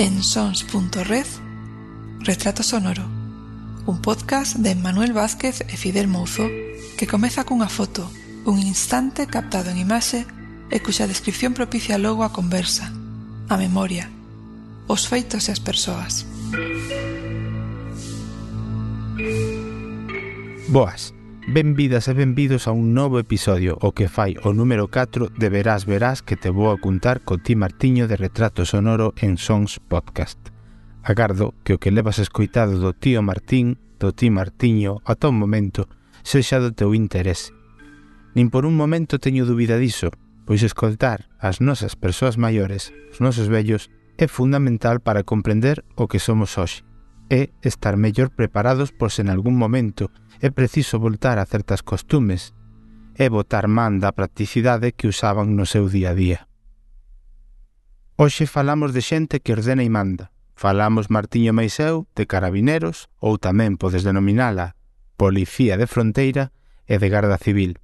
en 0.00 0.22
sons.red 0.22 1.26
Retrato 2.20 2.62
Sonoro 2.62 3.02
un 3.84 4.00
podcast 4.00 4.56
de 4.56 4.74
Manuel 4.74 5.12
Vázquez 5.12 5.60
e 5.68 5.76
Fidel 5.76 6.08
Mouzo 6.08 6.48
que 6.96 7.04
comeza 7.06 7.44
cunha 7.44 7.68
foto, 7.68 8.08
un 8.48 8.56
instante 8.64 9.28
captado 9.28 9.68
en 9.68 9.76
imaxe 9.76 10.24
e 10.72 10.80
cuxa 10.80 11.04
descripción 11.04 11.52
propicia 11.52 12.00
logo 12.00 12.24
a 12.24 12.32
conversa, 12.32 12.88
a 13.52 13.60
memoria, 13.60 14.08
os 14.88 15.04
feitos 15.04 15.48
e 15.48 15.52
as 15.52 15.60
persoas. 15.60 16.24
Boas. 20.72 21.12
Benvidas 21.52 22.06
e 22.06 22.14
benvidos 22.14 22.68
a 22.68 22.70
un 22.70 22.94
novo 22.94 23.18
episodio, 23.18 23.74
o 23.82 23.90
que 23.90 24.06
fai 24.06 24.38
o 24.46 24.54
número 24.54 24.86
4 24.86 25.34
de 25.34 25.50
Verás 25.50 25.82
Verás 25.82 26.22
que 26.22 26.38
te 26.38 26.46
vou 26.46 26.70
a 26.70 26.78
contar 26.78 27.26
co 27.26 27.42
ti 27.42 27.58
Martiño 27.58 28.06
de 28.06 28.14
Retrato 28.14 28.62
Sonoro 28.62 29.18
en 29.18 29.34
Sons 29.34 29.82
Podcast. 29.82 30.38
Agardo 31.02 31.58
que 31.66 31.74
o 31.74 31.82
que 31.82 31.90
levas 31.90 32.22
escoitado 32.22 32.78
do 32.78 32.94
tío 32.94 33.18
Martín, 33.18 33.82
do 33.98 34.14
ti 34.14 34.30
Martiño, 34.30 35.02
a 35.02 35.18
todo 35.18 35.34
momento, 35.34 35.90
sexa 36.22 36.62
do 36.62 36.70
teu 36.70 36.94
interese. 36.94 37.50
Nin 38.38 38.46
por 38.46 38.62
un 38.62 38.78
momento 38.78 39.18
teño 39.18 39.42
dúbida 39.42 39.74
diso, 39.74 40.14
pois 40.46 40.62
escoltar 40.62 41.34
as 41.42 41.58
nosas 41.58 41.98
persoas 41.98 42.38
maiores, 42.38 42.94
os 43.10 43.18
nosos 43.18 43.50
vellos, 43.50 43.90
é 44.22 44.30
fundamental 44.30 45.02
para 45.02 45.26
comprender 45.26 45.82
o 45.98 46.06
que 46.06 46.22
somos 46.22 46.54
hoxe 46.62 46.86
e 47.26 47.50
estar 47.62 47.98
mellor 47.98 48.30
preparados 48.30 48.94
por 48.94 49.10
se 49.10 49.22
en 49.22 49.30
algún 49.30 49.58
momento 49.58 50.14
é 50.40 50.50
preciso 50.50 50.98
voltar 50.98 51.38
a 51.38 51.44
certas 51.44 51.84
costumes 51.84 52.56
e 53.12 53.28
botar 53.28 53.68
man 53.68 54.00
da 54.00 54.16
practicidade 54.16 54.96
que 54.96 55.04
usaban 55.04 55.52
no 55.52 55.68
seu 55.68 55.92
día 55.92 56.10
a 56.10 56.16
día. 56.16 56.40
Hoxe 58.16 58.48
falamos 58.48 58.96
de 58.96 59.04
xente 59.04 59.44
que 59.44 59.52
ordena 59.52 59.84
e 59.84 59.92
manda. 59.92 60.32
Falamos 60.56 61.12
Martiño 61.12 61.52
Maiseu 61.52 62.08
de 62.16 62.24
carabineros 62.24 63.12
ou 63.20 63.36
tamén 63.36 63.76
podes 63.76 64.00
denominala 64.00 64.76
Policía 65.20 65.76
de 65.76 65.84
Fronteira 65.84 66.56
e 66.88 66.96
de 66.96 67.08
Garda 67.12 67.36
Civil. 67.36 67.76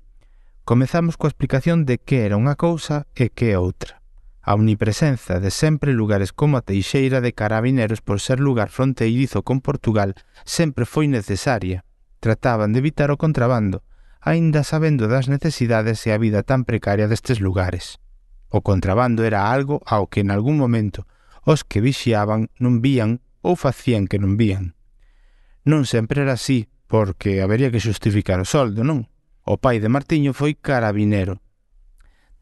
Comezamos 0.64 1.20
coa 1.20 1.28
explicación 1.28 1.84
de 1.84 2.00
que 2.00 2.24
era 2.24 2.40
unha 2.40 2.56
cousa 2.56 3.04
e 3.12 3.28
que 3.28 3.52
outra. 3.52 4.00
A 4.40 4.56
omnipresenza 4.56 5.44
de 5.44 5.52
sempre 5.52 5.92
lugares 5.92 6.32
como 6.32 6.56
a 6.56 6.64
Teixeira 6.64 7.20
de 7.20 7.36
Carabineros 7.36 8.00
por 8.00 8.24
ser 8.24 8.40
lugar 8.40 8.72
fronteirizo 8.72 9.44
con 9.44 9.60
Portugal 9.60 10.16
sempre 10.48 10.88
foi 10.88 11.04
necesaria 11.04 11.84
trataban 12.20 12.72
de 12.72 12.80
evitar 12.80 13.10
o 13.10 13.20
contrabando, 13.20 13.82
aínda 14.20 14.64
sabendo 14.66 15.06
das 15.06 15.28
necesidades 15.30 16.02
e 16.06 16.10
a 16.10 16.18
vida 16.18 16.42
tan 16.42 16.66
precaria 16.66 17.06
destes 17.06 17.38
lugares. 17.38 18.02
O 18.50 18.62
contrabando 18.62 19.22
era 19.22 19.50
algo 19.50 19.82
ao 19.86 20.06
que 20.10 20.20
en 20.22 20.30
algún 20.30 20.58
momento 20.58 21.06
os 21.46 21.62
que 21.62 21.78
vixiaban 21.78 22.50
non 22.58 22.82
vían 22.82 23.22
ou 23.42 23.54
facían 23.54 24.10
que 24.10 24.18
non 24.18 24.34
vían. 24.34 24.74
Non 25.62 25.86
sempre 25.86 26.26
era 26.26 26.34
así, 26.34 26.66
porque 26.90 27.42
habería 27.42 27.70
que 27.70 27.82
xustificar 27.82 28.42
o 28.42 28.46
soldo, 28.46 28.82
non? 28.82 29.10
O 29.46 29.58
pai 29.62 29.78
de 29.78 29.90
Martiño 29.90 30.34
foi 30.34 30.58
carabinero. 30.58 31.38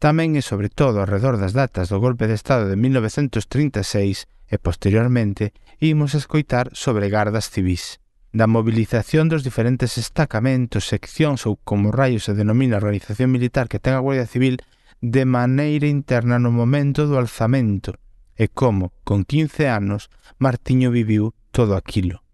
Tamén 0.01 0.33
e 0.37 0.41
sobre 0.41 0.69
todo 0.73 1.01
alrededor 1.01 1.37
das 1.37 1.53
datas 1.53 1.89
do 1.93 2.01
golpe 2.01 2.25
de 2.25 2.37
Estado 2.37 2.65
de 2.69 2.77
1936 2.77 4.25
e 4.49 4.55
posteriormente 4.57 5.53
imos 5.81 6.13
escoitar 6.13 6.73
sobre 6.73 7.09
gardas 7.09 7.49
civis 7.49 8.01
da 8.35 8.51
mobilización 8.51 9.31
dos 9.31 9.47
diferentes 9.47 9.95
estacamentos, 9.95 10.91
seccións 10.91 11.47
ou 11.47 11.55
como 11.63 11.87
raio 11.95 12.19
se 12.19 12.35
denomina 12.35 12.75
a 12.75 12.83
organización 12.83 13.31
militar 13.31 13.71
que 13.71 13.79
ten 13.79 13.95
a 13.95 14.03
Guardia 14.03 14.27
Civil 14.27 14.59
de 14.99 15.23
maneira 15.23 15.87
interna 15.87 16.35
no 16.35 16.51
momento 16.51 17.07
do 17.07 17.15
alzamento 17.15 17.95
e 18.35 18.51
como, 18.51 18.91
con 19.07 19.23
15 19.23 19.71
anos, 19.71 20.11
Martiño 20.35 20.91
viviu 20.91 21.31
todo 21.55 21.79
aquilo. 21.79 22.27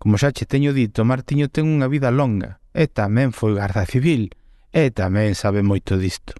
Como 0.00 0.16
xa 0.16 0.32
che 0.32 0.48
teño 0.48 0.72
dito, 0.72 1.04
Martiño 1.04 1.52
ten 1.52 1.68
unha 1.68 1.84
vida 1.92 2.08
longa 2.08 2.64
e 2.72 2.88
tamén 2.88 3.36
foi 3.36 3.52
garda 3.52 3.84
civil 3.84 4.32
e 4.72 4.88
tamén 4.88 5.36
sabe 5.36 5.60
moito 5.60 6.00
disto. 6.00 6.32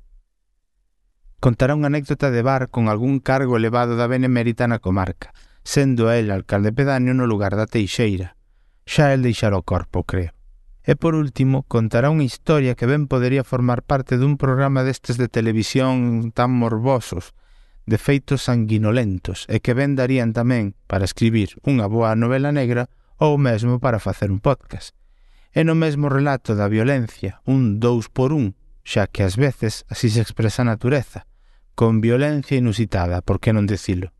Contará 1.37 1.76
unha 1.76 1.93
anécdota 1.93 2.32
de 2.32 2.41
bar 2.41 2.72
con 2.72 2.88
algún 2.88 3.21
cargo 3.21 3.60
elevado 3.60 4.00
da 4.00 4.09
benemérita 4.09 4.65
na 4.65 4.81
comarca, 4.81 5.37
sendo 5.69 6.09
el 6.09 6.32
alcalde 6.32 6.72
pedáneo 6.72 7.12
no 7.12 7.28
lugar 7.28 7.60
da 7.60 7.69
Teixeira, 7.69 8.40
xa 8.91 9.15
el 9.15 9.23
deixara 9.23 9.55
o 9.55 9.62
corpo, 9.62 10.03
creo. 10.03 10.34
E 10.83 10.99
por 10.99 11.15
último, 11.15 11.62
contará 11.71 12.11
unha 12.11 12.27
historia 12.27 12.75
que 12.75 12.91
ben 12.91 13.06
podería 13.06 13.47
formar 13.47 13.87
parte 13.87 14.19
dun 14.19 14.34
programa 14.34 14.83
destes 14.83 15.15
de 15.15 15.31
televisión 15.31 16.34
tan 16.34 16.51
morbosos, 16.51 17.31
de 17.87 18.03
feitos 18.03 18.50
sanguinolentos, 18.50 19.47
e 19.47 19.62
que 19.62 19.79
ben 19.79 19.95
darían 19.95 20.34
tamén 20.34 20.75
para 20.91 21.06
escribir 21.06 21.55
unha 21.62 21.87
boa 21.87 22.19
novela 22.19 22.50
negra 22.50 22.91
ou 23.23 23.39
mesmo 23.39 23.79
para 23.79 24.03
facer 24.03 24.34
un 24.34 24.43
podcast. 24.43 24.91
E 25.55 25.62
no 25.62 25.79
mesmo 25.79 26.11
relato 26.11 26.59
da 26.59 26.67
violencia, 26.67 27.39
un 27.47 27.79
dous 27.79 28.11
por 28.11 28.34
un, 28.34 28.59
xa 28.83 29.06
que 29.06 29.23
ás 29.23 29.39
veces 29.39 29.87
así 29.87 30.11
se 30.11 30.19
expresa 30.19 30.67
a 30.67 30.71
natureza, 30.75 31.31
con 31.79 32.03
violencia 32.03 32.59
inusitada, 32.59 33.23
por 33.23 33.39
que 33.39 33.55
non 33.55 33.71
dicilo. 33.71 34.11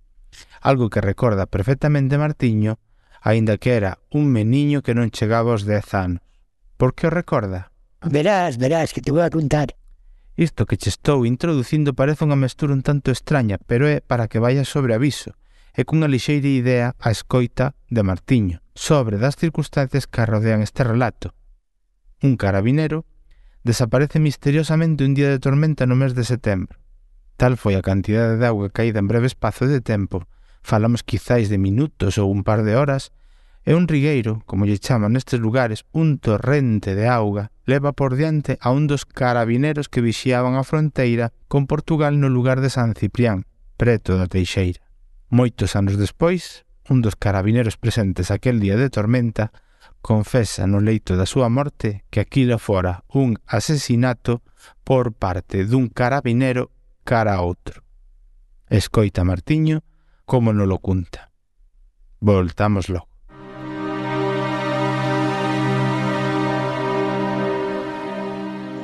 Algo 0.63 0.95
que 0.95 1.03
recorda 1.03 1.51
perfectamente 1.51 2.23
Martiño 2.23 2.79
aínda 3.21 3.61
que 3.61 3.77
era 3.77 4.01
un 4.11 4.33
meniño 4.33 4.83
que 4.83 4.97
non 4.97 5.13
chegaba 5.13 5.53
aos 5.53 5.69
10 5.69 5.95
anos. 5.95 6.23
Por 6.81 6.97
que 6.97 7.07
o 7.07 7.13
recorda? 7.13 7.71
Verás, 8.01 8.57
verás, 8.57 8.97
que 8.97 9.05
te 9.05 9.13
vou 9.13 9.21
a 9.21 9.29
contar. 9.29 9.77
Isto 10.41 10.65
que 10.65 10.81
che 10.81 10.89
estou 10.89 11.29
introducindo 11.29 11.93
parece 11.93 12.25
unha 12.25 12.41
mestura 12.41 12.73
un 12.73 12.81
tanto 12.81 13.13
extraña, 13.13 13.61
pero 13.69 13.85
é 13.85 14.01
para 14.01 14.25
que 14.25 14.41
vaya 14.41 14.65
sobre 14.65 14.97
aviso, 14.97 15.37
e 15.77 15.85
cunha 15.85 16.09
lixeira 16.09 16.49
idea 16.49 16.97
a 16.97 17.13
escoita 17.13 17.77
de 17.93 18.01
Martiño 18.01 18.65
sobre 18.73 19.21
das 19.21 19.37
circunstancias 19.37 20.09
que 20.09 20.25
rodean 20.25 20.65
este 20.65 20.81
relato. 20.81 21.37
Un 22.25 22.41
carabinero 22.41 23.05
desaparece 23.65 24.17
misteriosamente 24.17 25.05
un 25.05 25.13
día 25.13 25.29
de 25.29 25.39
tormenta 25.39 25.85
no 25.85 25.93
mes 25.93 26.17
de 26.17 26.25
setembro. 26.25 26.81
Tal 27.37 27.61
foi 27.61 27.77
a 27.77 27.85
cantidade 27.85 28.41
de 28.41 28.47
auga 28.49 28.73
caída 28.73 29.01
en 29.01 29.09
breve 29.13 29.29
espazo 29.29 29.69
de 29.69 29.85
tempo 29.85 30.25
Falamos 30.63 31.03
quizáis 31.03 31.49
de 31.49 31.59
minutos 31.59 32.19
ou 32.19 32.31
un 32.31 32.45
par 32.45 32.63
de 32.63 32.77
horas, 32.77 33.13
e 33.65 33.77
un 33.77 33.89
rigueiro, 33.89 34.41
como 34.49 34.65
lle 34.65 34.81
chaman 34.81 35.13
nestes 35.13 35.39
lugares, 35.39 35.85
un 35.93 36.17
torrente 36.17 36.97
de 36.97 37.07
auga, 37.09 37.53
leva 37.69 37.93
por 37.93 38.17
diante 38.17 38.57
a 38.61 38.73
un 38.73 38.89
dos 38.89 39.05
carabineros 39.05 39.93
que 39.93 40.01
vixiaban 40.01 40.57
a 40.57 40.65
fronteira 40.65 41.33
con 41.47 41.69
Portugal 41.69 42.19
no 42.19 42.33
lugar 42.33 42.65
de 42.65 42.73
San 42.73 42.97
Ciprián, 42.97 43.45
preto 43.77 44.17
da 44.17 44.27
Teixeira. 44.27 44.81
Moitos 45.29 45.77
anos 45.77 46.01
despois, 46.01 46.65
un 46.89 47.05
dos 47.05 47.15
carabineros 47.15 47.77
presentes 47.77 48.33
aquel 48.33 48.59
día 48.59 48.81
de 48.81 48.91
tormenta 48.91 49.53
confesa 50.01 50.65
no 50.65 50.81
leito 50.81 51.15
da 51.15 51.29
súa 51.29 51.53
morte 51.53 52.09
que 52.09 52.25
aquilo 52.25 52.57
fora 52.57 53.05
un 53.13 53.37
asesinato 53.45 54.41
por 54.83 55.13
parte 55.13 55.69
dun 55.69 55.93
carabinero 55.93 56.73
cara 57.05 57.37
a 57.37 57.45
outro. 57.45 57.85
Escoita 58.73 59.23
Martiño 59.23 59.85
como 60.31 60.55
non 60.55 60.71
lo 60.71 60.79
cunta. 60.79 61.27
Voltámoslo. 62.23 63.11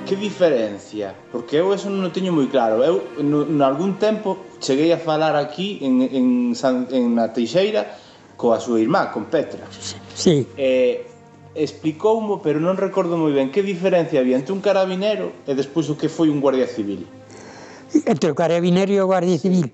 Que 0.07 0.17
diferencia? 0.19 1.15
Porque 1.31 1.63
eu 1.63 1.71
eso 1.71 1.87
non 1.87 2.03
o 2.03 2.11
teño 2.11 2.35
moi 2.35 2.51
claro. 2.51 2.83
Eu, 2.83 3.15
no, 3.23 3.47
en 3.47 3.63
algún 3.63 3.95
tempo, 4.03 4.43
cheguei 4.59 4.91
a 4.91 4.99
falar 4.99 5.39
aquí 5.39 5.79
en, 5.87 6.03
en, 6.03 6.27
San, 6.59 6.91
en 6.91 7.15
na 7.15 7.31
Teixeira 7.31 7.95
coa 8.35 8.59
súa 8.59 8.83
irmá, 8.83 9.15
con 9.15 9.31
Petra. 9.31 9.71
Sí. 9.71 10.51
Eh, 10.59 11.07
explicoumo, 11.55 12.43
pero 12.43 12.59
non 12.59 12.75
recordo 12.75 13.15
moi 13.15 13.31
ben, 13.31 13.55
que 13.55 13.63
diferencia 13.63 14.19
había 14.19 14.35
entre 14.35 14.51
un 14.51 14.59
carabinero 14.59 15.47
e 15.47 15.55
despois 15.55 15.87
o 15.87 15.95
que 15.95 16.11
foi 16.11 16.27
un 16.27 16.43
guardia 16.43 16.67
civil 16.67 17.07
entre 18.07 18.31
o 18.31 18.35
carabinero 18.35 18.93
e 18.93 19.01
o 19.01 19.07
guardia 19.07 19.39
civil. 19.39 19.71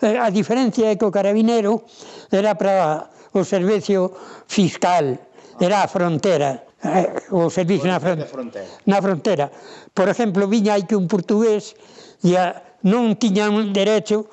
Eh, 0.00 0.16
a 0.16 0.30
diferencia 0.30 0.92
é 0.92 0.96
que 0.96 1.04
o 1.04 1.12
carabinero 1.12 1.84
era 2.32 2.54
para 2.54 3.10
o 3.32 3.44
servicio 3.44 4.12
fiscal, 4.48 5.18
era 5.60 5.84
a 5.84 5.88
frontera, 5.88 6.64
eh, 6.82 7.12
o 7.30 7.50
servicio 7.50 7.86
na 7.86 8.00
frontera. 8.00 8.66
Na 8.86 8.98
frontera. 9.02 9.46
Por 9.92 10.08
exemplo, 10.08 10.48
viña 10.48 10.74
aí 10.74 10.88
que 10.88 10.96
un 10.96 11.06
portugués 11.06 11.76
ya 12.24 12.76
non 12.82 13.16
tiña 13.20 13.52
un 13.52 13.72
derecho, 13.76 14.24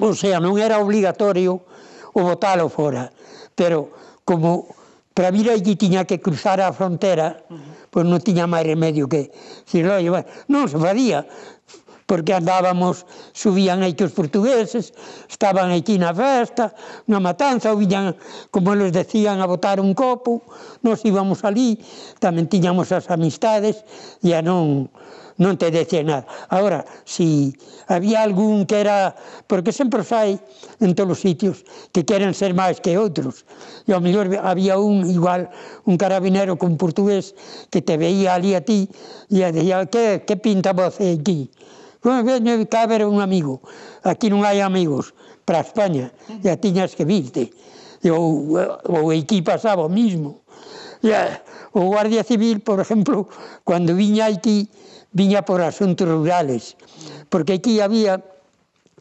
ou 0.00 0.12
sea, 0.12 0.40
non 0.40 0.60
era 0.60 0.80
obligatorio 0.80 1.64
o 2.12 2.20
botalo 2.20 2.68
fora, 2.68 3.08
pero 3.56 3.88
como 4.24 4.68
para 5.14 5.32
vir 5.32 5.48
aí 5.48 5.60
tiña 5.76 6.04
que 6.04 6.20
cruzar 6.20 6.60
a 6.60 6.72
frontera, 6.72 7.44
pois 7.92 8.04
non 8.04 8.20
tiña 8.20 8.48
máis 8.48 8.64
remedio 8.64 9.08
que 9.08 9.32
dicir, 9.64 9.84
oi, 9.88 10.08
non 10.48 10.68
se 10.68 10.76
fadía, 10.76 11.24
porque 12.06 12.34
andábamos, 12.34 13.06
subían 13.32 13.82
aí 13.82 13.94
que 13.94 14.04
os 14.04 14.14
portugueses, 14.14 14.92
estaban 15.30 15.70
aquí 15.70 15.96
na 15.98 16.12
festa, 16.12 16.74
na 17.06 17.22
matanza, 17.22 17.72
ou 17.72 17.78
viñan, 17.78 18.16
como 18.50 18.74
eles 18.74 18.92
decían, 18.92 19.40
a 19.40 19.46
botar 19.46 19.78
un 19.80 19.94
copo, 19.94 20.42
nos 20.82 21.02
íbamos 21.06 21.46
ali, 21.46 21.78
tamén 22.18 22.50
tiñamos 22.50 22.90
as 22.92 23.08
amistades, 23.08 23.82
e 24.20 24.34
a 24.34 24.42
non, 24.42 24.90
non 25.40 25.56
te 25.56 25.70
decía 25.72 26.04
nada. 26.04 26.28
Ahora, 26.48 26.84
si 27.04 27.56
había 27.88 28.22
algún 28.22 28.66
que 28.66 28.80
era... 28.80 29.16
Porque 29.46 29.72
sempre 29.72 30.00
os 30.00 30.12
en 30.12 30.94
todos 30.94 31.18
os 31.18 31.20
sitios 31.20 31.64
que 31.92 32.04
queren 32.04 32.34
ser 32.34 32.52
máis 32.52 32.80
que 32.80 32.96
outros. 32.96 33.44
E 33.88 33.92
ao 33.92 34.00
mellor 34.00 34.28
había 34.40 34.76
un 34.76 35.08
igual, 35.08 35.48
un 35.88 35.96
carabinero 35.96 36.56
con 36.56 36.76
portugués 36.76 37.34
que 37.72 37.80
te 37.80 37.96
veía 37.96 38.36
ali 38.36 38.54
a 38.54 38.62
ti 38.62 38.88
e 39.28 39.44
dicía, 39.52 39.84
que, 39.88 40.24
que 40.26 40.36
pinta 40.36 40.72
voce 40.72 41.18
aquí? 41.18 41.48
Non, 42.02 42.26
veño 42.26 42.58
cá 42.66 42.86
ver 42.90 43.06
un 43.06 43.22
amigo. 43.22 43.62
Aquí 44.02 44.26
non 44.26 44.42
hai 44.42 44.58
amigos 44.58 45.14
para 45.46 45.62
España. 45.62 46.10
Ya 46.42 46.58
tiñas 46.58 46.98
que 46.98 47.06
virte. 47.06 47.54
Ou, 48.02 48.58
ou 48.90 49.14
aquí 49.14 49.38
pasaba 49.42 49.86
o 49.86 49.90
mismo. 49.90 50.42
Ya, 51.02 51.42
o 51.70 51.86
Guardia 51.86 52.26
Civil, 52.26 52.58
por 52.58 52.82
exemplo, 52.82 53.30
cando 53.62 53.94
viña 53.94 54.26
aquí, 54.26 54.66
viña 55.14 55.46
por 55.46 55.62
asuntos 55.62 56.06
rurales. 56.10 56.74
Porque 57.30 57.54
aquí 57.62 57.78
había 57.78 58.22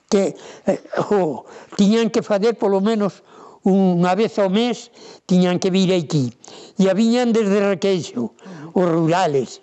que 0.09 0.35
eh, 0.67 0.81
oh, 1.09 1.45
tiñan 1.77 2.09
que 2.13 2.21
fazer 2.21 2.53
polo 2.57 2.81
menos 2.81 3.25
unha 3.65 4.13
vez 4.17 4.37
ao 4.37 4.49
mes 4.49 4.93
tiñan 5.25 5.57
que 5.57 5.73
vir 5.73 5.89
aquí. 5.93 6.33
E 6.77 6.85
a 6.85 6.93
viñan 6.93 7.33
desde 7.33 7.61
Requeixo, 7.65 8.33
os 8.73 8.85
rurales 8.85 9.61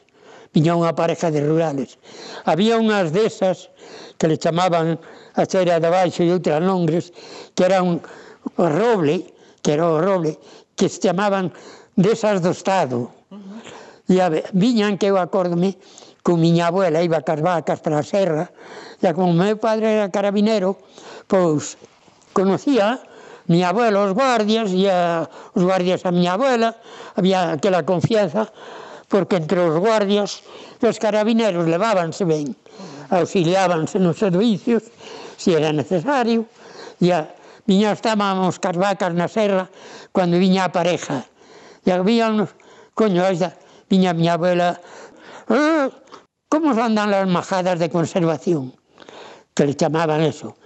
viña 0.59 0.75
unha 0.75 0.91
pareja 0.91 1.31
de 1.31 1.39
rurales. 1.39 2.03
Había 2.43 2.83
unhas 2.83 3.15
desas 3.15 3.71
que 4.19 4.27
le 4.27 4.43
chamaban 4.43 4.99
a 5.39 5.47
xeira 5.47 5.79
de 5.79 5.87
Baixo 5.87 6.27
e 6.27 6.35
outras 6.35 6.59
longres, 6.59 7.15
que 7.55 7.63
era 7.63 7.79
o 7.79 8.67
roble, 8.67 9.23
que 9.63 9.79
era 9.79 9.87
o 9.87 10.03
roble, 10.03 10.35
que 10.75 10.91
se 10.91 10.99
chamaban 10.99 11.55
desas 11.95 12.43
do 12.43 12.51
Estado. 12.51 13.15
E 14.11 14.19
a, 14.19 14.27
viñan 14.51 14.99
que 14.99 15.07
eu 15.07 15.15
acórdome, 15.15 15.79
con 16.27 16.43
miña 16.43 16.75
abuela 16.75 17.07
iba 17.07 17.23
cas 17.23 17.39
vacas 17.39 17.79
para 17.79 18.03
a 18.03 18.05
serra, 18.05 18.51
e 18.99 19.07
como 19.15 19.31
meu 19.31 19.63
padre 19.63 19.95
era 19.95 20.11
carabinero, 20.11 20.75
pois 21.31 21.79
conocía 22.35 22.99
mi 23.47 23.63
abuelo 23.63 24.11
os 24.11 24.13
guardias 24.13 24.75
e 24.75 24.91
a, 24.91 25.23
os 25.55 25.63
guardias 25.63 26.03
a 26.03 26.11
miña 26.11 26.35
abuela, 26.35 26.75
había 27.15 27.55
aquela 27.55 27.87
confianza, 27.87 28.51
porque 29.09 29.41
entre 29.41 29.61
os 29.65 29.75
guardias 29.81 30.45
dos 30.81 31.01
carabineros 31.01 31.65
levábanse 31.65 32.29
ben, 32.29 32.53
auxiliábanse 33.09 33.97
nos 33.97 34.21
servicios, 34.21 34.85
se 35.41 35.57
era 35.57 35.73
necesario, 35.73 36.45
e 37.01 37.09
a, 37.11 37.33
viña 37.65 37.97
estábamos 37.97 38.61
cas 38.61 38.77
vacas 38.77 39.17
na 39.17 39.27
serra 39.27 39.73
cando 40.13 40.37
viña 40.37 40.69
a 40.69 40.73
pareja, 40.73 41.25
e 41.85 41.89
habían, 41.89 42.45
coño, 42.93 43.25
esa, 43.25 43.57
viña 43.89 44.13
a 44.13 44.17
miña 44.17 44.37
abuela, 44.37 44.77
ah, 45.49 45.89
como 46.53 46.77
andan 46.77 47.09
las 47.11 47.25
majadas 47.29 47.81
de 47.81 47.89
conservación, 47.89 48.77
que 49.57 49.65
le 49.65 49.75
chamaban 49.75 50.21
eso. 50.21 50.57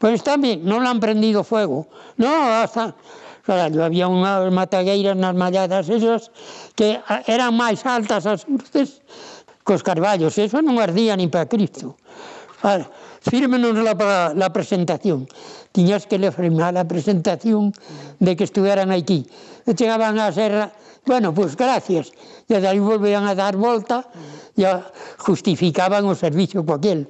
Pues 0.00 0.24
tamén, 0.24 0.64
non 0.64 0.80
le 0.80 0.88
han 0.88 0.96
prendido 0.96 1.44
fuego, 1.44 1.84
no, 2.16 2.32
hasta 2.64 2.96
carallo, 3.42 3.84
había 3.84 4.08
unhas 4.08 4.46
matagueiras 4.52 5.16
nas 5.16 5.34
malladas 5.34 5.88
esas 5.88 6.30
que 6.76 7.00
ah, 7.08 7.22
eran 7.26 7.56
máis 7.56 7.82
altas 7.84 8.26
as 8.26 8.44
urces 8.48 9.00
cos 9.64 9.82
carballos, 9.84 10.34
eso 10.38 10.58
non 10.64 10.80
ardía 10.82 11.14
nin 11.14 11.30
para 11.30 11.46
Cristo. 11.46 11.94
Vale, 12.62 12.84
fírmenos 13.22 13.76
la, 13.78 13.94
la 14.34 14.48
presentación. 14.52 15.28
Tiñas 15.72 16.06
que 16.06 16.18
le 16.18 16.32
firmar 16.32 16.76
a 16.76 16.84
presentación 16.84 17.72
de 18.18 18.36
que 18.36 18.44
estuveran 18.44 18.90
aquí. 18.90 19.24
E 19.66 19.72
chegaban 19.78 20.18
a 20.18 20.32
serra, 20.34 20.72
bueno, 21.06 21.32
pois 21.32 21.54
pues 21.54 21.60
gracias. 21.60 22.12
E 22.50 22.58
aí 22.58 22.80
volvían 22.82 23.24
a 23.30 23.38
dar 23.38 23.54
volta 23.54 24.04
e 24.58 24.66
justificaban 25.22 26.04
o 26.04 26.18
servicio 26.18 26.66
coquel. 26.66 27.06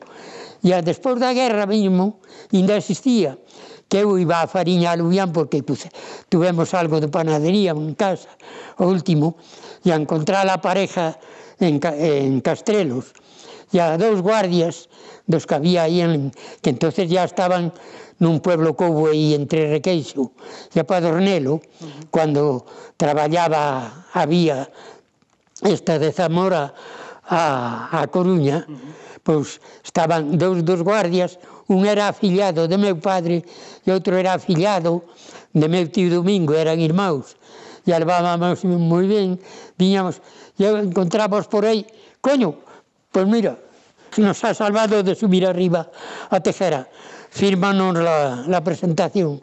E 0.60 0.76
despois 0.84 1.16
da 1.16 1.32
guerra 1.32 1.64
mesmo, 1.64 2.20
ainda 2.52 2.76
existía 2.76 3.40
que 3.90 4.06
eu 4.06 4.14
iba 4.22 4.38
a 4.38 4.46
fariña 4.46 4.94
a 4.94 4.96
Lubián 4.96 5.34
porque 5.34 5.66
pues, 5.66 5.90
tuvemos 6.30 6.72
algo 6.78 7.02
de 7.02 7.10
panadería 7.10 7.74
en 7.74 7.98
casa, 7.98 8.30
o 8.78 8.86
último, 8.86 9.34
e 9.82 9.90
a 9.90 9.98
encontrar 9.98 10.46
a 10.46 10.62
pareja 10.62 11.18
en, 11.58 11.82
en 11.82 12.38
Castrelos, 12.38 13.10
e 13.74 13.82
a 13.82 13.98
dous 13.98 14.22
guardias 14.22 14.86
dos 15.26 15.42
que 15.42 15.58
había 15.58 15.90
aí, 15.90 16.00
en, 16.06 16.30
que 16.62 16.70
entonces 16.70 17.10
ya 17.10 17.26
estaban 17.26 17.74
nun 18.20 18.38
pueblo 18.38 18.76
que 18.76 18.84
houve 18.84 19.16
aí 19.16 19.34
entre 19.34 19.66
Requeixo 19.66 20.30
e 20.70 20.78
a 20.78 20.84
Padornelo, 20.84 21.58
uh 21.58 21.60
-huh. 21.60 22.12
cando 22.14 22.62
traballaba 22.94 24.06
a 24.12 24.22
vía 24.28 24.68
esta 25.64 25.98
de 25.98 26.12
Zamora 26.12 26.70
a, 27.26 27.88
a 27.90 28.06
Coruña, 28.12 28.68
uh 28.68 28.76
-huh. 28.76 28.92
pois 29.24 29.58
estaban 29.82 30.36
dous 30.36 30.60
dos 30.62 30.84
guardias, 30.84 31.40
Un 31.70 31.86
era 31.86 32.10
afillado 32.10 32.66
de 32.66 32.74
meu 32.74 32.98
padre 32.98 33.46
e 33.86 33.88
outro 33.94 34.18
era 34.18 34.34
afillado 34.34 35.06
de 35.54 35.66
meu 35.70 35.86
tío 35.86 36.10
Domingo, 36.10 36.50
eran 36.50 36.82
irmãos. 36.82 37.38
E 37.86 37.94
alvábamos 37.94 38.66
moi 38.66 39.06
ben, 39.06 39.38
viñamos, 39.78 40.18
e 40.58 40.66
encontramos 40.66 41.46
por 41.46 41.62
aí, 41.62 41.86
coño, 42.18 42.58
pois 43.14 43.30
mira, 43.30 43.54
nos 44.18 44.42
ha 44.42 44.50
salvado 44.50 45.06
de 45.06 45.14
subir 45.14 45.46
arriba 45.46 45.86
a 46.26 46.42
Tejera. 46.42 46.90
Firmanos 47.30 47.94
la, 48.02 48.42
la 48.50 48.60
presentación. 48.66 49.38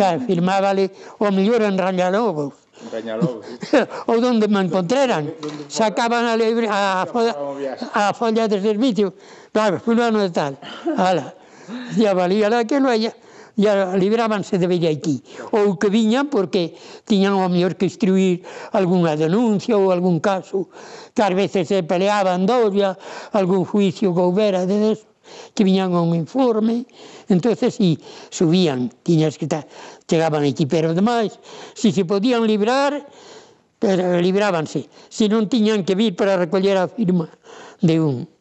Ya, 0.00 0.16
firmábale, 0.16 0.88
o 1.20 1.28
mellor 1.28 1.60
en 1.60 1.76
Rañalobos. 1.76 2.56
Rañalobos. 2.88 3.44
ou 4.08 4.16
donde 4.16 4.48
me 4.48 4.64
encontreran. 4.64 5.28
Sacaban 5.68 6.24
a, 6.24 6.40
libre, 6.40 6.72
a, 6.72 7.04
a, 7.04 7.04
a, 7.04 8.08
a 8.08 8.14
folla 8.16 8.48
de 8.48 8.64
servicio. 8.64 9.12
Claro, 9.52 9.76
fulano 9.76 10.24
de 10.24 10.32
tal. 10.32 10.56
Ala. 10.96 11.36
e 12.00 12.06
a 12.06 12.14
valía 12.14 12.50
daquelo 12.50 12.90
e 12.92 13.06
e 13.06 13.96
librábanse 13.96 14.60
de 14.60 14.68
vir 14.68 14.84
aquí. 14.84 15.24
Ou 15.56 15.80
que 15.80 15.88
viñan 15.88 16.28
porque 16.28 16.76
tiñan 17.08 17.40
o 17.40 17.48
mellor 17.48 17.80
que 17.80 17.88
instruir 17.88 18.44
algunha 18.76 19.16
denuncia 19.16 19.80
ou 19.80 19.88
algún 19.88 20.20
caso 20.20 20.68
que 21.16 21.24
ás 21.24 21.32
veces 21.32 21.64
se 21.72 21.80
peleaban 21.80 22.44
dous 22.44 22.76
algún 23.32 23.64
juicio 23.64 24.12
que 24.12 24.20
houbera 24.20 24.68
de 24.68 24.92
eso 24.92 25.08
que 25.54 25.64
viñan 25.64 25.92
a 25.94 26.00
un 26.02 26.14
informe, 26.14 26.86
entonces 27.28 27.74
si 27.74 27.98
subían, 28.30 28.90
tiñas 29.02 29.38
que 29.38 29.46
ta, 29.46 29.66
chegaban 30.06 30.44
aquí, 30.44 30.66
pero 30.66 30.94
demais, 30.94 31.34
se 31.74 31.90
si 31.90 31.92
se 31.92 32.04
podían 32.04 32.46
librar, 32.46 33.06
pero 33.78 34.20
librábanse, 34.20 34.88
se 35.08 35.26
non 35.28 35.50
tiñan 35.50 35.82
que 35.82 35.98
vir 35.98 36.14
para 36.14 36.38
recoller 36.38 36.78
a 36.78 36.86
firma 36.86 37.26
de 37.82 37.98
un. 37.98 38.35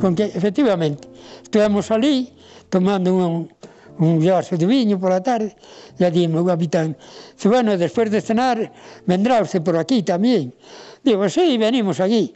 Con 0.00 0.14
que, 0.14 0.30
efectivamente, 0.30 1.08
estuvemos 1.42 1.90
ali 1.90 2.30
tomando 2.70 3.14
un, 3.14 3.50
un 3.98 4.24
vaso 4.24 4.56
de 4.56 4.66
viño 4.66 4.98
pola 4.98 5.20
tarde, 5.20 5.54
e 5.98 6.06
a 6.06 6.10
o 6.10 6.44
capitán, 6.46 6.94
se 7.34 7.50
bueno, 7.50 7.74
despois 7.74 8.10
de 8.10 8.22
cenar, 8.22 8.70
vendrá 9.10 9.42
usted 9.42 9.58
por 9.62 9.74
aquí 9.74 10.06
tamén. 10.06 10.54
Digo, 11.02 11.26
sí, 11.26 11.58
venimos 11.58 11.98
aquí. 11.98 12.30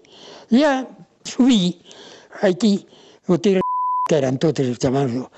E 0.51 0.59
ya 0.59 0.83
subí 1.23 1.79
aquí 2.43 2.83
o 3.31 3.39
tiro 3.39 3.63
que 4.11 4.19
eran 4.19 4.43
todos 4.43 4.67
chamando. 4.83 5.31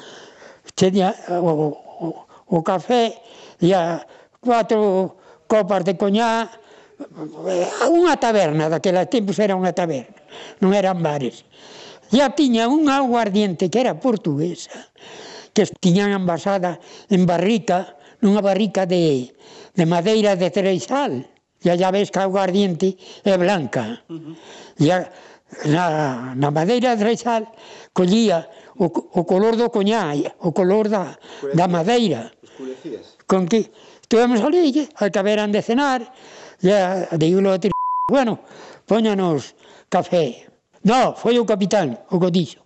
Tenía 0.75 1.13
o, 1.29 1.77
o, 2.01 2.09
o 2.49 2.59
café 2.65 3.21
e 3.61 3.77
a 3.77 4.01
cuatro 4.41 5.17
copas 5.45 5.85
de 5.85 5.95
coñá, 6.01 6.49
eh, 7.53 7.69
unha 7.93 8.17
taberna, 8.17 8.73
daquela 8.73 9.05
tempos 9.05 9.37
era 9.37 9.53
unha 9.53 9.77
taberna, 9.77 10.17
non 10.65 10.73
eran 10.73 11.05
bares 11.05 11.45
ya 12.15 12.31
tiña 12.31 12.71
unha 12.71 13.03
aguardiente 13.03 13.67
que 13.67 13.83
era 13.83 13.99
portuguesa, 13.99 14.71
que 15.51 15.67
tiñan 15.83 16.15
envasada 16.15 16.79
en 17.11 17.27
barrica, 17.27 17.99
nunha 18.23 18.39
barrica 18.39 18.87
de, 18.87 19.35
de 19.75 19.85
madeira 19.85 20.39
de 20.39 20.47
cereixal, 20.55 21.27
e 21.59 21.67
allá 21.67 21.91
ves 21.91 22.15
que 22.15 22.23
a 22.23 22.31
aguardiente 22.31 22.95
é 23.27 23.35
blanca. 23.35 24.07
Uh 24.07 24.15
-huh. 24.15 24.35
E 24.79 24.87
a, 24.95 25.11
na, 25.67 25.85
na 26.39 26.51
madeira 26.55 26.95
de 26.95 27.03
cereixal 27.03 27.51
collía 27.91 28.47
o, 28.79 28.87
o 28.87 29.23
color 29.27 29.59
do 29.59 29.67
coñá, 29.75 30.15
o 30.39 30.51
color 30.55 30.87
da, 30.87 31.19
da 31.51 31.67
madeira. 31.67 32.31
Escurecías. 32.43 33.19
Con 33.27 33.51
que 33.51 33.75
estuvemos 33.99 34.39
ali, 34.39 34.87
acaberan 35.03 35.51
de 35.51 35.67
cenar, 35.67 36.01
e 36.63 36.71
digo, 37.19 37.43
bueno, 38.07 38.39
póñanos 38.87 39.59
café. 39.91 40.54
No, 40.85 41.17
foi 41.17 41.41
o 41.41 41.49
capitán, 41.49 41.97
o 42.13 42.21
que 42.21 42.31
dixo, 42.31 42.61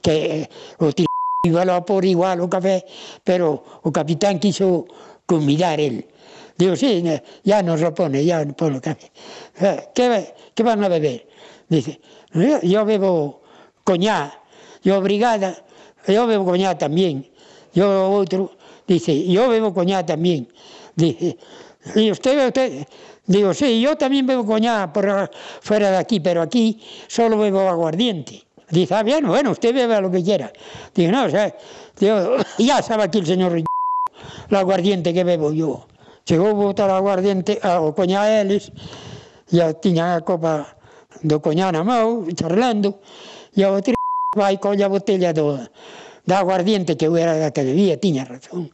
que 0.00 0.46
o 0.78 0.94
tío 0.94 1.10
iba 1.42 1.62
a 1.66 1.82
por 1.82 2.04
igual 2.06 2.40
o 2.40 2.48
café, 2.48 2.86
pero 3.26 3.82
o 3.82 3.90
capitán 3.90 4.38
quiso 4.38 4.86
convidar 5.26 5.82
el. 5.82 6.06
Digo, 6.56 6.76
sí, 6.76 7.02
ya 7.42 7.62
nos 7.62 7.80
lo 7.82 7.92
pone, 7.92 8.24
ya 8.24 8.46
pone 8.54 8.80
café. 8.80 9.10
Eh, 9.58 9.90
¿Qué, 9.92 10.34
qué 10.54 10.62
van 10.62 10.84
a 10.84 10.88
beber? 10.88 11.26
Dice, 11.68 12.00
yo 12.62 12.84
bebo 12.84 13.42
coñá, 13.82 14.32
yo 14.82 15.00
brigada, 15.02 15.58
yo 16.06 16.26
bebo 16.26 16.44
coñá 16.44 16.78
también. 16.78 17.26
Yo 17.74 18.10
otro, 18.12 18.52
dice, 18.86 19.26
yo 19.26 19.48
bebo 19.48 19.74
coñá 19.74 20.06
también. 20.06 20.46
Dice, 20.94 21.36
y 21.96 22.10
usted, 22.10 22.46
usted, 22.46 22.86
Digo, 23.26 23.54
sí, 23.54 23.80
yo 23.80 23.96
también 23.96 24.26
bebo 24.26 24.44
coñá 24.44 24.92
por 24.92 25.30
fuera 25.62 25.90
de 25.90 25.96
aquí, 25.96 26.20
pero 26.20 26.42
aquí 26.42 26.80
solo 27.08 27.38
bebo 27.38 27.68
aguardiente. 27.68 28.44
Dice, 28.70 28.94
ah, 28.94 29.02
bien, 29.02 29.26
bueno, 29.26 29.52
usted 29.52 29.74
beba 29.74 30.00
lo 30.00 30.10
que 30.10 30.22
quiera. 30.22 30.52
Digo, 30.94 31.12
no, 31.12 31.24
o 31.24 31.30
sea, 31.30 31.54
digo, 31.98 32.36
ya 32.58 32.82
sabe 32.82 33.04
aquí 33.04 33.18
el 33.18 33.26
señor 33.26 33.62
la 34.50 34.60
aguardiente 34.60 35.14
que 35.14 35.24
bebo 35.24 35.52
yo. 35.52 35.86
Chegou 36.24 36.48
a 36.48 36.52
botar 36.52 36.88
a 36.88 36.96
aguardiente 36.96 37.60
ao 37.60 37.92
coñá 37.92 38.40
eles, 38.40 38.72
e 39.52 39.60
a 39.60 39.76
tiña 39.76 40.16
a 40.16 40.24
copa 40.24 40.72
do 41.20 41.36
coñá 41.44 41.68
na 41.68 41.84
mão, 41.84 42.24
charlando, 42.32 43.00
e 43.52 43.60
a 43.60 43.68
outro 43.68 43.92
vai 44.32 44.56
colla 44.56 44.88
a 44.88 44.92
botella 44.92 45.36
do, 45.36 45.60
da 46.24 46.40
aguardiente 46.40 46.96
que 46.96 47.04
eu 47.04 47.16
era 47.16 47.36
da 47.36 47.52
que 47.52 47.60
bebía, 47.60 48.00
tiña 48.00 48.24
razón. 48.24 48.72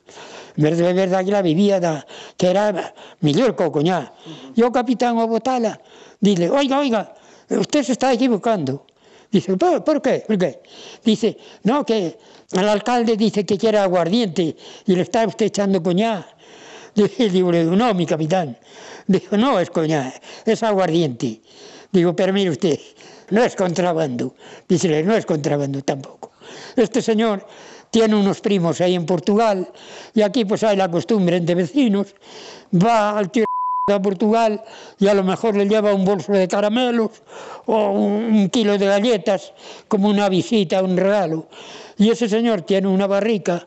Verde 0.56 0.92
Verdagila 0.92 1.42
vivía 1.42 1.80
da, 1.80 2.06
que 2.36 2.48
era 2.48 2.94
mellor 3.20 3.54
que 3.56 3.64
o 3.64 3.70
coñá. 3.72 4.12
E 4.56 4.62
o 4.62 4.70
capitán 4.70 5.18
ao 5.18 5.28
botala, 5.28 5.78
dile, 6.20 6.50
oiga, 6.50 6.78
oiga, 6.78 7.14
usted 7.48 7.82
se 7.82 7.92
está 7.92 8.12
equivocando. 8.12 8.86
Dice, 9.30 9.56
¿por, 9.56 9.84
¿por 9.84 10.02
qué? 10.02 10.24
¿Por 10.26 10.38
qué? 10.38 10.60
Dice, 11.04 11.38
no, 11.62 11.86
que 11.86 12.18
el 12.52 12.68
alcalde 12.68 13.16
dice 13.16 13.46
que 13.46 13.56
quiere 13.56 13.78
aguardiente 13.78 14.56
y 14.86 14.96
le 14.96 15.02
está 15.02 15.26
usted 15.26 15.46
echando 15.46 15.82
coñá. 15.82 16.26
Digo, 16.94 17.52
digo, 17.52 17.76
no, 17.76 17.94
mi 17.94 18.04
capitán. 18.06 18.58
Digo, 19.06 19.36
no 19.36 19.60
es 19.60 19.70
coñá, 19.70 20.12
es 20.44 20.62
aguardiente. 20.62 21.40
Digo, 21.92 22.14
pero 22.14 22.32
mire 22.32 22.50
usted, 22.50 22.78
no 23.30 23.44
es 23.44 23.54
contrabando. 23.54 24.34
Dice, 24.68 25.02
no 25.04 25.14
es 25.14 25.24
contrabando 25.24 25.82
tampoco. 25.82 26.32
Este 26.76 27.00
señor 27.00 27.46
tiene 27.90 28.14
unos 28.14 28.40
primos 28.40 28.80
ahí 28.80 28.94
en 28.94 29.06
Portugal, 29.06 29.68
y 30.14 30.22
aquí 30.22 30.44
pues 30.44 30.62
hay 30.62 30.76
la 30.76 30.90
costumbre 30.90 31.36
entre 31.36 31.54
vecinos, 31.54 32.14
va 32.72 33.18
al 33.18 33.30
tío 33.30 33.44
a 33.92 34.00
Portugal 34.00 34.62
y 34.98 35.08
a 35.08 35.14
lo 35.14 35.24
mejor 35.24 35.56
le 35.56 35.66
lleva 35.66 35.92
un 35.92 36.04
bolso 36.04 36.32
de 36.32 36.46
caramelos 36.46 37.10
o 37.66 37.90
un 37.90 38.48
kilo 38.48 38.78
de 38.78 38.86
galletas 38.86 39.52
como 39.88 40.08
una 40.08 40.28
visita, 40.28 40.82
un 40.82 40.96
regalo. 40.96 41.46
Y 41.98 42.10
ese 42.10 42.28
señor 42.28 42.62
tiene 42.62 42.88
una 42.88 43.06
barrica 43.06 43.66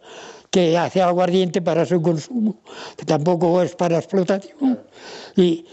que 0.50 0.78
hace 0.78 1.02
aguardiente 1.02 1.62
para 1.62 1.86
su 1.86 2.02
consumo, 2.02 2.56
que 2.96 3.06
tampoco 3.06 3.62
es 3.62 3.76
para 3.76 3.98
explotación. 3.98 4.80
Y 5.36 5.66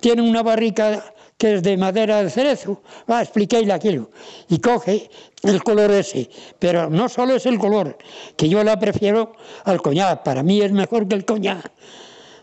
tiene 0.00 0.22
una 0.22 0.42
barrica 0.42 1.12
que 1.36 1.54
es 1.54 1.62
de 1.62 1.76
madera 1.76 2.22
de 2.22 2.30
cerezo, 2.30 2.82
va, 3.08 3.18
ah, 3.18 3.22
expliquéle 3.22 3.72
aquello. 3.72 4.10
Y 4.48 4.58
coge 4.58 5.08
el 5.42 5.62
color 5.62 5.90
ese, 5.90 6.28
pero 6.58 6.90
no 6.90 7.08
solo 7.08 7.34
es 7.34 7.46
el 7.46 7.58
color, 7.58 7.96
que 8.36 8.48
yo 8.48 8.62
la 8.64 8.78
prefiero 8.78 9.32
al 9.64 9.80
coñac, 9.80 10.22
para 10.22 10.42
mí 10.42 10.60
es 10.60 10.72
mejor 10.72 11.06
que 11.06 11.14
el 11.14 11.24
coñac. 11.24 11.70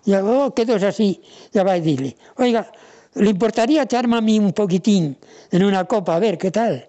Ya, 0.05 0.23
oh, 0.23 0.53
quedos 0.53 0.83
así, 0.83 1.21
ya 1.51 1.63
va 1.63 1.77
y 1.77 1.81
dile, 1.81 2.15
oiga, 2.37 2.71
¿le 3.15 3.29
importaría 3.29 3.83
echarme 3.83 4.17
a 4.17 4.21
mí 4.21 4.39
un 4.39 4.53
poquitín 4.53 5.17
en 5.51 5.63
una 5.63 5.85
copa, 5.85 6.15
a 6.15 6.19
ver 6.19 6.37
qué 6.37 6.51
tal? 6.51 6.87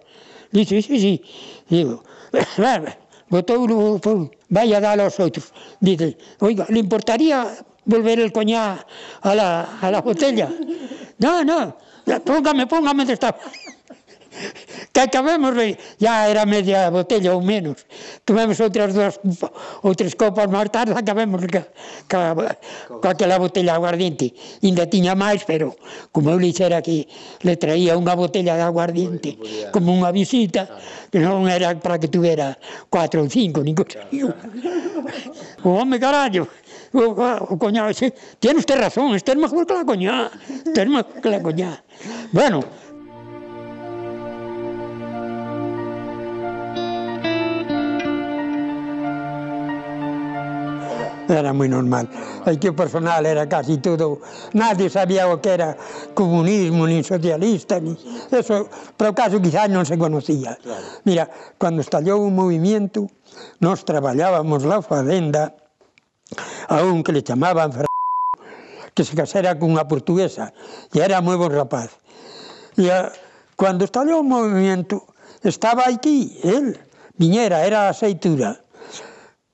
Dice, 0.51 0.81
sí, 0.81 0.87
sí, 0.87 0.99
sí. 0.99 1.21
Digo, 1.69 2.03
botó 3.29 4.31
vaya 4.49 4.77
a 4.77 4.81
dar 4.81 4.99
a 4.99 5.03
los 5.03 5.19
otros. 5.19 5.51
Dice, 5.79 6.17
oiga, 6.39 6.65
¿le 6.69 6.79
importaría 6.79 7.57
volver 7.85 8.19
el 8.19 8.31
coñac 8.31 8.85
a 9.21 9.35
la, 9.35 9.79
a 9.81 9.91
la 9.91 10.01
botella? 10.01 10.49
No, 11.17 11.43
no, 11.43 11.75
póngame, 12.23 12.67
póngame 12.67 13.05
de 13.05 13.13
esta 13.13 13.35
que 14.93 15.01
acabemos 15.01 15.53
ben, 15.55 15.77
ya 15.99 16.27
era 16.29 16.45
media 16.45 16.89
botella 16.89 17.35
ou 17.35 17.41
menos, 17.41 17.85
tomemos 18.25 18.57
outras 18.59 18.93
dúas 18.93 19.19
ou 19.83 19.93
tres 19.93 20.13
copas 20.15 20.47
máis 20.49 20.69
tarde, 20.69 20.93
acabemos 20.93 21.41
ca, 21.47 21.65
ca, 22.07 22.33
ca 23.01 23.09
aquela 23.11 23.37
botella 23.37 23.75
aguardiente, 23.75 24.33
ainda 24.63 24.89
tiña 24.89 25.13
máis, 25.13 25.45
pero 25.45 25.75
como 26.11 26.31
eu 26.33 26.39
lixera 26.39 26.81
que 26.81 27.07
le 27.41 27.55
traía 27.57 27.97
unha 27.97 28.13
botella 28.15 28.57
de 28.57 28.63
aguardiente 28.65 29.37
como 29.73 29.93
unha 29.93 30.13
visita, 30.13 30.67
que 31.11 31.21
non 31.21 31.45
era 31.49 31.73
para 31.77 31.97
que 31.97 32.09
tuvera 32.09 32.57
cuatro 32.89 33.21
ou 33.23 33.29
cinco, 33.29 33.61
nin 33.61 33.75
cosa 33.77 34.05
claro, 34.07 34.33
o 35.63 35.69
home 35.69 35.99
carallo, 35.99 36.47
o, 36.93 36.99
o 37.53 37.55
coñado, 37.59 37.91
tiene 38.39 38.59
usted 38.59 38.77
razón, 38.79 39.15
este 39.15 39.31
é 39.31 39.35
mejor 39.35 39.65
que 39.65 39.73
la 39.73 39.85
coñá, 39.85 40.31
este 40.65 40.81
é 40.81 40.85
mejor 40.85 41.21
que 41.21 41.29
la 41.29 41.41
coñá. 41.41 41.83
Bueno, 42.31 42.63
Era 51.27 51.51
moi 51.51 51.67
normal. 51.67 52.07
Aquí 52.47 52.71
o 52.71 52.75
personal 52.75 53.27
era 53.27 53.43
casi 53.51 53.77
todo, 53.83 54.23
nadie 54.55 54.87
sabía 54.87 55.27
o 55.27 55.43
que 55.43 55.59
era 55.59 55.75
comunismo, 56.15 56.87
ni 56.87 57.03
socialista, 57.03 57.83
ni 57.83 57.99
eso, 58.31 58.71
para 58.95 59.11
o 59.11 59.15
caso 59.15 59.43
quizás 59.43 59.67
non 59.67 59.83
se 59.83 59.99
conocía. 59.99 60.55
Mira, 61.03 61.27
cando 61.59 61.83
estallou 61.83 62.23
o 62.23 62.31
movimiento, 62.31 63.11
nós 63.59 63.83
traballábamos 63.83 64.63
la 64.63 64.79
fazenda 64.79 65.51
a 66.71 66.83
un 66.83 67.03
que 67.03 67.11
le 67.11 67.21
chamaban 67.27 67.75
que 68.95 69.03
se 69.05 69.13
casera 69.13 69.53
cunha 69.59 69.85
portuguesa, 69.85 70.55
e 70.89 70.97
era 71.03 71.21
moi 71.21 71.37
bon 71.37 71.51
rapaz. 71.53 71.91
E 72.79 72.89
a, 72.89 72.97
ah, 72.97 73.07
cando 73.53 73.83
estallou 73.85 74.23
o 74.23 74.25
movimento, 74.25 75.05
estaba 75.43 75.85
aquí, 75.85 76.39
él, 76.41 76.79
Viñera, 77.17 77.65
era 77.65 77.85
a 77.85 77.89
aceitura, 77.89 78.61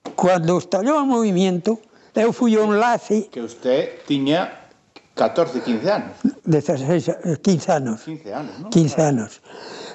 Cando 0.03 0.57
estallou 0.57 0.99
o 0.99 1.05
movimiento, 1.05 1.79
eu 2.15 2.33
fui 2.33 2.57
un 2.57 2.77
lace... 2.77 3.29
Que 3.31 3.39
usted 3.39 4.03
tiña 4.05 4.67
14, 5.15 5.61
15 5.61 5.89
anos. 5.89 6.11
16, 6.43 7.39
15 7.41 7.71
anos. 7.71 8.03
15 8.03 8.33
anos, 8.33 8.59
non? 8.59 8.69
15 8.69 9.01
anos. 9.01 9.41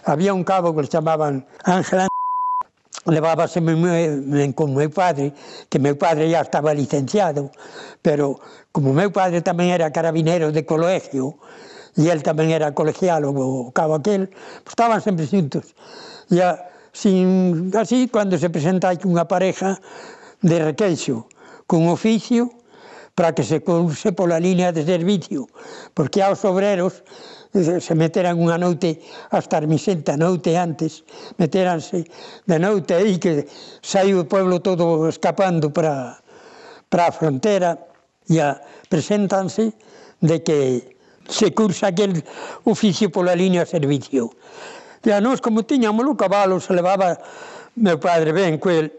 Había 0.04 0.32
un 0.32 0.44
cabo 0.44 0.74
que 0.74 0.82
le 0.82 0.88
chamaban 0.88 1.44
Ángel 1.64 2.08
levábase 3.04 3.60
con 4.54 4.74
meu 4.74 4.90
padre, 4.90 5.32
que 5.68 5.78
meu 5.78 5.96
padre 5.96 6.28
ya 6.28 6.40
estaba 6.40 6.72
licenciado, 6.72 7.52
pero 8.02 8.40
como 8.72 8.92
meu 8.92 9.12
padre 9.12 9.40
tamén 9.44 9.72
era 9.72 9.92
carabinero 9.92 10.52
de 10.52 10.64
colegio, 10.64 11.36
e 11.96 12.08
el 12.08 12.22
tamén 12.22 12.52
era 12.52 12.72
colegial, 12.72 13.24
o 13.26 13.72
cabo 13.74 13.98
aquel, 13.98 14.28
pues 14.62 14.72
estaban 14.72 15.00
sempre 15.00 15.26
xuntos. 15.26 15.74
E 16.30 16.40
a, 16.40 16.56
sin 16.98 17.70
así 17.78 18.10
cando 18.10 18.34
se 18.34 18.50
presenta 18.50 18.90
aquí 18.90 19.06
unha 19.06 19.30
pareja 19.30 19.78
de 20.42 20.58
requeixo 20.58 21.30
con 21.70 21.86
oficio 21.86 22.50
para 23.14 23.30
que 23.30 23.46
se 23.46 23.62
curse 23.62 24.10
pola 24.10 24.42
línea 24.42 24.74
de 24.74 24.82
servicio, 24.82 25.46
porque 25.94 26.22
aos 26.26 26.42
obreros 26.42 27.06
eh, 27.54 27.78
se 27.78 27.94
meteran 27.94 28.42
unha 28.42 28.58
noite 28.58 28.98
hasta 29.30 29.62
armisenta 29.62 30.18
noite 30.18 30.58
antes, 30.58 31.06
meteranse 31.38 32.02
de 32.50 32.58
noite 32.58 32.98
aí 32.98 33.22
que 33.22 33.46
saiu 33.78 34.26
o 34.26 34.26
pueblo 34.26 34.58
todo 34.58 35.06
escapando 35.06 35.70
para 35.70 36.18
para 36.90 37.12
a 37.12 37.14
frontera 37.14 37.78
e 38.26 38.42
a, 38.42 38.58
presentanse 38.90 39.70
de 40.18 40.42
que 40.42 40.98
se 41.28 41.54
cursa 41.54 41.94
aquel 41.94 42.24
oficio 42.64 43.12
pola 43.12 43.38
línea 43.38 43.62
de 43.62 43.70
servicio. 43.70 44.34
E 45.08 45.12
a 45.16 45.24
nós, 45.24 45.40
como 45.40 45.64
tiñamos 45.64 46.04
o 46.04 46.20
cabalo, 46.20 46.60
se 46.60 46.76
levaba 46.76 47.16
meu 47.80 47.96
padre 47.96 48.36
ben 48.36 48.60
coel, 48.60 48.92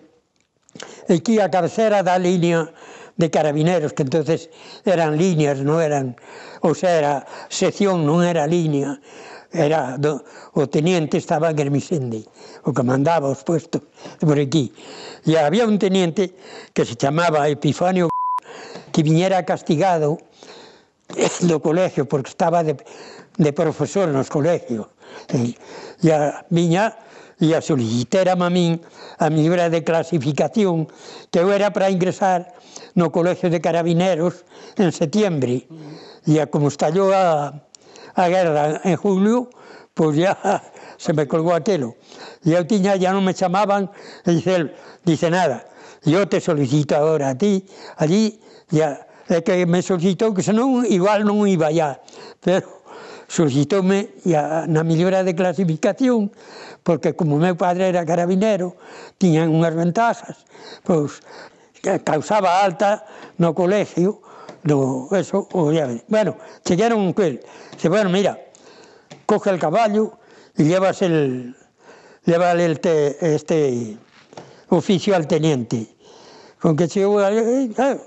e 1.06 1.22
que 1.22 1.38
a 1.38 1.54
cabecera 1.54 2.02
da 2.02 2.18
línea 2.18 2.66
de 3.14 3.30
carabineros, 3.30 3.94
que 3.94 4.02
entonces 4.02 4.50
eran 4.90 5.22
líneas, 5.22 5.62
non 5.62 5.78
eran, 5.78 6.18
ou 6.66 6.74
sea, 6.74 6.98
era 6.98 7.14
sección, 7.46 8.10
non 8.10 8.26
era 8.26 8.50
línea, 8.50 8.98
era 9.54 10.02
do, 10.02 10.26
o 10.58 10.66
teniente 10.66 11.22
estaba 11.22 11.54
Germisende, 11.54 12.26
o 12.66 12.74
que 12.74 12.82
mandaba 12.82 13.30
os 13.30 13.46
puestos 13.46 13.86
por 14.18 14.42
aquí. 14.42 14.74
E 15.30 15.38
había 15.38 15.70
un 15.70 15.78
teniente 15.78 16.34
que 16.74 16.90
se 16.90 16.98
chamaba 16.98 17.46
Epifanio 17.54 18.10
que 18.90 19.06
viñera 19.06 19.46
castigado 19.46 20.18
eh, 21.14 21.30
do 21.46 21.62
colegio 21.62 22.10
porque 22.10 22.34
estaba 22.34 22.66
de, 22.66 22.82
de 23.38 23.52
profesor 23.54 24.10
nos 24.10 24.26
colegios 24.26 24.90
E 25.30 26.12
a 26.12 26.46
miña 26.50 26.96
e 27.40 27.56
a 27.56 27.62
solicitera 27.64 28.36
a 28.36 28.50
min 28.52 28.80
a 29.20 29.28
libra 29.32 29.72
de 29.72 29.84
clasificación 29.84 30.88
que 31.32 31.40
eu 31.40 31.52
era 31.52 31.72
para 31.72 31.92
ingresar 31.92 32.56
no 32.96 33.12
colegio 33.12 33.50
de 33.50 33.64
Carabineros 33.64 34.44
en 34.76 34.92
setiembre. 34.92 35.68
E 36.28 36.40
a, 36.40 36.48
como 36.52 36.68
estallou 36.68 37.12
a, 37.16 37.56
a 38.16 38.26
guerra 38.28 38.84
en 38.84 38.96
julio, 39.00 39.50
pois 39.94 40.16
pues 40.16 40.24
ya 40.24 40.36
se 40.98 41.14
me 41.14 41.28
colgou 41.28 41.56
aquelo. 41.56 41.96
E 42.44 42.52
eu 42.52 42.68
tiña, 42.68 42.96
ya 43.00 43.16
non 43.16 43.24
me 43.24 43.36
chamaban, 43.36 43.88
e 44.28 44.36
dice, 44.36 44.76
dice 45.08 45.32
nada, 45.32 45.64
eu 46.04 46.28
te 46.28 46.40
solicito 46.40 46.96
agora 46.96 47.32
a 47.32 47.36
ti, 47.36 47.64
allí, 47.98 48.40
ya, 48.72 49.08
é 49.30 49.42
que 49.42 49.66
me 49.66 49.82
solicitou 49.82 50.34
que 50.34 50.42
senón 50.42 50.86
igual 50.90 51.24
non 51.24 51.46
iba 51.46 51.70
ya, 51.72 52.02
pero 52.42 52.79
suscitoume 53.30 54.10
a, 54.34 54.66
na 54.66 54.82
millora 54.84 55.24
de 55.24 55.38
clasificación, 55.38 56.34
porque 56.82 57.14
como 57.14 57.38
meu 57.38 57.54
padre 57.54 57.88
era 57.88 58.02
carabinero, 58.02 58.74
tiñan 59.22 59.54
unhas 59.54 59.78
ventajas, 59.78 60.44
pois 60.82 61.22
causaba 62.04 62.66
alta 62.66 63.06
no 63.38 63.54
colegio, 63.54 64.20
do 64.66 65.08
eso, 65.14 65.48
o 65.54 65.72
llave. 65.72 66.04
Bueno, 66.10 66.36
chegaron 66.66 67.14
con 67.14 67.26
él. 67.26 67.40
Dice, 67.72 67.88
bueno, 67.88 68.10
mira, 68.10 68.36
coge 69.26 69.50
el 69.50 69.60
caballo 69.60 70.18
y 70.58 70.64
llevas 70.66 71.02
el, 71.02 71.56
llévale 72.26 72.66
el 72.66 72.80
te, 72.80 73.36
este 73.36 73.98
oficio 74.70 75.16
al 75.16 75.28
teniente. 75.28 75.88
Con 76.60 76.76
que 76.76 76.90
chegou, 76.90 77.22
eh, 77.22 77.72
eh, 77.72 77.98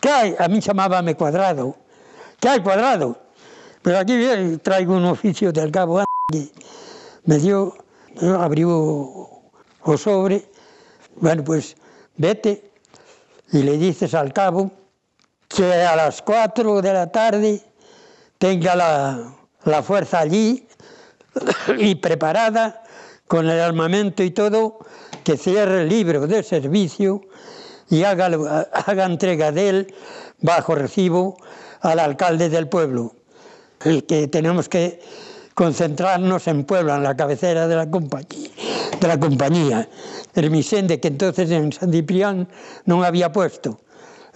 que 0.00 0.10
hai? 0.10 0.34
A 0.38 0.48
mí 0.48 0.58
chamábame 0.58 1.14
cuadrado. 1.14 1.76
Que 2.40 2.48
hai 2.48 2.58
cuadrado? 2.58 3.29
Pero 3.82 3.98
aquí 3.98 4.16
viene, 4.16 4.58
traigo 4.58 4.94
un 4.94 5.06
oficio 5.06 5.52
del 5.52 5.70
cabo 5.70 6.00
ah, 6.00 6.04
que 6.30 6.50
me 7.24 7.38
dio, 7.38 7.74
abrió 8.38 8.70
o 8.70 9.96
sobre, 9.96 10.50
bueno, 11.16 11.42
pues 11.44 11.76
vete 12.16 12.72
y 13.52 13.62
le 13.62 13.78
dices 13.78 14.14
al 14.14 14.32
cabo 14.32 14.70
que 15.48 15.72
a 15.72 15.96
las 15.96 16.22
4 16.22 16.82
de 16.82 16.92
la 16.92 17.10
tarde 17.10 17.62
tenga 18.38 18.76
la, 18.76 19.34
la 19.64 19.82
fuerza 19.82 20.20
allí 20.20 20.68
y 21.78 21.94
preparada 21.96 22.82
con 23.26 23.48
el 23.48 23.60
armamento 23.60 24.22
y 24.22 24.30
todo, 24.30 24.78
que 25.24 25.36
cierre 25.36 25.82
el 25.82 25.88
libro 25.88 26.26
de 26.26 26.42
servicio 26.42 27.22
y 27.88 28.04
haga, 28.04 28.26
haga 28.72 29.04
entrega 29.06 29.52
de 29.52 29.68
él 29.68 29.94
bajo 30.40 30.74
recibo 30.74 31.36
al 31.80 31.98
alcalde 31.98 32.48
del 32.48 32.68
pueblo 32.68 33.14
el 33.84 34.04
que 34.04 34.28
tenemos 34.28 34.68
que 34.68 35.00
concentrarnos 35.54 36.46
en 36.48 36.64
Puebla, 36.64 36.96
en 36.96 37.02
la 37.02 37.16
cabecera 37.16 37.68
de 37.68 37.76
la 37.76 37.90
compañía. 37.90 38.50
De 39.00 39.08
la 39.08 39.18
compañía. 39.18 39.88
Hermisende, 40.34 41.00
que 41.00 41.08
entonces 41.08 41.50
en 41.50 41.72
San 41.72 41.92
Ciprián 41.92 42.48
non 42.86 43.04
había 43.04 43.32
puesto. 43.32 43.80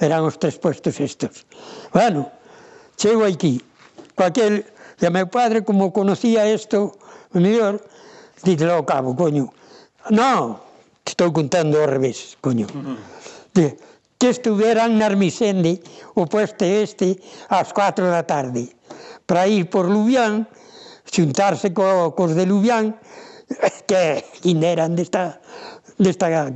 Eran 0.01 0.27
os 0.27 0.37
tres 0.37 0.59
puestos 0.59 0.99
estos. 0.99 1.47
Bueno, 1.93 2.29
chego 2.97 3.25
aquí. 3.25 3.63
Cualquier, 4.15 4.69
e 5.01 5.05
a 5.07 5.11
meu 5.11 5.27
padre, 5.27 5.63
como 5.63 5.93
conocía 5.93 6.47
isto, 6.51 6.99
o 7.33 7.39
mellor, 7.39 7.83
dite 8.43 8.69
ao 8.69 8.85
cabo, 8.85 9.15
coño. 9.15 9.51
No, 10.11 10.61
estou 11.07 11.33
contando 11.33 11.81
ao 11.81 11.89
revés, 11.89 12.37
coño. 12.41 12.67
Uh 12.69 12.95
-huh. 12.95 13.73
Que 14.19 14.29
estuveran 14.31 14.97
na 14.97 15.11
Hermisende 15.11 15.83
o 16.15 16.25
puesto 16.25 16.65
este 16.65 17.21
ás 17.51 17.73
4 17.73 18.09
da 18.09 18.25
tarde 18.25 18.73
para 19.27 19.47
ir 19.49 19.69
por 19.71 19.89
Lubián, 19.89 20.49
xuntarse 21.05 21.73
co, 21.73 22.15
cos 22.15 22.35
de 22.35 22.47
Lubián, 22.47 22.97
que 23.89 24.25
ainda 24.45 24.69
eran 24.69 24.97
desta, 24.97 25.41
desta, 25.99 26.53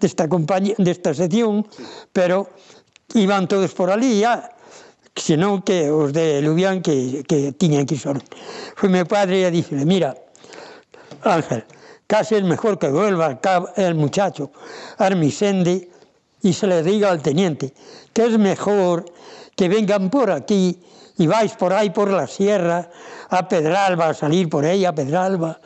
desta, 0.00 0.28
compañía, 0.28 0.74
desta 0.78 1.14
sección, 1.14 1.66
pero 2.12 2.48
iban 3.14 3.48
todos 3.48 3.72
por 3.74 3.90
ali, 3.90 4.20
ya, 4.20 4.32
ah, 4.32 4.52
senón 5.14 5.62
que 5.62 5.90
os 5.90 6.12
de 6.12 6.40
Lubián 6.40 6.80
que, 6.80 7.22
que 7.28 7.52
tiñan 7.52 7.86
que 7.86 7.98
son. 7.98 8.18
Foi 8.76 8.88
meu 8.88 9.04
padre 9.04 9.44
e 9.44 9.50
dixele, 9.52 9.84
mira, 9.84 10.16
Ángel, 11.22 11.64
casi 12.06 12.34
es 12.34 12.44
mejor 12.44 12.78
que 12.78 12.88
vuelva 12.88 13.38
el 13.76 13.94
muchacho 13.94 14.50
Armisende 14.98 15.88
y 16.42 16.52
se 16.52 16.66
le 16.66 16.82
diga 16.82 17.10
al 17.10 17.22
teniente 17.22 17.72
que 18.12 18.26
es 18.26 18.38
mejor 18.38 19.04
que 19.56 19.68
vengan 19.68 20.10
por 20.10 20.30
aquí 20.30 20.78
y 21.18 21.26
vais 21.26 21.52
por 21.54 21.72
aí 21.72 21.90
por 21.90 22.10
la 22.10 22.26
sierra, 22.26 22.88
a 23.28 23.48
Pedralba, 23.48 24.10
a 24.10 24.14
salir 24.14 24.48
por 24.48 24.64
aí 24.64 24.84
a 24.84 24.92
Pedralba, 24.92 25.60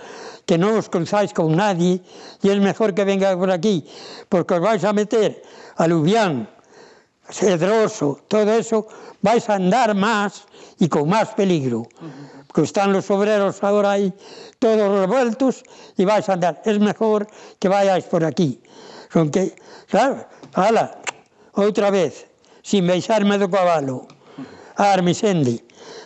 que 0.46 0.58
non 0.58 0.78
os 0.78 0.86
cruzáis 0.86 1.34
con 1.34 1.54
nadie, 1.54 2.02
e 2.42 2.46
é 2.50 2.54
mejor 2.58 2.94
que 2.94 3.02
venga 3.02 3.34
por 3.34 3.50
aquí, 3.50 3.82
porque 4.30 4.58
os 4.58 4.62
vais 4.62 4.82
a 4.86 4.94
meter 4.94 5.42
a 5.76 5.86
Lubián, 5.86 6.48
Cedroso, 7.28 8.20
todo 8.28 8.52
eso, 8.52 8.86
vais 9.22 9.50
a 9.50 9.58
andar 9.58 9.94
máis 9.98 10.46
e 10.78 10.86
con 10.86 11.10
máis 11.10 11.34
peligro. 11.34 11.90
Porque 12.46 12.62
están 12.62 12.94
los 12.94 13.10
obreros 13.10 13.58
agora 13.66 13.98
aí 13.98 14.14
todos 14.62 14.86
revueltos 14.86 15.66
e 15.98 16.06
vais 16.06 16.28
a 16.30 16.38
andar. 16.38 16.62
Es 16.62 16.78
mejor 16.78 17.26
que 17.58 17.66
vayáis 17.68 18.06
por 18.06 18.22
aquí. 18.22 18.62
Son 19.10 19.30
que, 19.34 19.58
claro, 19.90 20.22
ala, 20.54 21.02
outra 21.58 21.90
vez, 21.90 22.30
sin 22.62 22.86
deixarme 22.86 23.38
do 23.42 23.50
cabalo 23.50 24.06
a 24.76 24.92
Armisendi, 24.92 25.62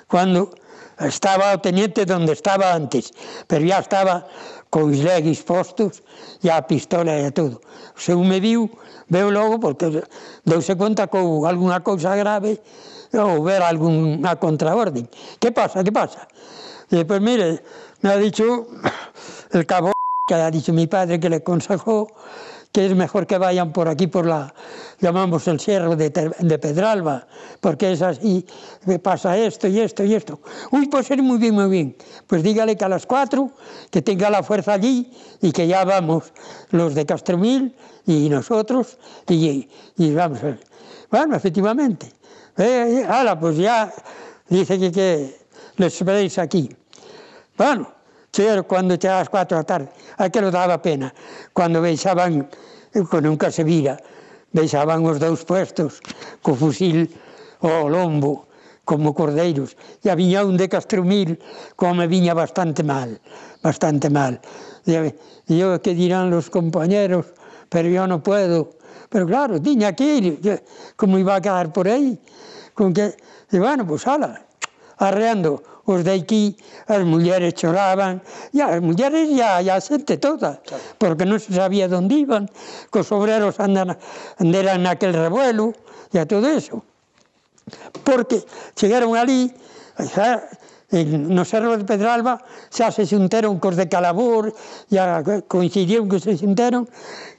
cuando 0.07 0.51
estaba 0.99 1.55
o 1.55 1.61
teniente 1.61 2.05
donde 2.05 2.33
estaba 2.33 2.75
antes, 2.75 3.13
pero 3.47 3.65
ya 3.65 3.79
estaba 3.79 4.27
cos 4.71 5.03
leguis 5.03 5.43
postos 5.43 6.03
e 6.43 6.49
a 6.49 6.63
pistola 6.63 7.19
e 7.19 7.35
todo. 7.35 7.61
Se 7.99 8.15
un 8.15 8.29
me 8.29 8.39
viu, 8.39 8.71
veo 9.11 9.31
logo, 9.31 9.59
porque 9.59 10.05
deuse 10.47 10.77
conta 10.79 11.11
que 11.11 11.19
houve 11.19 11.49
alguna 11.51 11.83
cousa 11.83 12.15
grave 12.15 12.63
ou 13.13 13.43
ver 13.43 13.63
alguna 13.63 14.39
contraorden. 14.39 15.11
Que 15.43 15.51
pasa, 15.51 15.83
que 15.83 15.91
pasa? 15.91 16.29
E 16.91 17.03
pois, 17.05 17.21
mire, 17.21 17.63
me 18.03 18.15
ha 18.15 18.17
dicho 18.17 18.71
el 19.51 19.67
cabo 19.67 19.91
que 20.27 20.35
ha 20.35 20.51
dicho 20.51 20.73
mi 20.73 20.87
padre 20.87 21.19
que 21.19 21.29
le 21.29 21.43
aconsejó 21.43 22.07
que 22.73 22.87
es 22.87 22.95
mejor 22.95 23.27
que 23.27 23.37
vayan 23.39 23.73
por 23.73 23.89
aquí, 23.89 24.07
por 24.07 24.27
la, 24.27 24.55
llamamos 25.01 25.49
el 25.49 25.59
Cerro 25.59 25.97
de, 25.97 26.11
de, 26.11 26.59
Pedralba, 26.59 27.27
porque 27.61 27.93
es 27.93 28.03
así, 28.03 28.47
pasa 29.03 29.37
esto 29.37 29.67
y 29.67 29.81
esto 29.81 30.05
y 30.05 30.15
esto. 30.15 30.41
Uy, 30.71 30.87
pues 30.87 31.11
es 31.11 31.19
muy 31.19 31.39
bien, 31.39 31.55
muy 31.55 31.69
bien. 31.69 31.97
Pues 32.27 32.43
dígale 32.43 32.77
que 32.77 32.85
a 32.85 32.89
las 32.89 33.07
cuatro, 33.07 33.51
que 33.91 34.03
tenga 34.03 34.31
la 34.31 34.43
fuerza 34.43 34.75
allí 34.75 35.11
y 35.43 35.51
que 35.51 35.67
ya 35.67 35.85
vamos 35.85 36.33
los 36.71 36.95
de 36.95 37.05
Castromil 37.07 37.75
y 38.07 38.29
nosotros 38.29 38.99
y, 39.29 39.69
y 39.97 40.15
vamos. 40.15 40.43
A 40.45 40.57
bueno, 41.11 41.35
efectivamente. 41.37 42.07
Eh, 42.57 43.03
eh, 43.03 43.07
ala, 43.09 43.39
pues 43.39 43.57
ya 43.57 43.93
dice 44.49 44.79
que, 44.79 44.93
que 44.93 45.41
les 45.77 46.05
veréis 46.05 46.39
aquí. 46.39 46.71
Bueno, 47.57 48.00
Chegaron 48.33 48.65
cuando 48.65 48.95
chegaba 48.97 49.21
as 49.21 49.29
4 49.29 49.59
da 49.59 49.65
tarde, 49.67 49.89
aquelo 50.19 50.51
daba 50.51 50.79
pena. 50.79 51.11
Cando 51.53 51.83
veixaban, 51.83 52.47
que 52.93 53.19
eh, 53.19 53.23
nunca 53.23 53.51
se 53.51 53.65
vira, 53.65 53.99
veixaban 54.55 55.03
os 55.03 55.19
dous 55.19 55.43
puestos, 55.43 55.99
co 56.43 56.55
fusil 56.55 57.11
ao 57.63 57.91
lombo, 57.91 58.47
como 58.87 59.15
cordeiros, 59.15 59.79
e 60.03 60.11
había 60.11 60.43
un 60.43 60.59
de 60.59 60.67
Castromil, 60.67 61.39
como 61.79 62.03
me 62.03 62.07
viña 62.07 62.35
bastante 62.35 62.83
mal, 62.83 63.19
bastante 63.63 64.11
mal. 64.11 64.39
E 64.87 65.15
eu 65.55 65.79
que 65.79 65.95
dirán 65.95 66.31
los 66.31 66.51
compañeros, 66.51 67.31
pero 67.71 67.87
eu 67.87 68.07
non 68.07 68.23
puedo. 68.23 68.79
Pero 69.11 69.27
claro, 69.27 69.59
tiña 69.59 69.95
que 69.95 70.07
ir, 70.07 70.27
como 70.95 71.19
iba 71.19 71.35
a 71.35 71.43
quedar 71.43 71.75
por 71.75 71.91
aí, 71.91 72.15
con 72.75 72.95
que, 72.95 73.15
e 73.51 73.59
bueno, 73.59 73.83
pues 73.87 74.07
ala, 74.07 74.43
arreando, 74.99 75.80
os 75.91 76.05
de 76.05 76.15
aquí, 76.15 76.57
as 76.87 77.03
mulleres 77.03 77.55
choraban, 77.59 78.23
e 78.55 78.63
as 78.63 78.79
mulleres 78.79 79.27
e 79.31 79.43
a, 79.43 79.59
e 79.59 79.69
a 79.69 79.79
xente 79.83 80.17
toda, 80.17 80.63
porque 80.99 81.27
non 81.27 81.43
se 81.43 81.51
sabía 81.51 81.91
onde 81.91 82.23
iban, 82.23 82.47
que 82.91 83.03
os 83.03 83.11
obreros 83.11 83.59
andan, 83.59 83.99
anderan 84.39 84.87
naquel 84.87 85.13
revuelo, 85.15 85.75
e 86.15 86.17
a 86.19 86.27
todo 86.27 86.47
eso. 86.47 86.83
Porque 88.03 88.43
chegaron 88.75 89.15
ali, 89.15 89.51
xa, 89.99 90.43
en, 90.91 91.31
no 91.31 91.47
Cerro 91.47 91.79
de 91.79 91.87
Pedralba, 91.87 92.43
xa 92.71 92.91
se 92.91 93.07
xunteron 93.07 93.63
cos 93.63 93.79
de 93.79 93.87
Calabor, 93.87 94.55
ya 94.91 95.23
coincidieron 95.47 96.11
que 96.11 96.19
se 96.19 96.35
xunteron, 96.35 96.91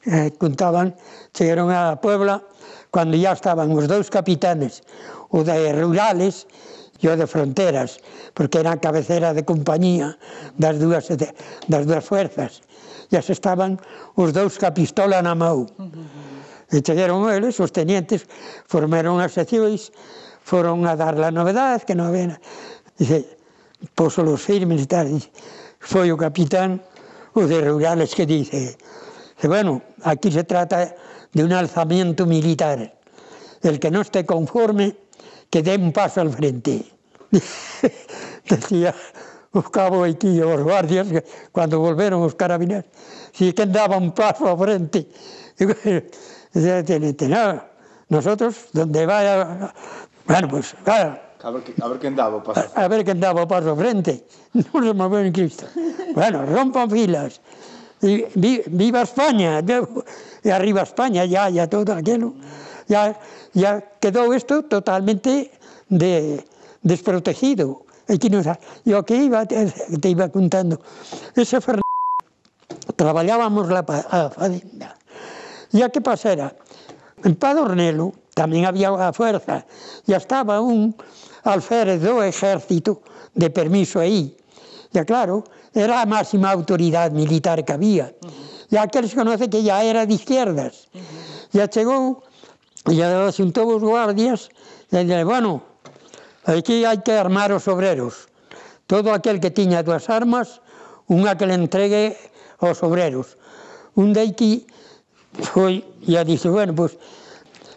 eh, 0.08 0.32
contaban, 0.40 0.96
chegaron 1.36 1.72
a 1.72 2.00
Puebla, 2.00 2.44
cando 2.92 3.16
ya 3.16 3.32
estaban 3.32 3.72
os 3.72 3.88
dous 3.88 4.08
capitanes, 4.12 4.84
o 5.32 5.44
de 5.44 5.72
Rurales, 5.72 6.48
e 7.02 7.10
o 7.10 7.18
de 7.18 7.26
fronteras, 7.26 7.98
porque 8.38 8.62
era 8.62 8.78
a 8.78 8.80
cabecera 8.80 9.34
de 9.34 9.42
compañía 9.42 10.16
das 10.56 10.78
dúas, 10.78 11.10
das 11.10 11.84
dúas 11.90 12.06
fuerzas. 12.06 12.62
E 13.10 13.18
as 13.18 13.28
estaban 13.28 13.82
os 14.16 14.32
dous 14.32 14.56
ca 14.62 14.72
pistola 14.72 15.20
na 15.20 15.34
mão. 15.34 15.66
E 16.72 16.80
chegaron 16.80 17.28
eles, 17.28 17.60
os 17.60 17.74
tenientes, 17.74 18.24
formaron 18.70 19.20
as 19.20 19.34
seccións, 19.36 19.92
foron 20.46 20.86
a 20.88 20.96
dar 20.96 21.18
la 21.18 21.34
novedade, 21.34 21.84
que 21.84 21.98
non 21.98 22.08
había... 22.14 22.40
Dice, 22.96 23.26
poso 23.98 24.22
los 24.22 24.40
firmes 24.40 24.86
e 24.86 24.88
tal. 24.88 25.10
Dice, 25.10 25.34
foi 25.82 26.14
o 26.14 26.18
capitán, 26.18 26.80
o 27.34 27.44
de 27.50 27.60
Rurales, 27.66 28.14
que 28.14 28.30
dice, 28.30 28.78
dice, 29.36 29.48
bueno, 29.50 29.82
aquí 30.06 30.32
se 30.32 30.46
trata 30.46 30.94
de 31.34 31.42
un 31.44 31.52
alzamiento 31.52 32.30
militar. 32.30 32.94
El 33.62 33.80
que 33.82 33.92
no 33.92 34.02
esté 34.02 34.26
conforme 34.26 34.96
que 35.52 35.62
dé 35.62 35.76
un 35.76 35.92
paso 35.92 36.22
al 36.22 36.32
frente. 36.32 36.82
Decía 38.50 38.96
os 39.52 39.68
cabo 39.70 40.04
aquí, 40.08 40.40
os 40.40 40.64
guardias, 40.64 41.08
cuando 41.52 41.80
volveron 41.80 42.24
os 42.24 42.36
carabineros, 42.36 42.88
si 43.36 43.52
que 43.52 43.68
daba 43.68 44.00
un 44.00 44.16
paso 44.16 44.48
a 44.48 44.56
frente. 44.56 45.08
Nada, 46.56 47.68
nosotros, 48.08 48.72
donde 48.72 49.06
vaya, 49.06 49.74
bueno, 50.26 50.48
pues, 50.48 50.76
claro. 50.84 51.20
A 51.44 51.50
ver, 51.50 51.64
a 51.82 51.88
ver 51.88 52.00
quen 52.00 52.16
daba 52.16 52.38
o 52.38 52.44
paso. 52.44 52.62
A, 52.76 52.86
a 52.86 52.88
ver 52.88 53.04
quen 53.04 53.20
daba 53.20 53.44
o 53.44 53.48
paso 53.50 53.76
frente. 53.76 54.24
Non 54.54 54.86
se 54.86 54.94
moveu 54.94 55.26
en 55.26 55.34
Cristo. 55.34 55.66
Bueno, 56.14 56.46
rompan 56.46 56.88
filas. 56.88 57.42
Viva 58.02 59.02
España, 59.02 59.60
e 60.46 60.50
arriba 60.54 60.86
España, 60.86 61.26
ya, 61.26 61.50
ya 61.50 61.66
todo 61.68 61.92
aquilo 61.92 62.38
ya, 62.88 63.20
ya 63.54 63.82
quedou 64.00 64.34
isto 64.34 64.64
totalmente 64.64 65.52
de, 65.90 66.44
desprotegido. 66.82 67.86
Aquí 68.08 68.30
no 68.30 68.44
sabe. 68.44 68.60
Yo 68.86 69.04
que 69.06 69.16
iba, 69.16 69.46
te 69.46 70.10
iba 70.10 70.30
contando, 70.30 70.80
ese 71.36 71.62
Fernando, 71.62 71.82
traballábamos 72.96 73.70
la, 73.70 73.80
a 73.80 74.30
fadenda. 74.30 74.98
E 75.72 75.80
a 75.84 75.88
que 75.88 76.04
pasara? 76.04 76.52
En 77.24 77.40
Padornelo 77.40 78.12
tamén 78.36 78.68
había 78.68 78.92
a 78.92 79.16
fuerza, 79.16 79.64
e 80.04 80.12
estaba 80.12 80.60
un 80.60 80.92
alférez 81.48 82.04
do 82.04 82.20
exército 82.20 83.00
de 83.32 83.48
permiso 83.48 84.04
aí. 84.04 84.36
E 84.92 85.02
claro, 85.08 85.48
era 85.72 86.04
a 86.04 86.10
máxima 86.10 86.52
autoridade 86.52 87.16
militar 87.16 87.64
que 87.64 87.72
había. 87.72 88.12
E 88.68 88.76
aquel 88.76 89.08
se 89.08 89.16
conoce 89.16 89.48
que 89.48 89.64
ya 89.64 89.84
era 89.84 90.04
de 90.04 90.16
izquierdas. 90.16 90.92
E 91.56 91.60
chegou 91.72 92.24
E 92.90 92.98
asuntou 93.04 93.70
os 93.78 93.84
guardias 93.86 94.50
e 94.90 95.06
dile, 95.06 95.22
bueno, 95.22 95.62
aquí 96.50 96.82
hai 96.82 96.98
que 97.06 97.14
armar 97.14 97.54
os 97.54 97.70
obreros. 97.70 98.26
Todo 98.90 99.14
aquel 99.14 99.38
que 99.38 99.54
tiña 99.54 99.86
dúas 99.86 100.10
armas, 100.10 100.66
unha 101.06 101.38
que 101.38 101.46
le 101.46 101.54
entregue 101.62 102.18
aos 102.58 102.82
obreros. 102.82 103.38
Un 103.94 104.18
deiqui 104.18 104.66
foi, 105.54 105.86
e 106.02 106.18
a 106.18 106.26
bueno, 106.26 106.74
pois, 106.74 106.98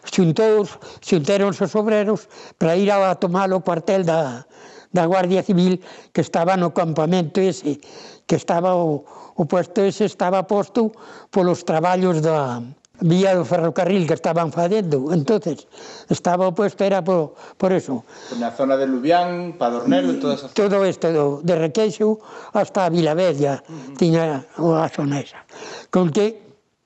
xuntou, 0.09 0.64
xuntéronse 1.05 1.69
os 1.69 1.75
obreros 1.77 2.25
para 2.57 2.73
ir 2.73 2.88
a 2.88 3.12
tomar 3.21 3.53
o 3.53 3.61
cuartel 3.61 4.09
da, 4.09 4.49
da 4.88 5.05
Guardia 5.05 5.45
Civil 5.45 5.85
que 6.17 6.25
estaba 6.25 6.57
no 6.57 6.73
campamento 6.73 7.45
ese, 7.45 7.77
que 8.25 8.37
estaba 8.40 8.73
o, 8.73 9.05
o 9.37 9.43
puesto 9.45 9.85
ese 9.85 10.09
estaba 10.09 10.49
posto 10.49 10.97
polos 11.29 11.67
traballos 11.67 12.25
da, 12.25 12.62
vía 13.01 13.35
do 13.35 13.45
ferrocarril 13.45 14.07
que 14.07 14.15
estaban 14.15 14.53
facendo. 14.53 15.11
entonces 15.13 15.67
estaba 16.09 16.55
puesto 16.55 16.85
era 16.85 17.03
por, 17.03 17.35
por 17.59 17.73
eso. 17.73 18.05
Na 18.39 18.55
zona 18.55 18.77
de 18.77 18.87
Lubián, 18.87 19.59
Padornelo, 19.59 20.15
todas 20.23 20.45
as... 20.45 20.55
Todo 20.55 20.87
isto 20.87 21.11
do, 21.11 21.27
de 21.43 21.55
Requeixo 21.59 22.23
hasta 22.55 22.89
Vilavella 22.89 23.63
uh 23.67 23.73
-huh. 23.73 23.97
tiña 23.99 24.47
a 24.59 24.89
zona 24.89 25.21
esa. 25.21 25.43
Con 25.91 26.15
que 26.15 26.39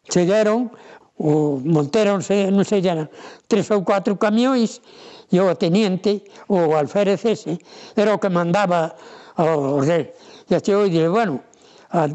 chegaron, 0.08 0.72
o 1.18 1.60
monteronse, 1.60 2.48
non 2.48 2.64
sei, 2.64 2.80
eran 2.80 3.10
tres 3.50 3.68
ou 3.74 3.84
cuatro 3.84 4.16
camións 4.16 4.80
e 5.28 5.36
o 5.36 5.52
teniente, 5.60 6.24
o 6.48 6.72
alférez 6.72 7.20
ese, 7.28 7.60
era 7.92 8.16
o 8.16 8.22
que 8.22 8.32
mandaba 8.32 8.96
ao 9.36 9.84
rei. 9.84 10.14
E 10.48 10.56
chegou 10.64 10.88
e 10.88 10.90
dixo, 10.94 11.12
bueno, 11.12 11.44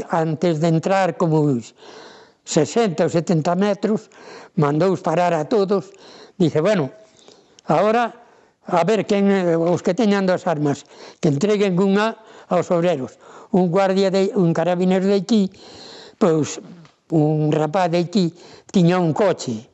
antes 0.09 0.57
de 0.57 0.67
entrar 0.67 1.13
como 1.19 1.45
60 2.43 3.03
ou 3.03 3.09
70 3.09 3.55
metros, 3.55 4.11
mandou 4.59 4.95
parar 4.99 5.33
a 5.33 5.47
todos, 5.47 5.91
dice, 6.37 6.59
bueno, 6.59 6.91
ahora 7.65 8.23
a 8.65 8.83
ver 8.83 9.05
quen, 9.05 9.27
os 9.59 9.83
que 9.83 9.93
teñan 9.93 10.23
das 10.27 10.47
armas, 10.47 10.87
que 11.19 11.27
entreguen 11.27 11.75
unha 11.75 12.15
aos 12.47 12.71
obreros. 12.71 13.19
Un 13.51 13.67
guardia 13.67 14.07
de 14.07 14.31
un 14.35 14.55
carabinero 14.55 15.07
de 15.07 15.19
aquí, 15.19 15.51
pois 16.15 16.63
un 17.11 17.51
rapaz 17.51 17.91
de 17.91 17.99
aquí 17.99 18.31
tiña 18.71 18.99
un 18.99 19.11
coche 19.11 19.67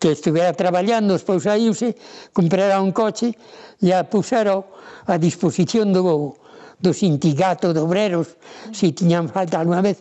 que 0.00 0.12
estivera 0.12 0.52
traballando, 0.52 1.14
despois 1.14 1.44
saíuse, 1.44 1.96
comprara 2.32 2.80
un 2.80 2.92
coche 2.92 3.36
e 3.80 3.92
a 3.92 4.04
puxero 4.08 4.72
a 5.04 5.20
disposición 5.20 5.92
do, 5.92 6.36
do 6.80 6.90
sindicato 6.92 7.72
de 7.76 7.80
obreros, 7.80 8.36
se 8.72 8.88
si 8.88 8.96
tiñan 8.96 9.28
falta 9.28 9.60
alguna 9.60 9.84
vez, 9.84 10.00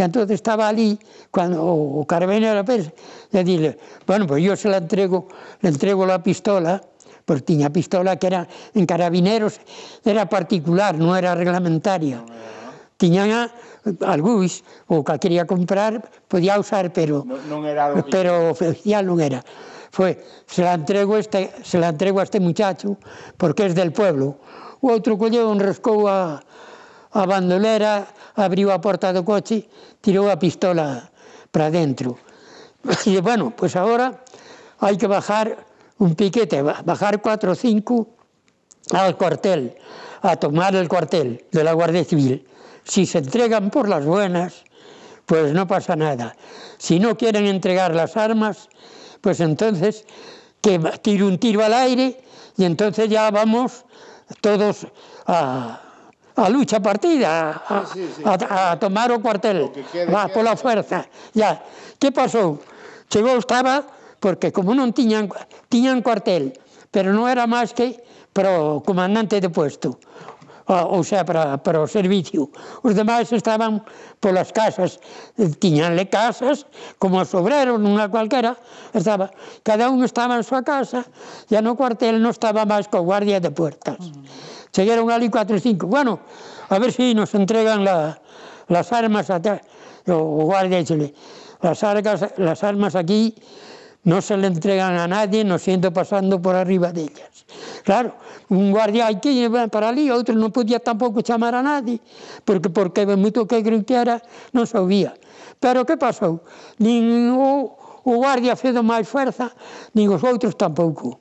E 0.00 0.08
entón 0.08 0.24
estaba 0.32 0.64
ali, 0.64 0.96
cando 1.28 1.60
o 1.60 2.00
carabinero 2.08 2.64
pensa, 2.64 2.88
e 3.28 3.44
dile, 3.44 3.76
bueno, 4.08 4.24
pois 4.24 4.40
pues 4.40 4.48
yo 4.48 4.56
se 4.56 4.72
la 4.72 4.80
entrego, 4.80 5.28
le 5.60 5.68
entrego 5.68 6.08
la 6.08 6.24
pistola, 6.24 6.80
porque 7.28 7.52
tiña 7.52 7.68
pistola 7.68 8.16
que 8.16 8.32
era 8.32 8.48
en 8.72 8.88
carabineros, 8.88 9.60
era 10.00 10.24
particular, 10.24 10.96
non 10.96 11.12
era 11.12 11.36
reglamentaria. 11.36 12.24
Tiñan 12.96 13.28
a, 13.28 13.52
algúis, 14.08 14.64
o 14.88 15.04
que 15.04 15.20
quería 15.20 15.44
comprar, 15.44 16.00
podía 16.32 16.56
usar, 16.56 16.88
pero... 16.96 17.20
Non, 17.28 17.36
non 17.52 17.68
era 17.68 17.92
algo 17.92 18.08
Pero 18.08 18.56
oficial 18.56 19.04
non 19.04 19.20
era. 19.20 19.44
Foi, 19.92 20.16
se 20.48 20.64
la 20.64 20.72
entrego 20.72 21.20
este, 21.20 21.52
se 21.60 21.76
la 21.76 21.92
entrego 21.92 22.20
a 22.20 22.24
este 22.24 22.40
muchacho, 22.40 22.96
porque 23.36 23.68
es 23.68 23.76
del 23.76 23.92
pueblo. 23.92 24.40
O 24.80 24.88
outro 24.88 25.20
colleu 25.20 25.44
un 25.52 25.60
rescou 25.60 26.08
a, 26.08 26.40
a 27.12 27.26
bandolera 27.26 28.06
abriu 28.36 28.70
a 28.70 28.78
porta 28.78 29.12
do 29.12 29.26
coche, 29.26 29.66
tirou 30.00 30.30
a 30.30 30.38
pistola 30.38 31.10
para 31.50 31.70
dentro. 31.70 32.18
E, 33.06 33.20
bueno, 33.20 33.50
pois 33.50 33.74
pues 33.74 33.76
agora 33.76 34.22
hai 34.80 34.96
que 34.96 35.10
bajar 35.10 35.66
un 35.98 36.14
piquete, 36.14 36.62
bajar 36.62 37.20
cuatro 37.20 37.52
ou 37.52 37.58
cinco 37.58 38.16
al 38.94 39.16
cuartel, 39.18 39.76
a 40.22 40.36
tomar 40.36 40.74
el 40.74 40.88
cuartel 40.88 41.44
de 41.52 41.62
la 41.64 41.72
Guardia 41.72 42.04
Civil. 42.04 42.46
Si 42.84 43.06
se 43.06 43.18
entregan 43.18 43.70
por 43.70 43.88
las 43.88 44.04
buenas, 44.04 44.64
pues 45.26 45.52
no 45.52 45.66
pasa 45.66 45.96
nada. 45.96 46.34
Si 46.78 46.98
no 46.98 47.16
quieren 47.16 47.46
entregar 47.46 47.94
las 47.94 48.16
armas, 48.16 48.68
pues 49.20 49.40
entonces 49.40 50.06
que 50.60 50.78
tire 51.02 51.24
un 51.24 51.38
tiro 51.38 51.64
al 51.64 51.74
aire 51.74 52.20
y 52.56 52.64
entonces 52.64 53.08
ya 53.08 53.30
vamos 53.30 53.84
todos 54.40 54.86
a, 55.26 55.80
a 56.36 56.48
lucha 56.48 56.80
partida, 56.80 57.62
a, 57.68 57.86
sí, 57.86 58.06
sí, 58.14 58.22
sí. 58.22 58.22
a, 58.24 58.72
a 58.72 58.78
tomar 58.78 59.10
o 59.12 59.20
cuartel, 59.20 59.66
o 59.66 59.72
va 60.12 60.28
pola 60.28 60.56
fuerza. 60.56 61.06
Ya. 61.34 61.62
Que 61.98 62.12
pasou? 62.12 62.58
Chegou 63.10 63.36
estaba, 63.36 63.82
porque 64.20 64.52
como 64.52 64.72
non 64.72 64.94
tiñan, 64.94 65.28
tiñan 65.68 66.00
cuartel, 66.00 66.54
pero 66.94 67.10
non 67.10 67.26
era 67.26 67.44
máis 67.50 67.74
que 67.74 67.98
para 68.30 68.54
o 68.54 68.80
comandante 68.80 69.42
de 69.42 69.50
puesto, 69.50 69.98
ou 70.70 71.02
sea, 71.02 71.26
para, 71.26 71.58
para 71.58 71.82
o 71.82 71.90
servicio. 71.90 72.46
Os 72.86 72.94
demais 72.94 73.26
estaban 73.34 73.82
polas 74.22 74.54
casas, 74.54 75.02
tiñanle 75.58 76.06
casas, 76.06 76.70
como 77.02 77.18
os 77.18 77.34
obreros, 77.34 77.82
nunha 77.82 78.06
cualquera, 78.06 78.54
estaba, 78.94 79.34
cada 79.66 79.90
un 79.90 80.06
estaba 80.06 80.38
en 80.38 80.46
súa 80.46 80.62
casa, 80.62 81.02
e 81.50 81.58
no 81.58 81.74
cuartel 81.74 82.22
non 82.22 82.30
estaba 82.30 82.62
máis 82.62 82.86
co 82.86 83.02
guardia 83.02 83.42
de 83.42 83.50
puertas. 83.50 83.98
Uh 83.98 84.14
-huh. 84.14 84.49
Chegaron 84.72 85.10
ali 85.10 85.28
4 85.28 85.58
5. 85.58 85.86
Bueno, 85.86 86.20
a 86.68 86.78
ver 86.78 86.92
se 86.92 87.10
si 87.10 87.14
nos 87.14 87.34
entregan 87.34 87.84
la, 87.84 88.20
las 88.68 88.92
armas 88.92 89.30
a 89.30 89.40
O, 90.08 90.16
o 90.16 90.44
guardia 90.48 90.78
dixele, 90.80 91.12
las, 91.60 91.84
armas, 91.84 92.24
las 92.38 92.64
armas 92.64 92.96
aquí 92.96 93.34
no 94.04 94.22
se 94.22 94.36
le 94.36 94.46
entregan 94.46 94.96
a 94.96 95.06
nadie, 95.06 95.44
nos 95.44 95.62
siento 95.62 95.92
pasando 95.92 96.40
por 96.40 96.56
arriba 96.56 96.90
de 96.90 97.02
ellas. 97.02 97.44
Claro, 97.84 98.14
un 98.48 98.72
guardia 98.72 99.06
hai 99.06 99.20
que 99.20 99.34
llevar 99.34 99.68
para 99.68 99.92
ali, 99.92 100.08
outro 100.08 100.32
non 100.32 100.52
podía 100.52 100.80
tampouco 100.80 101.20
chamar 101.20 101.52
a 101.52 101.62
nadie, 101.62 102.00
porque 102.48 102.72
porque 102.72 103.04
moito 103.04 103.44
que 103.44 103.60
griteara 103.60 104.24
non 104.56 104.64
sabía. 104.64 105.12
Pero 105.60 105.84
que 105.84 106.00
pasou? 106.00 106.40
Nin 106.80 107.28
o, 107.36 107.76
o 107.76 108.12
guardia 108.16 108.56
fedo 108.56 108.80
máis 108.80 109.04
fuerza, 109.04 109.52
nin 109.92 110.08
os 110.08 110.24
outros 110.24 110.56
tampouco. 110.56 111.20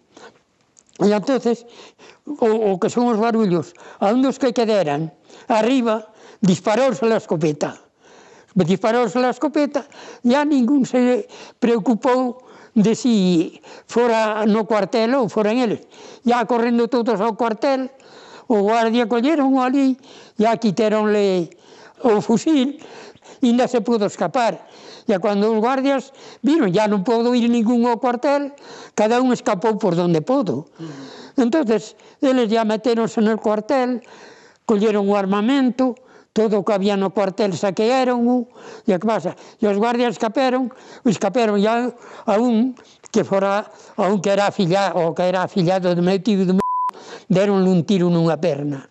E 0.99 1.07
entonces 1.15 1.65
o, 2.27 2.75
o 2.75 2.79
que 2.79 2.91
son 2.91 3.07
os 3.07 3.17
barullos, 3.17 3.73
a 4.03 4.11
un 4.11 4.21
dos 4.21 4.35
que 4.35 4.51
quederan, 4.51 5.15
arriba, 5.47 6.11
disparouse 6.43 7.01
a 7.07 7.17
escopeta. 7.17 7.79
Disparouse 8.53 9.15
a 9.15 9.31
escopeta, 9.31 9.87
ya 10.23 10.43
ningún 10.43 10.83
se 10.83 11.27
preocupou 11.59 12.43
de 12.75 12.93
si 12.95 13.61
fora 13.87 14.45
no 14.45 14.67
cuartel 14.67 15.15
ou 15.15 15.31
foran 15.31 15.57
eles. 15.57 15.87
Ya 16.27 16.43
correndo 16.45 16.91
todos 16.91 17.17
ao 17.17 17.39
cuartel, 17.39 17.89
o 18.51 18.61
guardia 18.61 19.07
colleron 19.07 19.57
ali, 19.63 19.97
ya 20.37 20.57
quiteronle 20.59 21.49
o 22.03 22.19
fusil, 22.19 22.77
e 23.41 23.47
ainda 23.47 23.67
se 23.67 23.79
pudo 23.81 24.05
escapar. 24.05 24.68
E 25.09 25.17
cando 25.17 25.49
os 25.49 25.57
guardias 25.57 26.13
viron, 26.45 26.69
ya 26.69 26.85
non 26.85 27.01
podo 27.01 27.33
ir 27.33 27.49
ningún 27.49 27.89
ao 27.89 27.97
cuartel, 27.97 28.53
cada 28.93 29.17
un 29.17 29.33
escapou 29.33 29.81
por 29.81 29.97
donde 29.97 30.21
podo. 30.21 30.69
Mm. 30.77 31.49
Entonces, 31.49 31.97
eles 32.21 32.45
ya 32.45 32.61
meteronse 32.61 33.17
no 33.17 33.33
cuartel, 33.41 34.05
colleron 34.69 35.09
o 35.09 35.17
armamento, 35.17 35.97
todo 36.33 36.61
o 36.61 36.63
que 36.63 36.77
había 36.77 36.93
no 36.93 37.09
cuartel 37.09 37.57
saquearon 37.57 38.21
-o, 38.29 38.45
e 38.85 38.93
que 38.93 39.07
pasa? 39.09 39.33
E 39.57 39.65
os 39.65 39.81
guardias 39.81 40.13
escaparon, 40.13 40.69
escaparon 41.09 41.57
ya 41.57 41.89
a 41.89 42.35
un 42.37 42.77
que 43.09 43.25
fora 43.25 43.65
a 43.97 44.05
un 44.13 44.21
que 44.21 44.29
era 44.29 44.45
afillado, 44.45 45.09
o 45.09 45.17
que 45.17 45.25
era 45.25 45.41
afillado 45.41 45.89
do 45.97 46.05
meu 46.05 46.21
tío 46.21 46.45
do 46.45 46.53
meu 46.53 46.69
deronle 47.25 47.65
un 47.65 47.81
tiro 47.81 48.13
nunha 48.13 48.37
perna. 48.37 48.85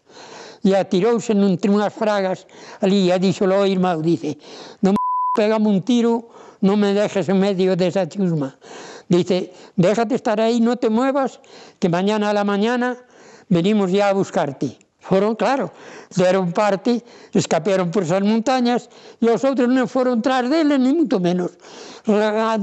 E 0.67 0.75
atirouse 0.75 1.31
nun, 1.39 1.55
unhas 1.55 1.95
fragas 1.95 2.43
ali 2.83 3.15
e 3.15 3.17
díxolo 3.23 3.55
ao 3.55 3.71
irmão, 3.71 4.03
dice, 4.03 4.35
non 4.83 4.98
pégame 5.39 5.71
un 5.71 5.83
tiro, 5.87 6.35
no 6.67 6.75
me 6.77 6.91
dejes 6.93 7.29
en 7.29 7.39
medio 7.39 7.77
de 7.77 7.87
esa 7.87 8.09
chusma. 8.09 8.59
Dice, 9.09 9.55
déjate 9.77 10.17
estar 10.17 10.41
ahí, 10.41 10.59
no 10.61 10.75
te 10.75 10.91
muevas, 10.91 11.39
que 11.79 11.89
mañana 11.89 12.31
a 12.31 12.33
la 12.33 12.43
mañana 12.43 12.99
venimos 13.49 13.93
ya 13.93 14.09
a 14.09 14.13
buscarte. 14.13 14.77
Foron, 14.99 15.37
claro, 15.37 15.71
deron 16.17 16.53
parte, 16.53 17.05
escaparon 17.33 17.93
por 17.93 18.03
esas 18.03 18.21
montañas, 18.21 18.91
e 19.23 19.31
os 19.31 19.47
outros 19.47 19.71
non 19.71 19.87
foron 19.87 20.19
tras 20.19 20.51
deles, 20.51 20.83
ni 20.83 20.91
moito 20.91 21.23
menos. 21.23 21.55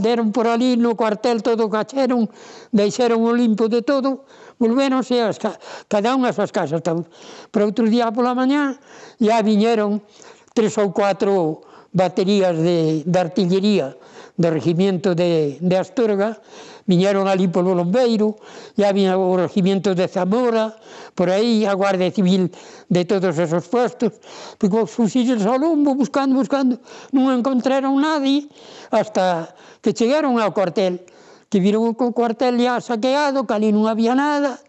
Deron 0.04 0.36
por 0.36 0.52
ali 0.52 0.76
no 0.76 1.00
cuartel 1.00 1.40
todo 1.40 1.72
cacheron, 1.72 2.28
deixaron 2.76 3.24
o 3.24 3.32
limpo 3.32 3.72
de 3.72 3.88
todo, 3.88 4.28
volveronse 4.60 5.24
as, 5.24 5.40
cada 5.88 6.12
unha 6.12 6.30
as 6.30 6.36
súas 6.36 6.52
casas. 6.52 6.84
Pero 6.84 7.64
outro 7.64 7.88
día 7.88 8.12
pola 8.12 8.36
mañá, 8.36 8.76
ya 9.18 9.40
viñeron 9.40 10.04
tres 10.52 10.76
ou 10.76 10.92
cuatro 10.92 11.64
baterías 11.96 12.60
de, 12.60 13.08
de 13.08 13.18
artillería 13.20 13.96
do 14.36 14.52
regimento 14.52 15.16
de, 15.16 15.56
de 15.64 15.76
Astorga, 15.80 16.44
viñeron 16.84 17.32
ali 17.32 17.48
polo 17.48 17.72
Lombeiro, 17.72 18.36
ya 18.76 18.92
había 18.92 19.16
o 19.16 19.40
regimento 19.40 19.96
de 19.96 20.12
Zamora, 20.12 20.76
por 21.16 21.32
aí 21.32 21.64
a 21.64 21.72
Guardia 21.72 22.12
Civil 22.12 22.52
de 22.92 23.08
todos 23.08 23.40
esos 23.40 23.64
postos, 23.72 24.12
porque 24.60 24.76
os 24.76 24.92
fusiles 24.92 25.40
ao 25.48 25.56
lombo, 25.56 25.96
buscando, 25.96 26.36
buscando, 26.36 26.84
non 27.16 27.32
encontraron 27.32 27.96
nadie, 27.96 28.52
hasta 28.92 29.56
que 29.80 29.96
chegaron 29.96 30.36
ao 30.36 30.52
cuartel, 30.52 31.00
que 31.48 31.64
viron 31.64 31.96
o 31.96 32.12
cuartel 32.12 32.60
ya 32.60 32.84
saqueado, 32.84 33.48
que 33.48 33.56
ali 33.56 33.72
non 33.72 33.88
había 33.88 34.12
nada, 34.14 34.60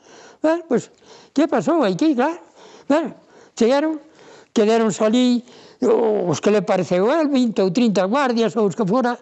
bueno, 0.41 0.63
pois, 0.71 0.95
pues, 0.95 1.35
que 1.35 1.51
pasou 1.51 1.83
aquí, 1.83 2.15
claro, 2.15 2.39
bueno, 2.87 3.19
chegaron, 3.59 3.99
quedaron 4.55 4.95
ali, 5.03 5.43
os 5.83 6.41
que 6.41 6.51
le 6.51 6.63
pareceu 6.63 7.11
el 7.13 7.29
20 7.29 7.63
ou 7.63 7.71
30 7.71 8.07
guardias 8.09 8.57
ou 8.57 8.69
os 8.69 8.75
que 8.75 8.87
fora 8.87 9.19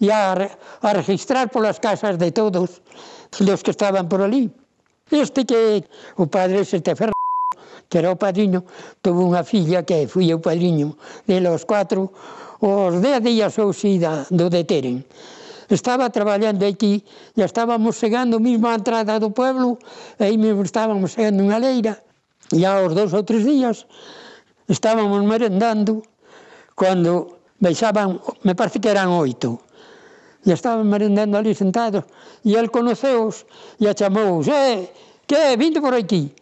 e 0.00 0.10
a, 0.10 0.34
a 0.34 0.90
registrar 0.92 1.48
polas 1.52 1.78
casas 1.78 2.18
de 2.18 2.32
todos 2.32 2.82
os 3.38 3.60
que 3.62 3.70
estaban 3.70 4.08
por 4.08 4.22
ali. 4.22 4.50
Este 5.10 5.44
que 5.44 5.84
o 6.16 6.26
padre 6.26 6.64
se 6.64 6.80
que 7.92 7.98
era 7.98 8.10
o 8.10 8.16
padriño, 8.16 8.64
tuvo 9.04 9.28
unha 9.28 9.44
filla 9.44 9.84
que 9.84 10.08
fui 10.08 10.32
o 10.32 10.40
padriño 10.40 10.96
de 11.28 11.44
los 11.44 11.68
cuatro, 11.68 12.08
os 12.64 13.04
dez 13.04 13.20
días 13.20 13.52
ou 13.60 13.76
si 13.76 14.00
da, 14.00 14.24
do 14.32 14.48
deteren. 14.48 15.04
Estaba 15.68 16.08
traballando 16.08 16.64
aquí, 16.64 17.04
e 17.36 17.44
estábamos 17.44 18.00
chegando 18.00 18.40
mesmo 18.40 18.64
a 18.72 18.80
entrada 18.80 19.20
do 19.20 19.28
pueblo, 19.28 19.76
e 20.16 20.24
aí 20.24 20.36
mesmo 20.40 20.64
estábamos 20.64 21.12
chegando 21.12 21.44
unha 21.44 21.60
leira, 21.60 22.00
e 22.48 22.64
aos 22.64 22.96
dous 22.96 23.12
ou 23.12 23.28
tres 23.28 23.44
días, 23.44 23.84
estábamos 24.72 25.20
merendando 25.22 26.02
cando 26.74 27.38
baixaban, 27.60 28.18
me 28.42 28.56
parece 28.56 28.80
que 28.80 28.88
eran 28.88 29.12
oito, 29.12 29.60
e 30.42 30.50
estaban 30.50 30.88
merendando 30.88 31.38
ali 31.38 31.54
sentados, 31.54 32.08
e 32.42 32.58
el 32.58 32.72
conoceos 32.72 33.46
e 33.78 33.86
a 33.86 33.94
chamou, 33.94 34.42
eh, 34.48 34.90
que, 35.28 35.54
vindo 35.54 35.78
por 35.78 35.94
aquí, 35.94 36.34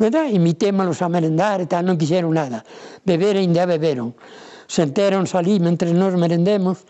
verdad? 0.00 0.26
Imitémalos 0.32 0.98
a 1.04 1.08
merendar 1.12 1.60
e 1.62 1.66
tal, 1.70 1.86
non 1.86 2.00
quixeron 2.00 2.34
nada. 2.34 2.66
Beber 3.06 3.38
ainda 3.38 3.66
beberon. 3.66 4.14
Sentéronse 4.68 5.34
ali 5.38 5.62
mentre 5.62 5.94
nos 5.94 6.14
merendemos 6.18 6.82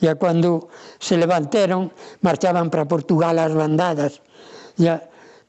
e 0.00 0.08
a 0.08 0.14
cando 0.20 0.68
se 1.00 1.16
levantaron 1.16 1.88
marchaban 2.20 2.68
para 2.68 2.84
Portugal 2.84 3.40
as 3.40 3.52
bandadas. 3.56 4.20
E 4.76 4.88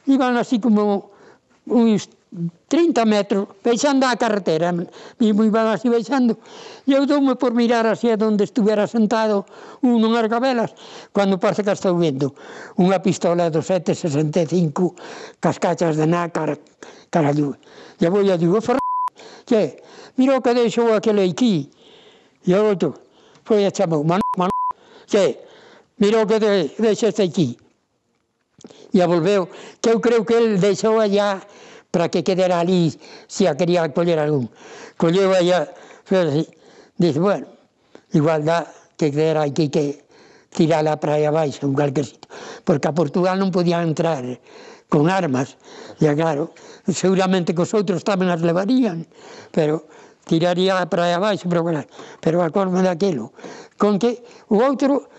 iban 0.07 0.39
así 0.39 0.59
como 0.59 1.11
uns 1.67 2.07
30 2.67 3.05
metros, 3.05 3.47
baixando 3.63 4.05
a 4.05 4.19
carretera, 4.19 4.75
e 5.19 5.31
moi 5.31 5.47
van 5.47 5.71
así 5.71 5.87
baixando, 5.87 6.35
e 6.83 6.91
eu 6.91 7.07
doume 7.07 7.39
por 7.39 7.55
mirar 7.55 7.87
así 7.87 8.11
a 8.11 8.19
donde 8.19 8.43
estuvera 8.43 8.83
sentado 8.83 9.47
un 9.79 10.03
non 10.03 10.11
gabelas, 10.27 10.75
cando 11.15 11.39
parece 11.39 11.63
que 11.63 11.71
estou 11.71 11.95
vendo 11.95 12.35
unha 12.75 12.99
pistola 12.99 13.47
do 13.47 13.63
765 13.63 15.39
cascachas 15.39 15.95
de 15.95 16.03
nácar, 16.03 16.59
carallu. 17.07 17.55
E 17.95 18.05
vou 18.11 18.21
e 18.21 18.35
digo, 18.35 18.59
oh, 18.59 18.61
fer... 18.61 18.75
que, 19.47 19.79
mira 20.19 20.35
o 20.35 20.43
que 20.43 20.51
deixou 20.51 20.91
aquele 20.91 21.23
aquí. 21.31 21.71
E 22.43 22.51
o 22.51 22.59
outro, 22.67 22.91
foi 23.47 23.63
a 23.63 23.71
chamou, 23.71 24.03
man, 24.03 24.19
man, 24.35 24.51
que, 25.07 25.39
mira 25.95 26.19
o 26.21 26.27
que 26.27 26.43
de, 26.43 26.75
deixaste 26.75 27.23
aquí. 27.23 27.55
E 28.91 28.99
volveu, 29.07 29.47
que 29.79 29.95
eu 29.95 29.99
creo 30.03 30.27
que 30.27 30.35
ele 30.35 30.57
deixou 30.59 30.99
allá 30.99 31.39
para 31.91 32.09
que 32.09 32.23
quedera 32.23 32.59
ali 32.59 32.93
se 33.27 33.47
a 33.47 33.55
quería 33.55 33.87
coller 33.93 34.19
algún. 34.19 34.49
Colleu 34.97 35.31
aí, 35.33 35.53
dice, 36.97 37.19
bueno, 37.19 37.47
igual 38.13 38.45
dá 38.45 38.67
que 38.97 39.11
quedera 39.11 39.43
aquí 39.43 39.69
que 39.69 40.03
tirala 40.49 40.99
para 40.99 41.15
aí 41.15 41.25
abaixo, 41.25 41.67
en 41.67 41.73
cualquier 41.73 42.05
sitio. 42.05 42.29
Porque 42.63 42.87
a 42.87 42.93
Portugal 42.93 43.37
non 43.37 43.53
podía 43.53 43.81
entrar 43.83 44.25
con 44.89 45.11
armas, 45.11 45.59
e 45.99 46.07
claro, 46.15 46.55
seguramente 46.87 47.51
que 47.51 47.61
os 47.61 47.75
outros 47.75 48.01
tamén 48.07 48.31
as 48.31 48.39
levarían, 48.39 49.03
pero 49.51 49.85
tiraría 50.23 50.79
para 50.87 51.11
aí 51.11 51.13
abaixo, 51.13 51.51
pero, 51.51 51.67
pero 52.23 52.37
acorde 52.39 52.79
daquilo. 52.81 53.35
Con 53.75 53.99
que 53.99 54.23
o 54.47 54.63
outro, 54.63 55.11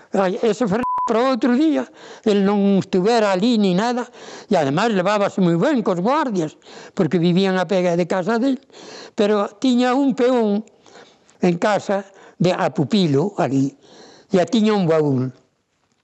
ese 0.42 0.64
Fernández, 0.64 0.87
para 1.08 1.24
outro 1.24 1.56
día, 1.56 1.88
el 2.28 2.44
non 2.44 2.84
estuvera 2.84 3.32
ali 3.32 3.56
ni 3.56 3.72
nada, 3.72 4.04
e 4.44 4.52
ademais 4.52 4.92
levábase 4.92 5.40
moi 5.40 5.56
ben 5.56 5.80
cos 5.80 6.04
guardias, 6.04 6.60
porque 6.92 7.16
vivían 7.16 7.56
a 7.56 7.64
pega 7.64 7.96
de 7.96 8.04
casa 8.04 8.36
del, 8.36 8.60
pero 9.16 9.48
tiña 9.56 9.96
un 9.96 10.12
peón 10.12 10.68
en 11.40 11.56
casa 11.56 12.04
de 12.36 12.52
a 12.52 12.68
pupilo 12.76 13.32
ali, 13.40 13.72
e 14.28 14.36
a 14.36 14.44
tiña 14.44 14.76
un 14.76 14.84
baúl. 14.84 15.32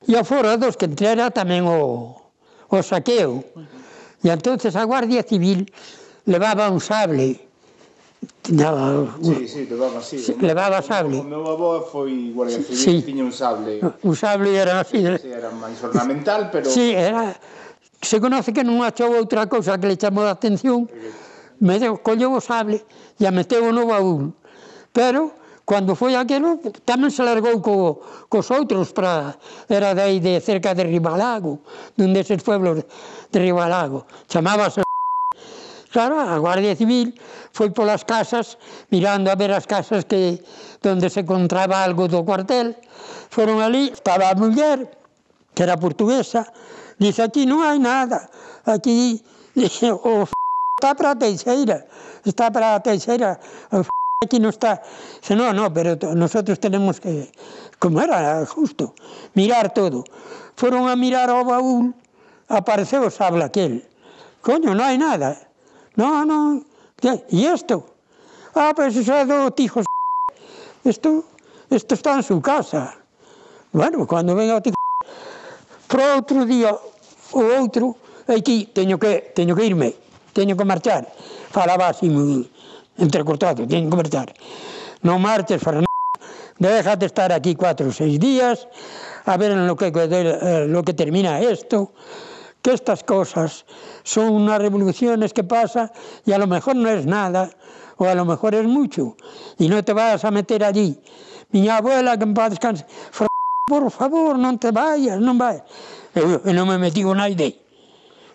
E 0.09 0.17
afora 0.17 0.57
dos 0.57 0.81
que 0.81 0.89
entrera 0.89 1.29
tamén 1.29 1.69
o, 1.69 2.17
o 2.73 2.79
saqueo. 2.81 3.45
E 4.25 4.33
entonces 4.33 4.73
a 4.73 4.89
Guardia 4.89 5.21
Civil 5.21 5.69
levaba 6.25 6.73
un 6.73 6.81
sable 6.81 7.45
tiña 8.45 8.69
sí, 9.23 9.49
sí, 9.49 9.67
levaba, 9.67 10.01
sí, 10.03 10.37
levaba 10.39 10.83
sable. 10.85 11.17
O 11.17 11.25
meu 11.25 11.49
avó 11.49 11.81
foi 11.89 12.29
guardia 12.37 12.61
civil, 12.61 12.77
sí. 12.77 13.01
tiña 13.01 13.25
un 13.25 13.33
sable. 13.33 13.81
Un 13.81 14.15
sable 14.15 14.53
era 14.53 14.85
así. 14.85 15.01
¿eh? 15.01 15.17
Sí, 15.17 15.33
era 15.33 15.49
máis 15.49 15.81
ornamental, 15.81 16.53
pero 16.53 16.69
Sí, 16.69 16.93
era 16.93 17.33
se 18.05 18.21
conoce 18.21 18.53
que 18.53 18.61
non 18.61 18.85
achou 18.85 19.17
outra 19.17 19.49
cousa 19.49 19.81
que 19.81 19.89
le 19.89 19.97
chamou 19.97 20.29
a 20.29 20.37
atención, 20.37 20.85
me 21.57 21.81
deu, 21.81 21.97
colleu 22.05 22.37
o 22.37 22.41
sable 22.45 22.85
e 23.17 23.25
a 23.25 23.33
meteu 23.33 23.65
no 23.73 23.89
baúl. 23.89 24.37
Pero, 24.93 25.33
cando 25.65 25.97
foi 25.97 26.13
aquelo, 26.13 26.61
tamén 26.85 27.09
se 27.09 27.25
largou 27.25 27.65
co, 27.65 28.05
cos 28.29 28.53
outros 28.53 28.93
para 28.93 29.41
era 29.73 29.97
dai 29.97 30.21
de 30.21 30.37
cerca 30.45 30.77
de 30.77 30.85
Ribalago, 30.85 31.65
dun 31.97 32.13
deses 32.13 32.45
pueblos 32.45 32.85
de 32.85 33.39
Ribalago. 33.41 34.05
Chamábase 34.29 34.85
Claro, 35.95 36.19
a 36.19 36.35
Guardia 36.43 36.75
Civil 36.75 37.15
foi 37.55 37.71
polas 37.71 38.03
casas, 38.03 38.59
mirando 38.91 39.31
a 39.31 39.39
ver 39.39 39.55
as 39.55 39.63
casas 39.63 40.03
que 40.11 40.43
donde 40.83 41.07
se 41.07 41.23
encontraba 41.23 41.87
algo 41.87 42.11
do 42.11 42.27
cuartel. 42.27 42.75
Foron 43.31 43.63
ali, 43.63 43.95
estaba 43.95 44.27
a 44.27 44.35
muller, 44.35 44.91
que 45.55 45.63
era 45.63 45.79
portuguesa, 45.79 46.51
dice, 46.99 47.23
aquí 47.23 47.47
non 47.47 47.63
hai 47.63 47.79
nada, 47.79 48.27
aquí 48.67 49.23
dice, 49.55 49.95
o 49.95 50.27
f... 50.27 50.35
está 50.75 50.99
para 50.99 51.15
a 51.15 51.19
teixeira, 51.23 51.87
está 52.27 52.51
para 52.51 52.75
a 52.75 52.83
teixeira, 52.83 53.39
o 53.71 53.87
f... 53.87 53.89
aquí 54.19 54.43
non 54.43 54.51
está. 54.51 54.83
Dice, 55.23 55.39
no, 55.39 55.55
no, 55.55 55.71
pero 55.71 55.95
nosotros 56.19 56.59
tenemos 56.59 56.99
que, 56.99 57.31
como 57.79 58.03
era 58.03 58.43
justo, 58.51 58.99
mirar 59.39 59.71
todo. 59.71 60.03
Foron 60.59 60.91
a 60.91 60.99
mirar 60.99 61.31
ao 61.31 61.47
baúl, 61.47 61.95
apareceu 62.51 63.07
o 63.07 63.15
sable 63.15 63.47
aquel. 63.47 63.87
Coño, 64.43 64.75
non 64.75 64.83
hai 64.83 64.99
nada. 64.99 65.44
No, 65.97 66.25
no. 66.25 66.65
¿Y 67.31 67.47
esto? 67.47 67.95
Ah, 68.55 68.73
pues 68.75 68.97
eso 68.97 69.15
es 69.17 69.29
do 69.29 69.51
tijo 69.51 69.83
Esto, 70.85 71.25
esto 71.71 71.95
está 71.95 72.17
en 72.17 72.23
su 72.23 72.41
casa. 72.41 72.97
Bueno, 73.73 74.07
cando 74.07 74.35
venga 74.35 74.61
tijo. 74.61 74.75
para 75.95 76.19
outro 76.19 76.45
día 76.45 76.75
o 77.33 77.41
outro, 77.55 77.95
aquí 78.27 78.67
teño 78.75 78.99
que, 78.99 79.31
teño 79.31 79.55
que 79.55 79.65
irme, 79.65 79.95
teño 80.35 80.57
que 80.57 80.65
marchar. 80.67 81.07
Falaba 81.55 81.87
así 81.87 82.11
moi 82.11 82.51
entrecortado, 82.99 83.63
teño 83.63 83.87
que 83.87 83.95
marchar. 84.03 84.35
Non 85.07 85.23
marches, 85.23 85.63
Fernando, 85.63 85.87
déjate 86.59 87.07
estar 87.07 87.31
aquí 87.31 87.55
cuatro 87.55 87.87
ou 87.87 87.95
seis 87.95 88.19
días, 88.19 88.67
a 89.23 89.39
ver 89.39 89.55
en 89.55 89.71
lo 89.71 89.79
que, 89.79 89.95
eh, 89.95 90.67
lo 90.67 90.83
que 90.83 90.99
termina 90.99 91.39
esto 91.39 91.95
que 92.65 92.73
estas 92.73 93.05
cosas 93.05 93.67
son 94.05 94.33
unas 94.33 94.59
revoluciones 94.59 95.35
que 95.35 95.45
pasa 95.45 95.93
y 96.25 96.33
a 96.33 96.39
lo 96.39 96.47
mejor 96.47 96.75
no 96.75 96.89
es 96.89 97.05
nada 97.05 97.51
o 97.99 98.07
a 98.07 98.15
lo 98.15 98.25
mejor 98.25 98.55
es 98.55 98.65
mucho 98.65 99.17
y 99.59 99.69
no 99.69 99.85
te 99.85 99.93
vas 99.93 100.25
a 100.25 100.31
meter 100.31 100.65
allí. 100.65 100.99
Mi 101.51 101.69
abuela, 101.69 102.17
que 102.17 102.25
en 102.25 102.33
paz 102.33 102.51
descanse, 102.51 102.87
por 103.69 103.91
favor, 103.91 104.39
non 104.41 104.57
te 104.57 104.73
vayas, 104.73 105.21
non 105.21 105.37
vayas. 105.37 105.63
Eu, 106.17 106.41
eu 106.41 106.53
non 106.57 106.65
me 106.65 106.81
metí 106.81 107.05
con 107.05 107.21
naide. 107.21 107.53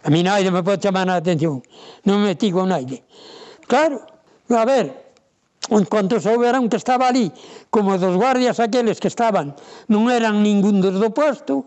A 0.06 0.14
mí 0.14 0.22
naide 0.22 0.54
me 0.54 0.62
pode 0.62 0.78
chamar 0.78 1.10
a 1.10 1.18
atención. 1.18 1.66
Non 2.06 2.22
me 2.22 2.30
metí 2.30 2.54
con 2.54 2.70
naide. 2.70 3.02
Claro, 3.66 4.06
a 4.54 4.64
ver, 4.64 4.94
en 5.74 5.90
cuanto 5.90 6.22
souberan 6.22 6.70
que 6.70 6.78
estaba 6.78 7.10
ali, 7.10 7.34
como 7.74 7.98
dos 7.98 8.14
guardias 8.14 8.62
aqueles 8.62 9.02
que 9.02 9.10
estaban, 9.10 9.58
non 9.90 10.06
eran 10.14 10.46
ningún 10.46 10.86
dos 10.86 11.02
do 11.02 11.10
posto, 11.10 11.66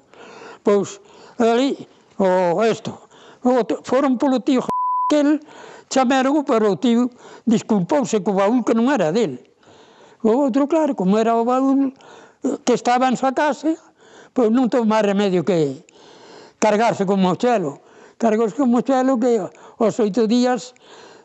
pois 0.63 1.03
ali 1.43 1.91
o 2.19 2.61
esto. 2.65 3.09
Logo, 3.43 3.83
foron 3.83 4.19
polo 4.19 4.41
tío 4.41 4.63
aquel, 4.63 5.41
chamaron 5.91 6.45
pero 6.45 6.73
o 6.73 6.77
tío, 6.77 7.11
disculpouse 7.45 8.23
co 8.25 8.33
baúl 8.33 8.65
que 8.65 8.75
non 8.75 8.89
era 8.89 9.13
del. 9.13 9.41
O 10.23 10.47
outro, 10.47 10.71
claro, 10.71 10.95
como 10.95 11.19
era 11.19 11.35
o 11.35 11.45
baúl 11.45 11.91
eh, 11.91 12.57
que 12.65 12.75
estaba 12.79 13.11
en 13.11 13.19
súa 13.19 13.35
casa, 13.35 13.75
pois 14.33 14.49
non 14.49 14.71
tou 14.71 14.87
máis 14.87 15.05
remedio 15.05 15.43
que 15.43 15.83
cargarse 16.63 17.05
con 17.05 17.21
mochelo. 17.21 17.83
Cargouse 18.17 18.55
con 18.55 18.71
mochelo 18.71 19.19
que 19.19 19.43
aos 19.43 19.99
oito 19.99 20.31
días 20.31 20.79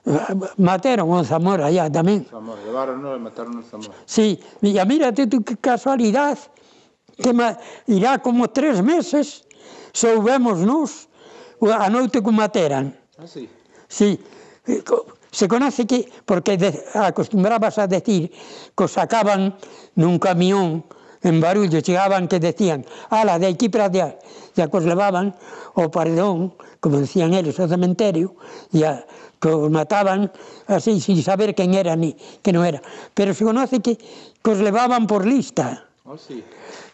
eh, 0.03 0.17
mataron 0.57 1.13
o 1.13 1.21
Zamora 1.21 1.69
allá 1.69 1.85
tamén. 1.93 2.25
Zamora, 2.25 2.59
levaron 2.65 3.05
e 3.05 3.21
mataron 3.21 3.61
o 3.61 3.63
Zamora. 3.63 3.93
Sí, 4.09 4.41
mira, 4.65 4.83
mírate 4.83 5.29
tú 5.29 5.45
que 5.45 5.55
casualidade, 5.55 6.41
que 7.21 7.31
ma, 7.31 7.55
irá 7.85 8.17
como 8.17 8.49
tres 8.49 8.81
meses 8.81 9.46
soubémonos 9.93 11.07
a 11.61 11.89
noite 11.89 12.21
que 12.21 12.31
materan. 12.31 12.95
Ah, 13.17 13.27
sí? 13.27 13.49
Sí. 13.87 14.19
Se 15.31 15.47
conoce 15.47 15.85
que, 15.85 16.09
porque 16.25 16.57
de, 16.57 16.73
acostumbrabas 16.93 17.77
a 17.77 17.87
decir 17.87 18.31
que 18.75 18.83
os 18.83 18.91
sacaban 18.91 19.55
nun 19.95 20.17
camión 20.17 20.85
en 21.21 21.41
barullo, 21.41 21.81
chegaban 21.81 22.27
que 22.29 22.39
decían, 22.39 22.85
ala, 23.09 23.39
de 23.39 23.47
aquí 23.47 23.69
para 23.69 23.89
allá, 23.89 24.17
e 24.55 24.59
a 24.61 24.69
cos 24.69 24.85
levaban 24.85 25.33
o 25.77 25.89
paredón, 25.89 26.53
como 26.79 27.01
decían 27.01 27.33
eles, 27.33 27.59
ao 27.59 27.69
cementerio, 27.69 28.37
e 28.73 28.85
a, 28.85 29.05
que 29.37 29.49
os 29.49 29.69
mataban 29.69 30.31
así, 30.65 30.97
sin 31.01 31.21
saber 31.21 31.53
quen 31.53 31.73
era 31.73 31.93
ni 31.93 32.17
que 32.41 32.53
non 32.53 32.65
era. 32.65 32.81
Pero 33.13 33.33
se 33.33 33.45
conoce 33.45 33.81
que, 33.81 33.97
que 33.97 34.49
os 34.49 34.61
levaban 34.61 35.05
por 35.05 35.25
lista. 35.25 35.85
Oh, 36.05 36.17
sí. 36.17 36.41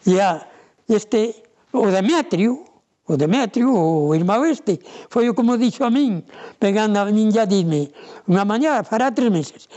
E 0.04 0.20
a, 0.20 0.44
este, 0.88 1.44
o 1.72 1.88
Demetrio, 1.88 2.73
o 3.06 3.16
Demetrio, 3.16 3.68
o 3.68 4.14
irmão 4.14 4.44
este, 4.44 4.80
foi 5.12 5.28
o 5.28 5.34
como 5.34 5.58
dixo 5.60 5.84
a 5.84 5.90
min, 5.90 6.24
pegando 6.58 6.98
a 6.98 7.04
min 7.04 7.28
ya 7.28 7.44
dime, 7.44 7.92
unha 8.24 8.48
mañá 8.48 8.80
fará 8.80 9.12
tres 9.12 9.28
meses. 9.28 9.68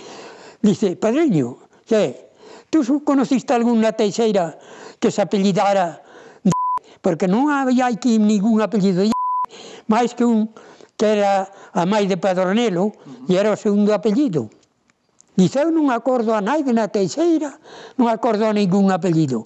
Dice, 0.63 0.95
padriño, 0.95 1.59
que 1.83 2.31
tú 2.71 2.83
conociste 3.03 3.51
algunha 3.51 3.91
teixeira 3.91 4.55
que 4.99 5.11
se 5.11 5.19
apellidara 5.19 5.99
de... 6.43 6.51
porque 7.03 7.27
non 7.27 7.51
había 7.51 7.91
aquí 7.91 8.15
ningún 8.15 8.63
apellido 8.63 9.03
de... 9.03 9.11
máis 9.91 10.15
que 10.15 10.23
un 10.23 10.47
que 10.97 11.05
era 11.05 11.45
a 11.77 11.85
mãe 11.85 12.09
de 12.09 12.17
Padronelo 12.17 12.95
e 13.29 13.37
era 13.37 13.53
o 13.53 13.59
segundo 13.59 13.93
apellido. 13.93 14.49
Dice, 15.37 15.61
eu 15.61 15.69
non 15.69 15.93
acordo 15.93 16.33
a 16.33 16.41
naide 16.41 16.73
na 16.73 16.89
teixeira, 16.89 17.53
non 17.99 18.09
acordo 18.09 18.49
a 18.49 18.55
ningún 18.55 18.89
apellido. 18.89 19.45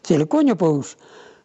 Se 0.00 0.16
le 0.16 0.24
coño, 0.24 0.56
pois, 0.56 0.96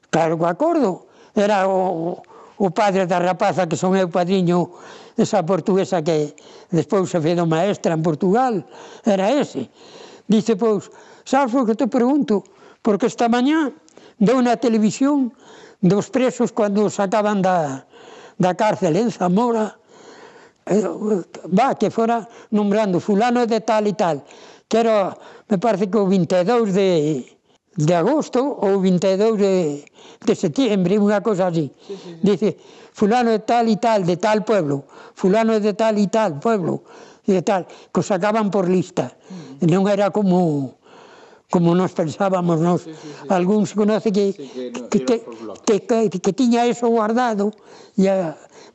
claro 0.08 0.40
que 0.40 0.48
acordo, 0.48 1.12
era 1.36 1.68
o, 1.68 2.22
o 2.58 2.68
padre 2.72 3.06
da 3.06 3.20
rapaza 3.20 3.68
que 3.68 3.76
son 3.76 3.98
eu 3.98 4.10
padriño 4.10 4.70
esa 5.18 5.46
portuguesa 5.46 6.02
que 6.02 6.34
despois 6.70 7.10
se 7.10 7.22
fez 7.22 7.38
maestra 7.46 7.94
en 7.94 8.02
Portugal, 8.02 8.66
era 9.06 9.30
ese. 9.30 9.70
Dice, 10.28 10.56
pois, 10.56 10.90
sabes 11.26 11.54
o 11.54 11.66
que 11.66 11.76
te 11.76 11.88
pregunto? 11.88 12.44
Porque 12.82 13.06
esta 13.06 13.30
mañá 13.30 13.70
deu 14.18 14.42
na 14.42 14.58
televisión 14.58 15.34
dos 15.82 16.10
presos 16.10 16.56
cando 16.56 16.90
sacaban 16.90 17.42
da, 17.44 17.86
da 18.40 18.56
cárcel 18.56 18.96
en 18.96 19.12
Zamora, 19.12 19.78
eh, 20.66 20.88
va, 21.52 21.76
que 21.76 21.92
fora 21.92 22.24
nombrando 22.50 23.04
fulano 23.04 23.46
de 23.46 23.60
tal 23.62 23.86
e 23.88 23.94
tal, 23.94 24.24
que 24.68 24.80
era, 24.80 25.14
me 25.50 25.58
parece 25.60 25.92
que 25.92 25.98
o 26.00 26.08
22 26.08 26.74
de, 26.74 26.90
de 27.76 27.94
agosto 27.94 28.40
ou 28.40 28.80
22 28.80 29.38
de, 29.38 29.86
de 30.22 30.34
setembro, 30.34 30.94
unha 31.02 31.22
cosa 31.26 31.50
así. 31.50 31.74
Sí, 31.74 31.98
sí, 31.98 31.98
sí. 31.98 32.12
Dice, 32.22 32.50
fulano 32.94 33.34
de 33.34 33.42
tal 33.42 33.66
e 33.66 33.78
tal, 33.82 34.06
de 34.06 34.18
tal 34.18 34.46
pueblo, 34.46 34.86
fulano 35.18 35.58
de 35.58 35.74
tal 35.74 35.98
e 35.98 36.08
tal 36.08 36.38
pueblo, 36.38 36.86
de 37.26 37.42
tal, 37.42 37.66
que 37.66 38.00
os 38.00 38.06
sacaban 38.06 38.54
por 38.54 38.70
lista. 38.70 39.18
Mm. 39.62 39.70
Non 39.70 39.90
era 39.90 40.14
como 40.14 40.78
como 41.54 41.78
nos 41.78 41.94
pensábamos 41.94 42.58
nos. 42.58 42.82
Sí, 42.82 42.98
sí, 42.98 43.10
sí. 43.14 43.28
Algúns 43.30 43.78
conoce 43.78 44.10
que, 44.10 44.34
sí, 44.34 44.50
que, 44.50 44.74
no, 44.74 44.90
que, 44.90 45.06
que, 45.06 45.22
que, 45.86 46.10
que, 46.10 46.18
que 46.18 46.34
tiña 46.34 46.66
eso 46.66 46.90
guardado 46.90 47.54
e 47.94 48.10
a, 48.10 48.34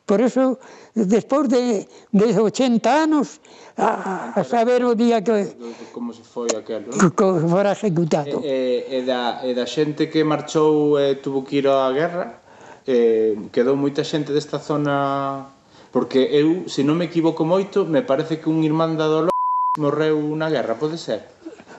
Por 0.09 0.25
eso, 0.25 0.57
despois 0.97 1.45
de, 1.53 1.85
de 2.09 2.25
80 2.33 2.81
anos, 2.89 3.37
a, 3.77 4.33
a 4.33 4.41
saber 4.41 4.81
o 4.81 4.97
día 4.97 5.21
que... 5.21 5.53
Como 5.93 6.17
se 6.17 6.25
foi 6.25 6.49
aquel, 6.57 6.89
non? 6.89 7.13
Como 7.13 7.45
fora 7.45 7.77
executado. 7.77 8.41
E, 8.41 8.49
eh, 8.49 8.79
e, 8.89 8.97
eh, 8.97 9.03
da, 9.05 9.45
e 9.45 9.53
da 9.53 9.69
xente 9.69 10.09
que 10.09 10.25
marchou 10.25 10.97
e 10.97 11.21
tuvo 11.21 11.45
que 11.45 11.61
ir 11.61 11.69
á 11.69 11.93
guerra, 11.93 12.41
eh, 12.89 13.37
quedou 13.53 13.77
moita 13.77 14.01
xente 14.01 14.33
desta 14.33 14.57
zona... 14.57 15.53
Porque 15.93 16.25
eu, 16.33 16.65
se 16.65 16.81
non 16.81 16.97
me 16.97 17.05
equivoco 17.05 17.45
moito, 17.45 17.85
me 17.85 18.01
parece 18.01 18.41
que 18.41 18.49
un 18.49 18.65
irmán 18.65 18.97
da 18.97 19.05
Dolores 19.05 19.77
morreu 19.77 20.17
na 20.33 20.49
guerra, 20.49 20.73
pode 20.73 20.97
ser? 20.97 21.21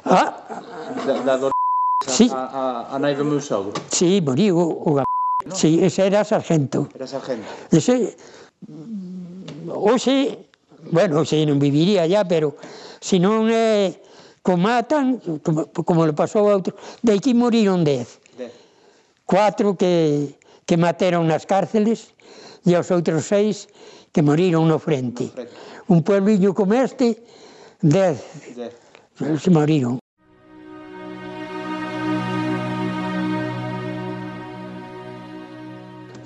Ah? 0.06 0.38
Da, 1.02 1.14
da 1.26 1.34
Dolores 1.34 1.58
sí. 2.06 2.30
a, 2.30 2.46
a, 2.46 2.62
a 2.94 2.96
nai 3.02 3.18
do 3.18 3.26
meu 3.26 3.42
sogro. 3.42 3.74
Sí, 3.90 4.22
moriu 4.22 4.54
o, 4.54 4.66
o 4.86 5.09
¿no? 5.44 5.54
Sí, 5.54 5.80
ese 5.82 6.06
era 6.06 6.24
sargento. 6.24 6.88
Era 6.94 7.06
sargento. 7.06 7.46
Ese, 7.70 8.16
mm, 8.68 9.70
hoxe, 9.70 10.38
bueno, 10.90 11.24
se 11.24 11.44
non 11.46 11.58
viviría 11.58 12.06
ya, 12.06 12.24
pero 12.24 12.56
se 13.00 13.18
non 13.18 13.48
eh, 13.48 13.96
comatan, 14.42 15.20
como, 15.44 15.68
como 15.72 16.06
le 16.06 16.12
pasou 16.12 16.48
a 16.48 16.56
outro, 16.56 16.76
de 17.02 17.12
aquí 17.12 17.32
moriron 17.34 17.84
dez. 17.84 18.20
dez. 18.36 18.52
Cuatro 19.24 19.76
que, 19.76 20.36
que 20.66 20.76
mataron 20.76 21.28
nas 21.28 21.44
cárceles 21.44 22.12
e 22.64 22.72
os 22.76 22.88
outros 22.92 23.28
seis 23.28 23.68
que 24.12 24.24
moriron 24.24 24.68
no 24.68 24.80
frente. 24.80 25.28
No 25.28 25.36
frente. 25.36 25.54
Un 25.88 26.00
pueblillo 26.02 26.54
como 26.54 26.74
este, 26.74 27.20
dez, 27.80 28.20
dez. 28.56 28.74
se 29.40 29.50
moriron. 29.50 30.00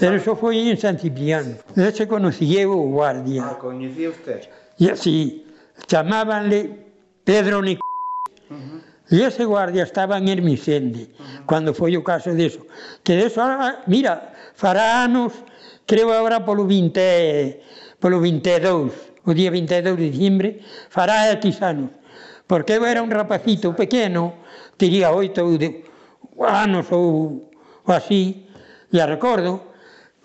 Pero 0.05 0.21
só 0.21 0.37
foi 0.37 0.69
en 0.69 0.77
San 0.77 0.99
Cipriano. 0.99 1.57
Ese 1.75 2.05
conocía 2.07 2.69
o 2.69 2.77
guardia. 2.93 3.41
Ah, 3.49 3.57
coñecía 3.57 4.11
usted? 4.11 4.45
E 4.79 4.93
así, 4.93 5.49
chamábanle 5.89 6.93
Pedro 7.25 7.65
Nic... 7.65 7.81
Uh 7.81 8.53
-huh. 8.53 8.81
E 9.09 9.25
ese 9.25 9.49
guardia 9.49 9.89
estaba 9.89 10.21
en 10.21 10.29
Hermisende, 10.29 11.09
uh 11.09 11.25
-huh. 11.25 11.47
cando 11.49 11.73
foi 11.73 11.97
o 11.97 12.05
caso 12.05 12.37
deso. 12.37 12.69
Que 13.01 13.17
deso, 13.17 13.41
ah, 13.41 13.57
ah, 13.65 13.75
mira, 13.89 14.37
fará 14.53 15.09
anos, 15.09 15.33
creo 15.89 16.13
agora 16.13 16.45
polo 16.45 16.69
20, 16.69 17.97
polo 17.97 18.21
22, 18.21 18.93
o 19.25 19.33
día 19.33 19.49
22 19.49 19.97
de 19.97 20.05
diciembre, 20.13 20.49
fará 20.93 21.33
X 21.41 21.65
anos. 21.65 21.89
Porque 22.45 22.77
eu 22.77 22.85
era 22.85 23.01
un 23.01 23.09
rapacito 23.09 23.73
pequeno, 23.73 24.45
tería 24.77 25.17
oito 25.17 25.41
ou 25.49 25.57
de, 25.57 25.81
anos 26.45 26.93
ou, 26.93 27.49
ou 27.89 27.93
así, 27.97 28.45
e 28.93 29.01
recordo, 29.01 29.73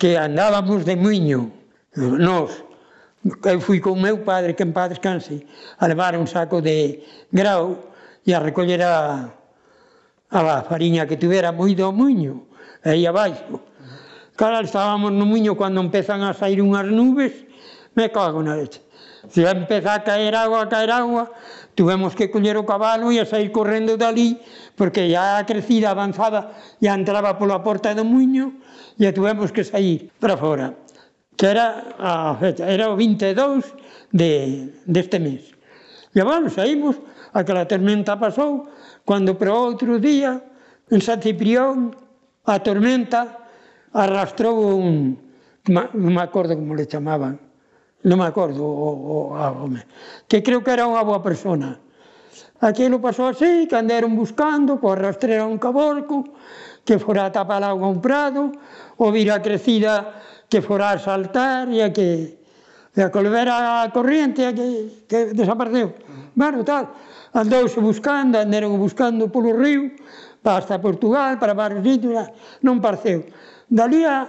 que 0.00 0.16
andábamos 0.16 0.88
de 0.88 0.96
muiño, 0.96 1.52
nós, 1.94 2.64
eu 3.44 3.60
fui 3.60 3.84
con 3.84 4.00
meu 4.00 4.24
padre, 4.24 4.56
que 4.56 4.64
en 4.64 4.72
paz 4.72 4.88
descanse, 4.88 5.44
a 5.76 5.84
levar 5.84 6.16
un 6.16 6.24
saco 6.24 6.64
de 6.64 7.04
grau 7.28 7.92
e 8.24 8.32
a 8.32 8.40
recoller 8.40 8.80
a, 8.80 9.28
a 10.32 10.64
fariña 10.64 11.04
que 11.04 11.20
tuvera 11.20 11.52
moi 11.52 11.76
do 11.76 11.92
muiño, 11.92 12.48
aí 12.80 13.04
abaixo. 13.04 13.60
Claro, 14.40 14.64
estábamos 14.64 15.12
no 15.12 15.28
muiño 15.28 15.52
cando 15.52 15.84
empezan 15.84 16.24
a 16.24 16.32
sair 16.32 16.64
unhas 16.64 16.88
nubes, 16.88 17.36
me 17.92 18.08
cago 18.08 18.40
na 18.40 18.56
leche. 18.56 18.80
Se 19.28 19.44
empeza 19.44 20.00
a 20.00 20.00
caer 20.00 20.32
agua, 20.32 20.64
a 20.64 20.68
caer 20.72 20.96
agua, 20.96 21.28
Tuvemos 21.80 22.12
que 22.12 22.28
coller 22.28 22.60
o 22.60 22.68
cabalo 22.68 23.08
e 23.08 23.16
a 23.16 23.24
sair 23.24 23.48
correndo 23.48 23.96
dali, 23.96 24.36
porque 24.76 25.08
ya 25.08 25.40
a 25.40 25.48
crecida 25.48 25.88
avanzada 25.88 26.52
ya 26.76 26.92
entraba 26.92 27.40
pola 27.40 27.64
porta 27.64 27.96
do 27.96 28.04
muño, 28.04 28.60
e 29.00 29.08
tuvemos 29.16 29.48
que 29.48 29.64
sair 29.64 30.12
para 30.20 30.36
fora, 30.36 30.76
que 31.40 31.48
era 31.48 31.96
a 31.96 32.36
fecha, 32.36 32.68
era 32.68 32.92
o 32.92 33.00
22 33.00 33.64
de, 34.12 34.76
deste 34.84 35.16
mes. 35.24 35.56
E, 36.12 36.20
bueno, 36.20 36.52
saímos, 36.52 37.00
aquela 37.32 37.64
tormenta 37.64 38.20
pasou, 38.20 38.68
cando 39.08 39.40
para 39.40 39.56
outro 39.56 39.96
día, 39.96 40.36
en 40.92 41.00
San 41.00 41.24
Ciprión, 41.24 41.96
a 42.44 42.60
tormenta 42.60 43.48
arrastrou 43.96 44.76
un, 44.76 45.16
non 45.64 45.88
me 45.96 46.20
acordo 46.20 46.52
como 46.60 46.76
le 46.76 46.84
chamaban, 46.84 47.40
non 48.04 48.16
me 48.16 48.26
acordo 48.26 48.64
o, 48.64 48.70
o, 48.70 48.88
o 48.96 49.36
ah, 49.36 49.52
home, 49.52 49.84
que 50.24 50.40
creo 50.40 50.64
que 50.64 50.72
era 50.72 50.88
unha 50.88 51.04
boa 51.04 51.20
persona. 51.20 51.76
Aquilo 52.60 53.00
pasou 53.00 53.32
así, 53.32 53.64
que 53.68 53.76
andaron 53.76 54.12
buscando, 54.16 54.80
co 54.80 54.92
rastreira 54.92 55.48
un 55.48 55.56
caborco, 55.56 56.28
que 56.84 57.00
fora 57.00 57.28
a 57.28 57.32
tapar 57.32 57.64
agua 57.64 57.88
un 57.88 58.00
prado, 58.00 58.52
ou 58.96 59.12
vira 59.12 59.40
crecida 59.40 60.20
que 60.48 60.60
fora 60.60 60.92
a 60.92 60.98
saltar 61.00 61.68
e 61.72 61.80
a 61.80 61.88
que 61.92 62.40
e 62.90 63.00
a 63.00 63.08
colver 63.08 63.46
a 63.48 63.86
corriente 63.94 64.42
a 64.44 64.52
que, 64.52 65.06
que 65.06 65.30
desapareceu. 65.32 65.94
Bueno, 66.34 66.64
tal, 66.66 66.90
andouse 67.32 67.78
buscando, 67.78 68.40
andaron 68.40 68.74
buscando 68.76 69.30
polo 69.30 69.54
río, 69.54 69.94
hasta 70.42 70.80
Portugal, 70.80 71.38
para 71.38 71.54
varios 71.54 71.84
sitios, 71.84 72.28
non 72.64 72.82
pareceu. 72.82 73.28
Dalía 73.70 74.26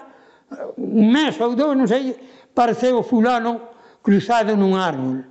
un 0.78 1.08
mes 1.10 1.40
ou 1.42 1.56
dous, 1.56 1.74
non 1.74 1.88
sei, 1.90 2.14
pareceu 2.54 3.04
fulano 3.04 3.72
cruzado 4.02 4.56
nun 4.58 4.76
árbol. 4.76 5.26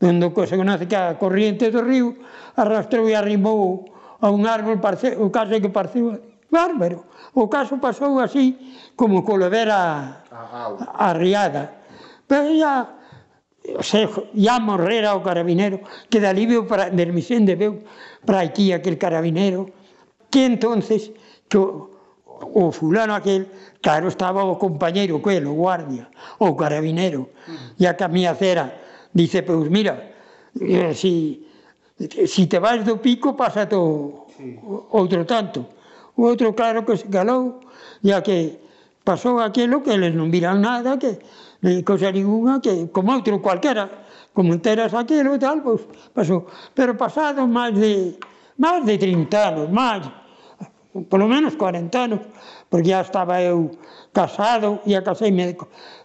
Dendo 0.00 0.32
cosa 0.32 0.56
que 0.56 0.64
nace 0.64 0.88
que 0.88 0.96
a 0.96 1.20
corriente 1.20 1.68
do 1.68 1.84
río 1.84 2.16
arrastrou 2.56 3.04
e 3.04 3.12
arrimou 3.12 3.84
a 4.20 4.32
un 4.32 4.48
árbol, 4.48 4.80
pareceu, 4.80 5.20
o 5.20 5.28
caso 5.28 5.52
é 5.52 5.60
que 5.60 5.68
pareceu 5.68 6.16
bárbaro. 6.50 7.04
O 7.34 7.46
caso 7.48 7.78
pasou 7.78 8.18
así 8.18 8.56
como 8.96 9.24
colovera 9.24 10.24
a, 10.32 11.08
a 11.08 11.12
riada. 11.12 11.84
Pero 12.26 12.50
ya 12.50 13.00
se, 13.80 14.08
ya 14.34 14.58
morrera 14.58 15.14
o 15.14 15.22
carabinero, 15.22 15.80
que 16.08 16.20
de 16.20 16.26
alivio 16.26 16.66
para, 16.66 16.90
del 16.90 17.12
misión 17.12 17.46
de 17.46 17.54
Beu 17.56 17.84
para 18.24 18.40
aquí 18.40 18.72
aquel 18.72 18.98
carabinero, 18.98 19.70
que 20.30 20.44
entonces 20.46 21.12
que 21.48 21.58
o, 21.58 21.89
o 22.40 22.72
fulano 22.72 23.14
aquel, 23.14 23.46
claro, 23.80 24.08
estaba 24.08 24.44
o 24.44 24.56
compañeiro 24.56 25.20
que 25.20 25.36
o 25.44 25.54
guardia, 25.54 26.08
o 26.38 26.56
carabinero, 26.56 27.28
mm. 27.46 27.80
e 27.80 27.84
a 27.86 27.94
camía 27.94 28.34
cera, 28.34 28.72
dice, 29.12 29.42
pois 29.42 29.68
mira, 29.68 30.16
eh, 30.58 30.94
si, 30.94 31.46
si 32.26 32.46
te 32.46 32.58
vas 32.58 32.84
do 32.84 32.98
pico, 32.98 33.36
pasa 33.36 33.68
to 33.68 34.26
sí. 34.36 34.56
outro 34.90 35.24
tanto. 35.26 35.66
O 36.16 36.26
outro, 36.26 36.52
claro, 36.56 36.84
que 36.84 36.96
se 36.96 37.08
calou, 37.08 37.60
ya 38.02 38.22
que 38.22 38.58
pasou 39.04 39.40
aquilo 39.40 39.82
que 39.82 39.92
eles 39.94 40.12
non 40.16 40.32
viran 40.32 40.60
nada, 40.60 40.96
que 40.96 41.20
eh, 41.62 41.84
cosa 41.84 42.10
ninguna, 42.10 42.60
que 42.60 42.88
como 42.90 43.12
outro 43.12 43.40
cualquera, 43.40 43.88
como 44.32 44.54
enteras 44.54 44.94
aquilo 44.94 45.36
e 45.36 45.40
tal, 45.40 45.60
pois 45.62 45.84
pasou. 46.16 46.48
Pero 46.74 46.96
pasado 46.96 47.46
máis 47.46 47.76
de, 47.76 48.16
máis 48.58 48.84
de 48.84 48.96
30 48.98 49.36
anos, 49.36 49.66
máis, 49.70 50.04
polo 50.90 51.30
menos 51.30 51.54
40 51.54 51.94
anos, 51.94 52.20
porque 52.68 52.90
já 52.90 53.00
estaba 53.02 53.38
eu 53.42 53.70
casado, 54.12 54.82
e 54.86 54.98
caseime 55.02 55.54
de, 55.54 55.56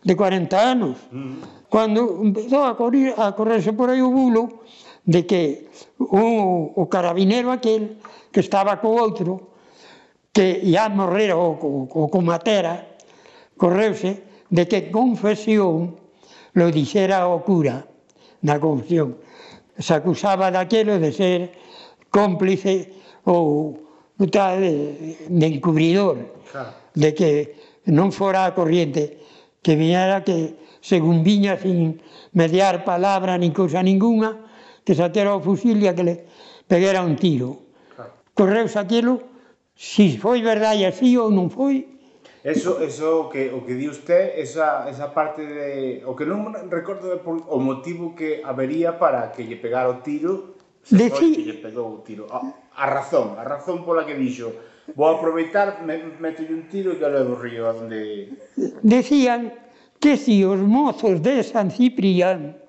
de 0.06 0.14
40 0.14 0.54
anos. 0.54 0.96
Mm. 1.12 1.42
Cando 1.70 2.22
empezou 2.22 2.64
a, 2.64 2.78
correr, 2.78 3.18
a 3.18 3.34
correrse 3.34 3.74
por 3.74 3.90
aí 3.90 4.02
o 4.02 4.14
bulo 4.14 4.62
de 5.06 5.26
que 5.26 5.70
o, 5.98 6.72
o 6.78 6.86
carabinero 6.88 7.52
aquel 7.52 7.98
que 8.32 8.40
estaba 8.40 8.78
co 8.78 8.94
outro, 8.94 9.52
que 10.32 10.62
ia 10.64 10.90
morrer 10.90 11.34
o, 11.34 11.58
o, 11.58 11.90
o 11.90 12.10
comatera, 12.10 12.98
correuse 13.58 14.22
de 14.50 14.68
que 14.70 14.92
confesión 14.94 15.98
lo 16.54 16.70
dixera 16.70 17.28
o 17.28 17.42
cura 17.42 17.90
na 18.46 18.62
confesión. 18.62 19.18
Se 19.82 19.98
acusaba 19.98 20.54
daquelo 20.54 21.02
de 21.02 21.12
ser 21.12 21.40
cómplice 22.14 22.94
ou 23.26 23.85
tal 24.32 24.60
de 24.62 25.46
encubridor, 25.46 26.18
claro. 26.52 26.72
de 26.96 27.10
que 27.14 27.32
non 27.92 28.16
fora 28.16 28.48
a 28.48 28.56
corriente, 28.56 29.20
que 29.60 29.76
viñera 29.76 30.24
que 30.24 30.56
según 30.80 31.22
viña 31.26 31.60
sin 31.60 32.00
mediar 32.32 32.88
palabra 32.88 33.36
nin 33.36 33.52
cousa 33.52 33.84
ninguna, 33.84 34.40
que 34.86 34.96
atera 34.96 35.36
o 35.36 35.44
fusil 35.44 35.84
e 35.84 35.92
que 35.92 36.04
le 36.06 36.16
peguera 36.70 37.04
un 37.04 37.20
tiro. 37.20 37.66
Claro. 38.36 38.70
Aquilo, 38.80 39.14
si 39.76 40.16
foi 40.16 40.40
verdade 40.40 40.88
así 40.88 41.18
ou 41.20 41.28
non 41.28 41.52
foi, 41.52 41.96
Eso, 42.46 42.78
eso 42.78 43.28
que 43.34 43.50
o 43.50 43.66
que 43.66 43.74
di 43.74 43.90
usted, 43.90 44.38
esa, 44.38 44.86
esa 44.86 45.10
parte 45.10 45.42
de 45.42 46.06
o 46.06 46.14
que 46.14 46.30
non 46.30 46.46
recordo 46.70 47.10
é 47.10 47.18
por, 47.18 47.42
o 47.42 47.58
motivo 47.58 48.14
que 48.14 48.46
habería 48.46 49.02
para 49.02 49.34
que 49.34 49.42
lle 49.42 49.58
pegara 49.58 49.90
o 49.90 50.06
tiro, 50.06 50.54
se 50.86 50.94
Decí... 50.94 51.10
foi 51.10 51.34
que 51.34 51.42
lle 51.42 51.58
pegou 51.58 51.98
o 51.98 52.06
tiro. 52.06 52.30
Ah 52.30 52.46
a 52.76 52.86
razón, 52.86 53.40
a 53.40 53.44
razón 53.44 53.84
pola 53.88 54.06
que 54.06 54.16
dixo 54.16 54.52
vou 54.94 55.18
aproveitar, 55.18 55.82
me, 55.82 55.98
meto 56.20 56.46
un 56.46 56.70
tiro 56.70 56.94
e 56.94 57.00
que 57.02 57.08
levo 57.10 57.34
río 57.40 57.66
a 57.66 57.74
donde... 57.74 58.30
Decían 58.86 59.50
que 59.98 60.14
si 60.20 60.46
os 60.46 60.62
mozos 60.62 61.24
de 61.26 61.42
San 61.42 61.72
Ciprián 61.74 62.60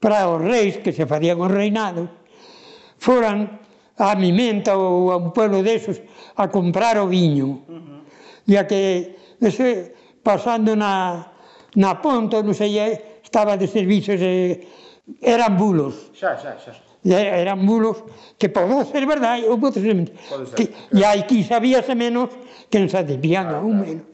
para 0.00 0.24
os 0.30 0.40
reis 0.40 0.80
que 0.80 0.96
se 0.96 1.04
farían 1.04 1.36
os 1.42 1.52
reinados 1.52 2.08
foran 2.96 3.60
a 4.00 4.16
Mimenta 4.16 4.74
ou 4.74 5.12
a 5.12 5.16
un 5.20 5.30
pueblo 5.36 5.60
desos 5.60 6.00
a 6.34 6.48
comprar 6.48 6.96
o 6.98 7.06
viño. 7.06 7.62
Uh 7.68 7.78
-huh. 7.78 8.00
E 8.48 8.56
a 8.56 8.64
que 8.64 9.14
ese, 9.40 9.92
pasando 10.24 10.72
na, 10.74 11.28
na 11.76 11.92
ponta, 12.00 12.40
non 12.40 12.56
sei, 12.56 12.76
estaba 13.22 13.56
de 13.60 13.68
servizos, 13.68 14.18
e, 14.18 14.64
eran 15.20 15.56
bulos. 15.56 16.10
Xa, 16.16 16.36
xa, 16.40 16.56
xa 16.56 16.83
eran 17.04 17.60
mulos 17.60 18.00
que 18.38 18.48
podía 18.48 18.84
ser 18.88 19.04
verdade 19.04 19.44
ou 19.44 19.60
pode 19.60 19.80
ser 19.80 19.92
mentira. 19.92 20.16
Que, 20.56 20.72
e 20.72 21.04
aí 21.04 21.28
que 21.28 21.44
sabíase 21.44 21.92
menos 21.92 22.32
que 22.72 22.80
en 22.80 22.88
atipían 22.88 23.52
ah, 23.52 23.60
un 23.60 23.76
claro. 23.76 23.84
menos. 23.84 24.06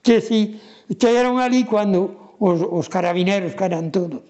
Que 0.00 0.24
si 0.24 0.56
chegaron 0.96 1.36
ali 1.36 1.68
cando 1.68 2.34
os, 2.40 2.64
os 2.64 2.88
carabineros 2.88 3.52
que 3.52 3.64
eran 3.64 3.92
todos. 3.92 4.24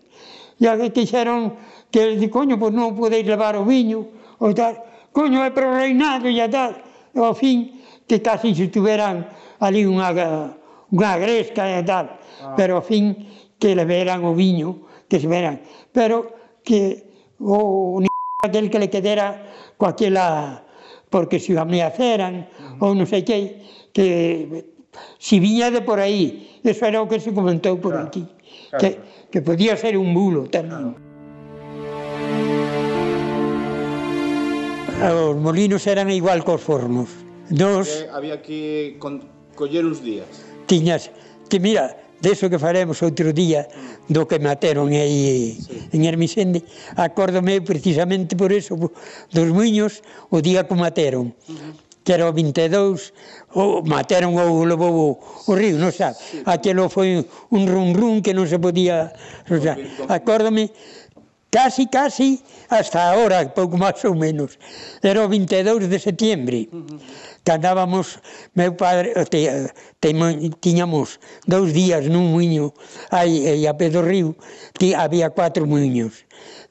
E 0.59 0.67
que 0.67 0.91
quixeron 0.93 1.57
que, 1.89 2.19
de 2.19 2.29
coño, 2.29 2.59
pois 2.59 2.75
non 2.75 2.93
podeis 2.99 3.25
levar 3.25 3.55
o 3.57 3.65
viño, 3.65 4.11
ou 4.43 4.53
tal, 4.53 4.77
coño, 5.15 5.41
é 5.47 5.51
pro 5.55 5.71
reinado 5.73 6.27
e 6.29 6.37
tal. 6.51 6.77
E 7.15 7.19
ao 7.19 7.33
fin, 7.33 7.81
que 8.05 8.19
casi 8.21 8.53
se 8.53 8.69
tuveran 8.69 9.25
ali 9.63 9.87
unha, 9.87 10.11
unha 10.91 11.13
gresca 11.17 11.65
e 11.65 11.83
tal. 11.87 12.19
Ah. 12.43 12.55
Pero 12.59 12.83
ao 12.83 12.85
fin, 12.85 13.15
que 13.57 13.73
le 13.73 13.87
veran 13.87 14.27
o 14.27 14.35
viño, 14.35 14.91
que 15.09 15.17
se 15.19 15.27
veran. 15.31 15.63
Pero 15.95 16.35
que 16.63 17.10
ou 17.41 18.05
aquel 18.45 18.71
que 18.71 18.79
le 18.79 18.89
quedera 18.89 19.43
coaquela 19.77 20.65
porque 21.11 21.41
se 21.41 21.53
o 21.57 21.61
ameaceran 21.61 22.47
ou 22.81 22.95
non 22.95 23.09
sei 23.09 23.25
que 23.25 23.61
que 23.93 24.69
si 25.19 25.41
viña 25.41 25.73
de 25.73 25.81
por 25.83 25.99
aí 25.99 26.61
eso 26.63 26.85
era 26.85 27.03
o 27.03 27.09
que 27.09 27.19
se 27.21 27.33
comentou 27.33 27.81
por 27.81 27.97
claro, 27.97 28.09
aquí 28.09 28.25
claro. 28.71 28.81
que, 28.81 28.89
que 29.33 29.41
podía 29.43 29.77
ser 29.77 29.97
un 29.97 30.13
bulo 30.13 30.47
tamén 30.49 30.95
claro. 35.01 35.33
os 35.33 35.37
molinos 35.41 35.85
eran 35.89 36.13
igual 36.13 36.45
cos 36.45 36.61
fornos 36.61 37.09
Nos, 37.51 37.89
que 37.89 38.07
había 38.15 38.39
que 38.39 38.95
con, 39.03 39.27
coller 39.59 39.83
uns 39.83 40.05
días 40.05 40.29
tiñas 40.71 41.11
que 41.51 41.59
mira 41.59 41.99
deso 42.21 42.49
que 42.53 42.61
faremos 42.61 43.01
outro 43.03 43.33
día 43.33 43.67
do 44.09 44.29
que 44.29 44.39
materon 44.39 44.93
aí 44.93 45.57
sí. 45.57 45.91
en 45.97 46.05
Hermisende, 46.05 46.63
acórdome 46.97 47.61
precisamente 47.65 48.37
por 48.37 48.53
eso 48.53 48.77
dos 48.77 49.49
muiños 49.51 50.05
o 50.29 50.41
día 50.41 50.69
que 50.69 50.77
materon 50.77 51.33
Uh 51.49 51.53
-huh 51.53 51.91
que 52.05 52.15
era 52.15 52.29
o 52.29 52.33
22, 52.33 53.13
o 53.55 53.83
materon 53.85 54.35
ou 54.35 54.65
levou 54.65 54.91
o, 54.91 55.09
o 55.21 55.53
río, 55.55 55.77
non 55.77 55.93
sabe? 55.93 56.17
Sí. 56.17 56.41
Aquelo 56.49 56.89
foi 56.89 57.21
un 57.53 57.63
rum 57.69 57.93
rum 57.93 58.25
que 58.25 58.33
non 58.33 58.49
se 58.49 58.57
podía... 58.57 59.13
o 59.47 59.61
sea, 59.61 59.77
Acórdome, 60.09 60.73
casi, 61.53 61.93
casi, 61.93 62.41
hasta 62.73 63.13
agora, 63.13 63.45
pouco 63.53 63.77
máis 63.77 64.01
ou 64.09 64.17
menos. 64.17 64.57
Era 65.05 65.21
o 65.21 65.29
22 65.29 65.93
de 65.93 65.99
setiembre. 66.01 66.73
Uh 66.73 66.89
-huh 66.89 67.30
que 67.45 67.53
andábamos, 67.53 68.21
meu 68.55 68.77
padre, 68.77 69.13
eh, 69.17 69.25
te, 69.25 69.47
eh, 69.49 69.69
te, 70.01 70.13
tiñamos 70.61 71.21
dous 71.47 71.73
días 71.73 72.05
nun 72.07 72.29
muiño 72.29 72.73
aí, 73.11 73.49
aí 73.49 73.65
a 73.65 73.75
pé 73.75 73.89
do 73.89 74.05
río, 74.05 74.37
que 74.77 74.93
había 74.93 75.33
cuatro 75.33 75.65
muiños. 75.65 76.29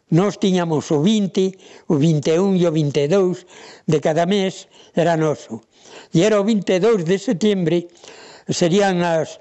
Nós 0.10 0.38
tiñamos 0.42 0.90
o 0.90 1.02
20, 1.02 1.54
o 1.90 1.96
21 1.98 2.58
e 2.58 2.66
o 2.66 2.72
22 2.74 3.46
de 3.86 3.98
cada 4.02 4.26
mes 4.26 4.70
era 4.98 5.14
noso. 5.18 5.62
E 6.14 6.26
era 6.26 6.42
o 6.42 6.46
22 6.46 7.06
de 7.06 7.18
setembro, 7.18 7.78
serían 8.50 9.02
as 9.06 9.38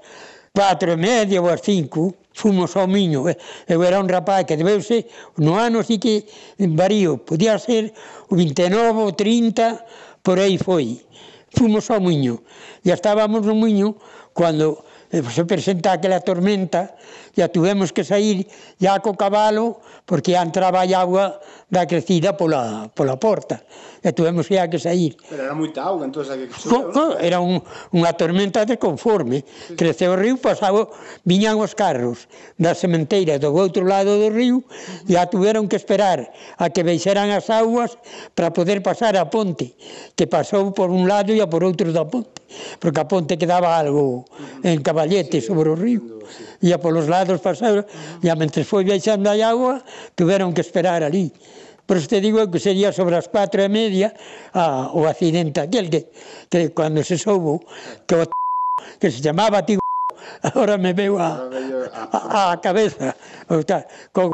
catro 0.53 0.91
e 0.91 0.97
media 0.97 1.41
ou 1.41 1.49
as 1.49 1.61
cinco, 1.61 2.13
fomos 2.33 2.75
ao 2.75 2.87
Miño. 2.87 3.29
Eh, 3.29 3.37
eu 3.67 3.81
era 3.83 3.99
un 3.99 4.09
rapaz 4.09 4.45
que 4.45 4.57
debeuse, 4.57 5.07
no 5.37 5.55
ano 5.55 5.83
sí 5.83 5.97
que 5.97 6.25
varío, 6.57 7.17
podía 7.23 7.57
ser 7.57 7.93
o 8.29 8.35
29 8.35 8.99
ou 8.99 9.11
30, 9.13 9.85
por 10.21 10.37
aí 10.39 10.57
foi 10.57 11.01
fomos 11.51 11.89
ao 11.89 12.01
Miño. 12.01 12.41
E 12.85 12.89
estábamos 12.91 13.45
no 13.45 13.55
Miño 13.55 13.95
cando 14.33 14.83
Eh, 15.11 15.25
e 15.25 15.31
se 15.33 15.43
presenta 15.45 15.97
aquela 15.97 16.21
tormenta, 16.21 16.93
ya 17.33 17.49
tuvemos 17.49 17.89
que 17.89 18.03
sair 18.05 18.45
ya 18.77 19.01
co 19.01 19.17
cabalo, 19.17 19.81
porque 20.05 20.37
ya 20.37 20.41
entraba 20.45 20.85
a 20.85 20.99
agua 21.01 21.41
da 21.69 21.89
crecida 21.89 22.37
pola, 22.37 22.89
pola 22.93 23.17
porta. 23.17 23.65
E 23.99 24.13
tuvemos 24.13 24.47
ya 24.47 24.69
que 24.69 24.79
sair. 24.79 25.17
Pero 25.27 25.43
era 25.43 25.53
moita 25.57 25.83
auga, 25.83 26.05
entón... 26.07 26.23
Que... 26.23 26.47
Co, 26.69 26.93
co, 26.93 27.19
era 27.19 27.41
un, 27.43 27.59
unha 27.91 28.13
tormenta 28.15 28.63
de 28.63 28.79
conforme. 28.79 29.43
Sí. 29.43 29.75
Creceu 29.75 30.13
o 30.13 30.17
río, 30.17 30.39
pasaba, 30.39 30.87
viñan 31.27 31.59
os 31.59 31.75
carros 31.75 32.29
da 32.55 32.71
sementeira 32.77 33.41
do 33.41 33.51
outro 33.51 33.83
lado 33.83 34.15
do 34.15 34.31
río, 34.31 34.63
e 35.03 35.19
ya 35.19 35.27
tuveron 35.27 35.67
que 35.67 35.75
esperar 35.75 36.31
a 36.55 36.71
que 36.71 36.85
veixeran 36.85 37.33
as 37.35 37.51
augas 37.51 37.99
para 38.37 38.55
poder 38.55 38.79
pasar 38.79 39.19
a 39.19 39.27
ponte, 39.27 39.75
que 40.15 40.31
pasou 40.31 40.71
por 40.71 40.93
un 40.93 41.09
lado 41.09 41.35
e 41.35 41.43
a 41.43 41.51
por 41.51 41.67
outro 41.67 41.91
da 41.91 42.07
ponte 42.07 42.38
porque 42.79 42.99
a 42.99 43.07
ponte 43.07 43.37
quedaba 43.37 43.77
algo 43.77 44.25
en 44.63 44.81
caballete 44.81 45.41
sobre 45.41 45.69
o 45.69 45.75
río, 45.75 46.19
ia 46.61 46.77
polos 46.77 47.07
lados 47.07 47.41
pasaba, 47.41 47.85
e 48.21 48.27
mentre 48.35 48.65
foi 48.65 48.85
baixando 48.85 49.29
a 49.29 49.35
agua, 49.39 49.83
tuveron 50.15 50.53
que 50.53 50.61
esperar 50.61 51.03
ali. 51.03 51.31
Por 51.89 51.97
isto 51.97 52.13
te 52.15 52.21
digo 52.21 52.45
que 52.51 52.61
sería 52.61 52.93
sobre 52.93 53.17
as 53.17 53.25
cuatro 53.33 53.65
e 53.65 53.69
media 53.69 54.13
a, 54.53 54.93
o 54.93 55.09
accidente 55.09 55.57
aquel 55.57 55.89
que, 55.89 56.13
que 56.45 56.69
cando 56.69 57.01
se 57.01 57.17
soubo 57.17 57.65
que 58.05 58.13
o 58.13 58.29
que 59.01 59.09
se 59.09 59.25
chamaba 59.25 59.65
ti 59.65 59.73
ahora 60.53 60.77
me 60.77 60.93
veo 60.93 61.17
a, 61.17 61.49
a, 62.13 62.51
a 62.53 62.61
cabeza. 62.61 63.17
O 63.49 63.65
sea, 63.65 63.89
co 64.13 64.29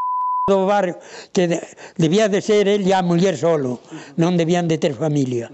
do 0.46 0.68
barrio 0.68 1.00
que 1.32 1.48
de, 1.48 1.58
debía 1.96 2.28
de 2.28 2.44
ser 2.44 2.68
el 2.68 2.86
e 2.86 2.92
a 2.92 3.02
muller 3.02 3.40
solo 3.40 3.80
non 4.20 4.36
debían 4.36 4.68
de 4.68 4.78
ter 4.78 4.92
familia. 4.92 5.48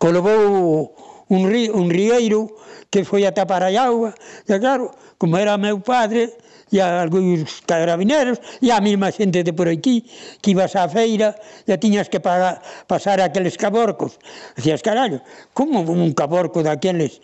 Colobou 0.00 0.90
un, 1.28 1.50
río, 1.50 1.74
un 1.74 1.90
rieiro 1.90 2.48
que 2.90 3.04
foi 3.04 3.26
a 3.26 3.34
tapar 3.34 3.66
a 3.66 3.70
agua, 3.70 4.14
e 4.46 4.54
claro, 4.58 4.94
como 5.18 5.38
era 5.38 5.58
meu 5.58 5.82
padre, 5.82 6.30
e 6.70 6.82
a 6.82 7.02
algúns 7.02 7.62
carabineros, 7.62 8.42
e 8.58 8.74
a 8.74 8.82
mesma 8.82 9.14
xente 9.14 9.46
de 9.46 9.52
por 9.54 9.70
aquí, 9.70 10.02
que 10.42 10.50
ibas 10.50 10.74
á 10.74 10.86
feira, 10.90 11.34
e 11.66 11.74
tiñas 11.78 12.10
que 12.10 12.18
pagar, 12.18 12.62
pasar 12.90 13.22
aqueles 13.22 13.54
caborcos. 13.54 14.18
Dicías, 14.58 14.82
carallo, 14.82 15.22
como 15.54 15.82
un 15.86 16.10
caborco 16.14 16.62
daqueles 16.62 17.22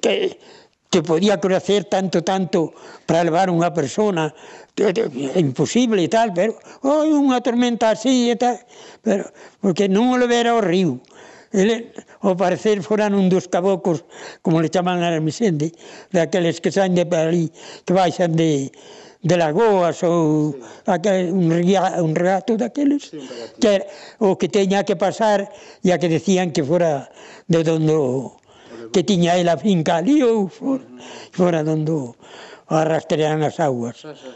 que, 0.00 0.36
que 0.92 1.00
podía 1.00 1.40
crecer 1.40 1.88
tanto, 1.88 2.20
tanto 2.20 2.76
para 3.08 3.24
levar 3.24 3.48
unha 3.48 3.72
persona, 3.72 4.28
é 4.76 5.40
imposible 5.40 6.04
e 6.04 6.08
tal, 6.12 6.32
pero 6.36 6.56
oi, 6.84 7.12
unha 7.12 7.40
tormenta 7.40 7.92
así 7.92 8.28
e 8.28 8.36
tal, 8.36 8.60
pero, 9.00 9.28
porque 9.60 9.88
non 9.88 10.12
o 10.12 10.20
levera 10.20 10.52
ao 10.52 10.60
río, 10.60 11.00
Ele, 11.52 11.92
ao 12.24 12.32
parecer, 12.32 12.80
foran 12.80 13.12
un 13.12 13.28
dos 13.28 13.44
cabocos, 13.44 14.08
como 14.40 14.64
le 14.64 14.72
chaman 14.72 15.04
a 15.04 15.12
Misende, 15.20 15.76
daqueles 16.08 16.64
que 16.64 16.72
saen 16.72 16.96
de 16.96 17.04
ali, 17.12 17.52
que 17.84 17.92
baixan 17.92 18.32
de, 18.32 18.72
de 19.20 19.34
Lagoas 19.36 20.00
ou 20.02 20.56
aquel, 20.88 21.28
un, 21.28 21.52
ria, 21.52 22.00
un 22.00 22.16
regato 22.16 22.56
daqueles, 22.56 23.12
sí, 23.12 23.20
un 23.20 23.60
que 23.60 23.84
o 24.24 24.40
que 24.40 24.48
teña 24.48 24.80
que 24.88 24.96
pasar, 24.96 25.44
e 25.84 25.92
a 25.92 26.00
que 26.00 26.08
decían 26.08 26.56
que 26.56 26.64
fora 26.64 27.12
de 27.46 27.60
donde 27.60 27.94
que 28.96 29.04
tiña 29.04 29.36
el 29.36 29.52
a 29.52 29.60
finca 29.60 30.00
ali 30.00 30.24
ou 30.24 30.48
fora, 30.48 30.88
fora 31.36 31.60
donde 31.60 31.92
o 31.92 32.16
arrastrean 32.72 33.44
as 33.44 33.60
aguas. 33.60 34.00
Sí, 34.00 34.08
sí, 34.16 34.30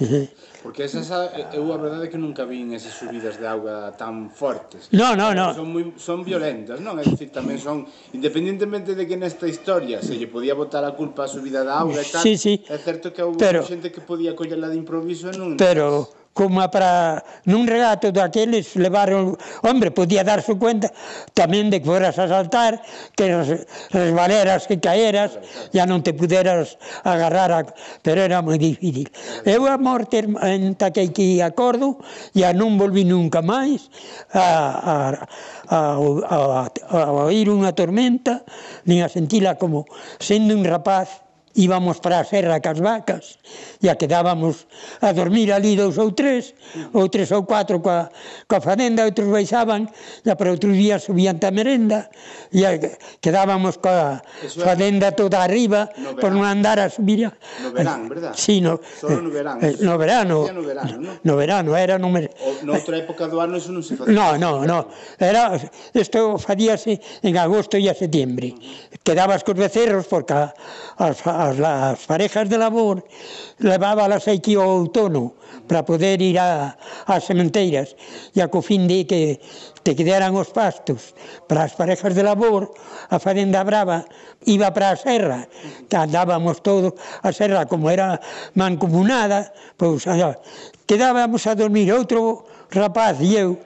sí, 0.00 0.04
sí. 0.08 0.22
Porque 0.62 0.86
esa, 0.86 1.02
eu 1.50 1.66
a 1.74 1.76
verdade 1.76 2.06
é 2.06 2.08
que 2.08 2.14
nunca 2.14 2.46
vin 2.46 2.70
esas 2.70 2.94
subidas 2.94 3.34
de 3.34 3.50
auga 3.50 3.90
tan 3.98 4.30
fortes. 4.30 4.86
No, 4.94 5.18
no, 5.18 5.34
no. 5.34 5.50
Son, 5.58 5.66
moi, 5.66 5.90
son 5.98 6.22
violentas, 6.22 6.78
non? 6.78 6.94
É 6.96 7.02
dicir, 7.02 7.34
tamén 7.34 7.58
son, 7.58 7.82
independentemente 8.14 8.94
de 8.94 9.02
que 9.02 9.18
nesta 9.18 9.50
historia 9.50 9.98
se 9.98 10.14
lle 10.14 10.30
podía 10.30 10.54
botar 10.54 10.86
a 10.86 10.94
culpa 10.94 11.26
a 11.26 11.28
subida 11.28 11.66
da 11.66 11.82
auga 11.82 11.98
e 11.98 12.06
tal, 12.06 12.22
sí, 12.22 12.38
sí. 12.38 12.62
é 12.70 12.78
certo 12.78 13.10
que 13.10 13.26
houve 13.26 13.42
pero, 13.42 13.66
xente 13.66 13.90
que 13.90 14.06
podía 14.06 14.38
collerla 14.38 14.70
de 14.70 14.78
improviso 14.78 15.28
e 15.28 15.34
non... 15.34 15.58
Pero, 15.58 16.06
como 16.32 16.64
para 16.72 17.20
nun 17.44 17.68
regato 17.68 18.08
daqueles 18.08 18.72
levaron, 18.76 19.36
hombre, 19.60 19.92
podía 19.92 20.24
darse 20.24 20.56
cuenta 20.56 20.88
tamén 21.36 21.68
de 21.68 21.84
que 21.84 21.88
foras 21.88 22.16
a 22.16 22.24
saltar, 22.24 22.80
que 23.12 23.36
resbaleras, 23.92 24.64
que 24.64 24.80
caeras, 24.80 25.36
ya 25.76 25.84
non 25.84 26.00
te 26.00 26.16
puderas 26.16 26.80
agarrar, 27.04 27.52
a... 27.52 27.60
pero 28.00 28.24
era 28.24 28.40
moi 28.40 28.56
difícil. 28.56 29.12
Eu 29.44 29.68
a 29.68 29.76
morte 29.76 30.24
en 30.24 30.72
taquei 30.74 31.12
que 31.12 31.44
acordo, 31.44 32.00
ya 32.32 32.56
non 32.56 32.80
volví 32.80 33.04
nunca 33.04 33.44
máis 33.44 33.92
a, 34.32 34.48
a, 34.80 34.96
a, 35.68 35.78
a, 36.00 36.38
a, 36.64 36.98
a 36.98 37.22
oír 37.28 37.52
unha 37.52 37.76
tormenta, 37.76 38.40
nin 38.88 39.04
a 39.04 39.12
sentila 39.12 39.60
como 39.60 39.84
sendo 40.16 40.56
un 40.56 40.64
rapaz 40.64 41.21
íbamos 41.54 42.00
para 42.00 42.20
a 42.20 42.24
serra 42.24 42.60
cas 42.60 42.80
vacas 42.80 43.38
e 43.82 43.88
a 43.88 43.98
quedábamos 43.98 44.64
a 45.00 45.12
dormir 45.12 45.52
ali 45.52 45.76
dous 45.76 45.98
ou 45.98 46.12
tres, 46.14 46.54
ou 46.94 47.08
tres 47.08 47.28
ou 47.32 47.44
cuatro 47.44 47.82
coa, 47.82 48.08
coa 48.48 48.60
fadenda, 48.62 49.04
outros 49.04 49.28
baixaban, 49.28 49.90
e 50.24 50.32
para 50.32 50.54
outro 50.54 50.72
día 50.72 51.02
subían 51.02 51.36
ta 51.36 51.50
merenda, 51.50 52.08
e 52.54 52.62
quedábamos 53.20 53.82
coa 53.82 54.22
Eso 54.40 54.62
fazenda 54.62 55.12
toda 55.12 55.42
arriba, 55.42 55.90
no 55.98 56.16
por 56.16 56.32
non 56.32 56.46
andar 56.46 56.78
a 56.78 56.88
subir. 56.88 57.26
A... 57.26 57.34
No 57.60 57.74
verán, 57.74 58.08
verdad? 58.08 58.32
Sí, 58.38 58.60
no, 58.62 58.80
Solo 59.00 59.20
no 59.20 59.30
eh, 59.30 59.34
verán. 59.34 59.56
Eh, 59.60 59.76
no 59.82 59.98
verano. 59.98 60.46
No 60.48 60.62
verano, 60.62 60.96
no? 60.98 61.12
no 61.22 61.34
verano, 61.36 61.70
era 61.76 61.98
no 61.98 62.08
mer... 62.08 62.30
O, 62.38 62.62
noutra 62.64 62.96
época 62.96 63.26
do 63.26 63.42
ano 63.42 63.58
iso 63.58 63.74
non 63.74 63.82
se 63.82 63.98
facía. 63.98 64.14
No, 64.14 64.38
no, 64.38 64.62
no. 64.62 64.88
Era, 65.18 65.58
isto 65.92 66.38
facíase 66.38 67.02
en 67.22 67.34
agosto 67.36 67.74
e 67.76 67.90
a 67.90 67.94
setiembre. 67.94 68.54
Quedabas 69.02 69.42
cos 69.42 69.58
becerros 69.58 70.06
porque 70.06 70.34
as, 70.34 71.18
as 71.26 71.41
as, 71.42 71.58
as 71.58 72.06
parejas 72.06 72.48
de 72.48 72.58
labor 72.58 73.02
levábalas 73.58 74.28
aquí 74.28 74.54
ao 74.54 74.86
outono 74.86 75.34
para 75.66 75.82
poder 75.82 76.20
ir 76.22 76.38
a, 76.38 76.76
as 77.06 77.24
sementeiras. 77.24 77.96
E 78.34 78.40
a 78.40 78.48
co 78.48 78.62
fin 78.62 78.86
de 78.86 79.04
que 79.06 79.40
te 79.82 79.94
quedaran 79.98 80.34
os 80.38 80.50
pastos 80.54 81.14
para 81.48 81.66
as 81.66 81.74
parejas 81.74 82.14
de 82.14 82.22
labor 82.22 82.70
a 83.10 83.18
Fadenda 83.18 83.64
Brava 83.66 84.06
iba 84.46 84.70
para 84.70 84.94
a 84.94 84.96
serra 84.96 85.48
que 85.90 85.96
andábamos 85.96 86.62
todos 86.62 86.94
a 87.22 87.30
serra 87.34 87.66
como 87.66 87.90
era 87.90 88.20
mancomunada 88.54 89.52
pois 89.76 90.06
allá, 90.06 90.38
quedábamos 90.86 91.46
a 91.46 91.54
dormir. 91.54 91.90
Outro 91.92 92.46
rapaz 92.70 93.18
e 93.20 93.36
eu 93.36 93.58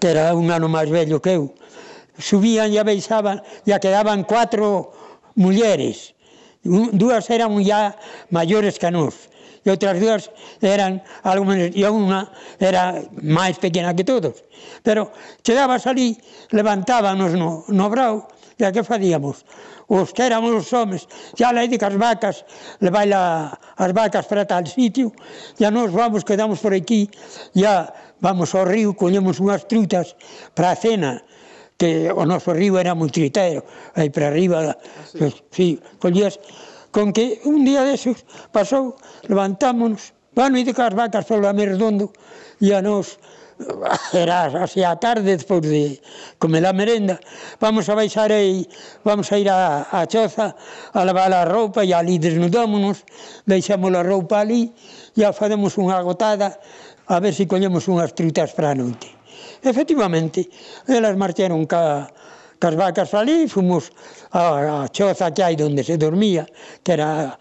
que 0.00 0.10
era 0.10 0.34
un 0.34 0.50
ano 0.50 0.68
máis 0.68 0.90
vello 0.90 1.20
que 1.20 1.34
eu 1.34 1.54
subían 2.20 2.68
e 2.68 2.78
a 2.78 2.84
e 3.66 3.72
a 3.72 3.78
quedaban 3.80 4.24
cuatro 4.24 4.92
mulleres 5.34 6.14
dúas 6.62 7.28
eran 7.30 7.56
ya 7.64 7.96
maiores 8.28 8.78
que 8.78 8.90
nós 8.90 9.30
e 9.64 9.68
outras 9.68 10.00
dúas 10.00 10.22
eran 10.64 11.04
algo 11.20 11.44
menos, 11.44 11.72
e 11.76 11.84
unha 11.84 12.32
era 12.56 13.04
máis 13.20 13.60
pequena 13.60 13.92
que 13.92 14.04
todos. 14.08 14.40
Pero 14.80 15.12
chegabas 15.44 15.84
ali, 15.84 16.16
levantábanos 16.52 17.36
no, 17.36 17.64
no 17.68 17.86
brau, 17.92 18.24
e 18.56 18.64
a 18.64 18.72
que 18.72 18.80
facíamos? 18.84 19.44
Os 19.90 20.14
que 20.14 20.22
éramos 20.22 20.54
os 20.54 20.68
homes, 20.72 21.04
xa 21.36 21.52
lei 21.52 21.68
de 21.68 21.76
que 21.76 21.84
as 21.84 21.96
vacas, 21.96 22.46
levai 22.80 23.10
la, 23.10 23.52
as 23.76 23.92
vacas 23.92 24.24
para 24.24 24.48
tal 24.48 24.64
sitio, 24.64 25.12
e 25.60 25.62
a 25.66 25.70
nos 25.70 25.92
vamos, 25.92 26.24
quedamos 26.24 26.64
por 26.64 26.72
aquí, 26.72 27.10
e 27.52 27.64
vamos 28.20 28.54
ao 28.56 28.64
río, 28.64 28.96
collemos 28.96 29.40
unhas 29.44 29.68
trutas 29.68 30.16
para 30.56 30.72
a 30.72 30.76
cena, 30.76 31.20
que 31.80 32.12
o 32.12 32.28
noso 32.28 32.52
río 32.52 32.76
era 32.76 32.92
moi 32.92 33.08
aí 33.08 34.08
para 34.12 34.28
arriba, 34.28 34.76
ah, 34.76 34.76
sí. 35.08 35.16
Pues, 35.16 35.32
sí, 35.48 35.68
collías, 35.96 36.36
con 36.92 37.16
que 37.16 37.40
un 37.48 37.64
día 37.64 37.88
desos 37.88 38.20
pasou, 38.52 39.00
levantámonos, 39.24 40.12
van 40.36 40.52
ir 40.60 40.68
cas 40.76 40.92
vacas 40.92 41.24
polo 41.24 41.48
Amerdondo, 41.48 42.12
e 42.60 42.76
a 42.76 42.84
nos 42.84 43.16
era 44.12 44.44
así 44.60 44.84
a 44.84 44.96
tarde 44.96 45.36
despois 45.36 45.64
de 45.64 46.00
comer 46.36 46.64
a 46.68 46.72
merenda 46.72 47.20
vamos 47.60 47.88
a 47.88 47.94
baixar 47.96 48.32
aí 48.32 48.68
vamos 49.04 49.32
a 49.32 49.36
ir 49.40 49.48
a, 49.48 49.84
a 49.88 50.04
choza 50.08 50.56
a 50.92 51.00
lavar 51.04 51.32
a 51.32 51.44
roupa 51.44 51.84
e 51.84 51.92
ali 51.92 52.16
desnudámonos 52.16 53.04
deixamos 53.44 53.92
a 53.92 54.02
roupa 54.04 54.40
ali 54.40 54.72
e 55.16 55.24
a 55.24 55.32
fademos 55.32 55.76
unha 55.76 56.00
agotada 56.00 56.56
a 57.08 57.16
ver 57.20 57.36
se 57.36 57.44
si 57.44 57.50
collemos 57.52 57.84
unhas 57.84 58.16
trutas 58.16 58.56
para 58.56 58.72
a 58.72 58.76
noite 58.76 59.19
Efectivamente, 59.62 60.48
elas 60.88 61.16
marcharon 61.16 61.66
ca, 61.66 62.08
cas 62.58 62.76
vacas 62.76 63.12
ali, 63.14 63.48
fomos 63.48 63.92
a, 64.32 64.84
a 64.84 64.88
choza 64.88 65.32
que 65.32 65.42
hai 65.44 65.56
onde 65.60 65.84
se 65.84 65.96
dormía, 65.96 66.44
que 66.84 66.92
era 66.92 67.36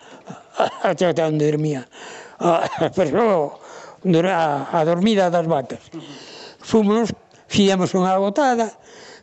a, 0.59 0.89
a 0.89 0.95
choza 0.95 1.27
onde 1.27 1.47
dormía 1.47 1.87
a, 2.39 2.67
pero, 2.95 3.59
a, 4.03 4.67
a 4.71 4.85
dormida 4.85 5.29
das 5.29 5.47
vacas. 5.47 5.79
Fomos, 6.59 7.11
fíamos 7.47 7.91
unha 7.95 8.15
gotada, 8.15 8.71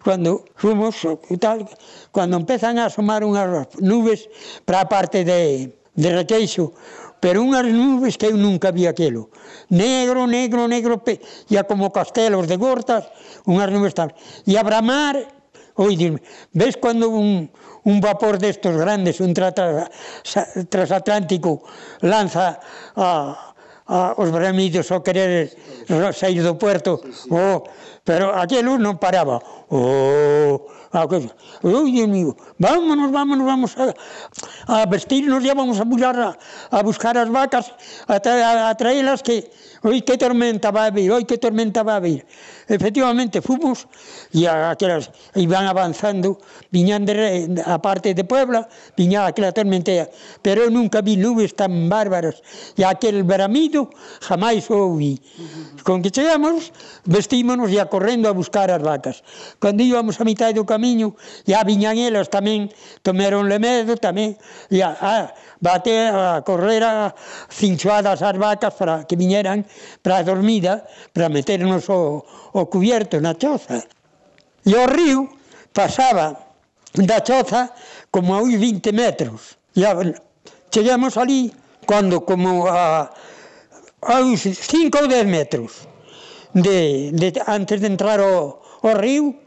cando 0.04 0.44
fomos, 0.54 1.00
tal, 1.40 1.64
cando 2.12 2.36
empezan 2.36 2.78
a 2.78 2.92
asomar 2.92 3.24
unhas 3.24 3.72
nubes 3.80 4.28
para 4.64 4.84
a 4.84 4.88
parte 4.88 5.24
de, 5.24 5.72
de 5.96 6.08
Requeixo, 6.12 6.76
pero 7.20 7.42
unhas 7.42 7.66
nubes 7.72 8.16
que 8.20 8.28
eu 8.28 8.36
nunca 8.36 8.70
vi 8.70 8.86
aquilo. 8.86 9.32
Negro, 9.72 10.26
negro, 10.26 10.68
negro, 10.68 11.02
pe... 11.02 11.20
e 11.48 11.56
como 11.64 11.92
castelos 11.92 12.46
de 12.46 12.56
gortas, 12.56 13.08
unhas 13.48 13.70
nubes 13.72 13.96
tan... 13.96 14.12
E 14.44 14.54
a 14.56 14.62
bramar, 14.62 15.16
oidirme, 15.76 16.20
ves 16.52 16.76
cando 16.76 17.08
un, 17.08 17.48
un 17.84 17.96
vapor 18.00 18.38
destos 18.38 18.76
grandes, 18.76 19.20
un 19.20 19.32
tra, 19.32 19.52
transatlántico, 20.68 21.64
lanza 22.04 22.60
a, 22.96 23.54
a, 23.86 24.14
os 24.16 24.28
bramidos 24.30 24.90
ao 24.92 25.02
querer 25.02 25.50
sair 26.12 26.42
do 26.42 26.58
puerto. 26.58 27.00
Oh, 27.30 27.64
pero 28.04 28.34
aquilo 28.34 28.76
non 28.76 29.00
paraba. 29.00 29.40
Oh, 29.70 30.75
a 31.02 31.08
cosa. 31.08 31.30
Eu 31.62 31.84
dixen 31.84 32.08
mío, 32.10 32.36
vámonos, 32.58 33.10
vámonos, 33.10 33.44
vamos 33.44 33.70
a, 33.76 33.92
a 34.68 34.86
vestirnos 34.86 35.44
e 35.44 35.50
vamos 35.52 35.80
a 35.80 35.84
bullar 35.84 36.16
a, 36.16 36.30
a 36.70 36.82
buscar 36.82 37.16
as 37.18 37.28
vacas, 37.28 37.72
a, 38.06 38.20
tra, 38.20 38.34
a, 38.36 38.70
a 38.70 38.74
traelas 38.74 39.22
que 39.22 39.50
oi 39.82 40.02
que 40.02 40.16
tormenta 40.18 40.70
va 40.70 40.86
a 40.86 40.90
vir, 40.90 41.10
oi 41.12 41.24
que 41.24 41.38
tormenta 41.38 41.82
va 41.82 41.96
a 41.96 42.00
vir. 42.00 42.26
Efectivamente, 42.68 43.40
fomos 43.40 43.86
e 44.34 44.46
aquelas 44.46 45.10
iban 45.38 45.66
avanzando, 45.70 46.38
viñan 46.74 47.06
de, 47.06 47.46
a 47.62 47.78
parte 47.78 48.14
de 48.14 48.24
Puebla, 48.24 48.66
viña 48.96 49.26
aquela 49.26 49.52
tormenta, 49.52 50.10
pero 50.42 50.66
eu 50.66 50.70
nunca 50.70 51.02
vi 51.02 51.14
nubes 51.14 51.54
tan 51.54 51.88
bárbaras 51.88 52.42
e 52.74 52.82
aquel 52.82 53.22
bramido 53.22 53.90
jamais 54.18 54.66
o 54.70 54.90
ouvi. 54.90 55.22
Con 55.86 56.02
que 56.02 56.10
chegamos, 56.10 56.72
vestímonos 57.06 57.70
e 57.70 57.78
a 57.78 57.86
correndo 57.86 58.26
a 58.26 58.34
buscar 58.34 58.70
as 58.70 58.82
vacas. 58.82 59.22
Cando 59.62 59.82
íbamos 59.82 60.18
a 60.18 60.24
mitad 60.26 60.50
do 60.50 60.66
camiño, 60.66 60.85
camiño, 60.86 61.16
e 61.42 61.52
a 61.54 61.66
viñan 61.66 61.98
elas 61.98 62.30
tamén, 62.30 62.70
tomeronle 63.02 63.58
medo 63.58 63.98
tamén, 63.98 64.38
e 64.70 64.78
a, 64.86 64.94
a 64.94 65.34
bate 65.58 65.90
a 66.06 66.46
correr 66.46 66.86
a 66.86 67.10
cinchoadas 67.50 68.22
as 68.22 68.36
vacas 68.38 68.70
para 68.78 69.02
que 69.02 69.18
viñeran 69.18 69.66
para 69.98 70.22
a 70.22 70.26
dormida, 70.26 70.86
para 71.10 71.26
meternos 71.26 71.90
o, 71.90 72.22
o 72.54 72.60
cubierto 72.70 73.18
na 73.18 73.34
choza. 73.34 73.82
E 74.62 74.72
o 74.78 74.86
río 74.86 75.26
pasaba 75.74 76.54
da 76.94 77.18
choza 77.26 77.74
como 78.14 78.38
a 78.38 78.42
uns 78.46 78.54
20 78.54 78.94
metros. 78.94 79.58
E 79.74 79.82
a, 79.82 79.98
chegamos 80.70 81.18
ali 81.18 81.50
cando 81.82 82.22
como 82.22 82.70
a, 82.70 83.10
a 84.06 84.14
uns 84.22 84.46
5 84.46 85.02
ou 85.02 85.06
10 85.10 85.26
metros 85.26 85.90
de, 86.54 87.10
de, 87.10 87.34
antes 87.50 87.82
de 87.82 87.90
entrar 87.90 88.22
o, 88.22 88.62
o 88.82 88.90
río, 88.94 89.45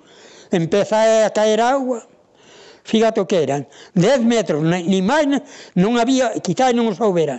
empeza 0.51 1.25
a 1.25 1.29
caer 1.29 1.61
agua, 1.61 2.05
fígate 2.83 3.21
o 3.21 3.27
que 3.29 3.43
eran, 3.43 3.67
10 3.93 4.25
metros, 4.25 4.63
ni 4.63 5.01
máis, 5.05 5.29
non 5.77 6.01
había, 6.01 6.33
quizás 6.41 6.73
non 6.73 6.89
os 6.89 6.97
houberan. 6.97 7.37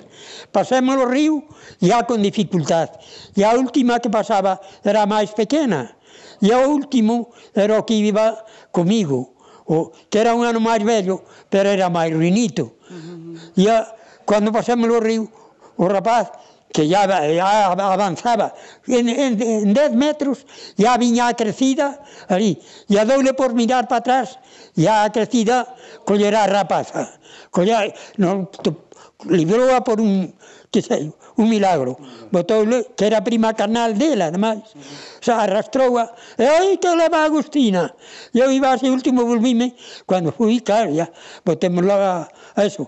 Pasemos 0.55 0.95
o 0.95 1.07
río, 1.11 1.43
ya 1.83 2.07
con 2.07 2.23
dificultad, 2.23 2.95
e 3.35 3.43
a 3.43 3.55
última 3.59 3.99
que 3.99 4.13
pasaba 4.13 4.63
era 4.87 5.07
máis 5.11 5.35
pequena, 5.35 5.99
e 6.39 6.55
o 6.55 6.61
último 6.71 7.35
era 7.53 7.77
o 7.77 7.85
que 7.85 7.99
iba 7.99 8.47
comigo, 8.71 9.35
o, 9.67 9.91
que 10.07 10.23
era 10.23 10.39
un 10.39 10.47
ano 10.47 10.63
máis 10.63 10.87
vello, 10.87 11.27
pero 11.51 11.67
era 11.71 11.91
máis 11.91 12.15
ruinito. 12.15 12.79
E 13.59 13.67
a, 13.67 13.91
cando 14.23 14.55
pasemos 14.55 14.87
o 14.87 15.03
río, 15.03 15.27
o 15.75 15.85
rapaz 15.91 16.31
que 16.73 16.87
ya, 16.87 17.07
ya 17.33 17.67
avanzaba 17.73 18.55
en, 18.87 19.09
en, 19.09 19.43
en, 19.43 19.75
10 19.75 19.93
metros, 19.93 20.47
ya 20.77 20.97
viña 20.97 21.29
a 21.29 21.35
crecida 21.35 22.03
ali, 22.29 22.59
e 22.89 22.99
a 22.99 23.05
doule 23.05 23.35
por 23.35 23.55
mirar 23.55 23.89
para 23.89 23.99
atrás, 23.99 24.39
ya 24.75 25.05
a 25.05 25.11
crecida 25.11 25.75
collera 26.07 26.45
a 26.45 26.47
rapaza, 26.47 27.19
collera, 27.51 27.91
non, 28.19 28.47
libroa 29.27 29.83
por 29.83 30.01
un, 30.01 30.33
que 30.71 30.81
sei, 30.83 31.11
un 31.37 31.49
milagro, 31.51 31.99
botoule, 32.31 32.87
que 32.97 33.07
era 33.07 33.25
prima 33.25 33.55
carnal 33.55 33.99
dela, 33.99 34.31
ademais, 34.31 34.63
xa 35.19 35.43
arrastroua, 35.43 36.15
e 36.39 36.47
eh, 36.47 36.55
oi 36.63 36.79
que 36.79 36.91
leva 36.95 37.19
a 37.21 37.27
Agustina, 37.27 37.91
e 38.31 38.39
eu 38.39 38.51
iba 38.55 38.79
ese 38.79 38.87
último 38.87 39.27
volvime, 39.27 39.75
cando 40.07 40.31
fui, 40.31 40.63
claro, 40.63 40.95
ya, 40.95 41.11
botemos 41.43 41.83
a, 41.91 42.31
a 42.55 42.61
eso, 42.63 42.87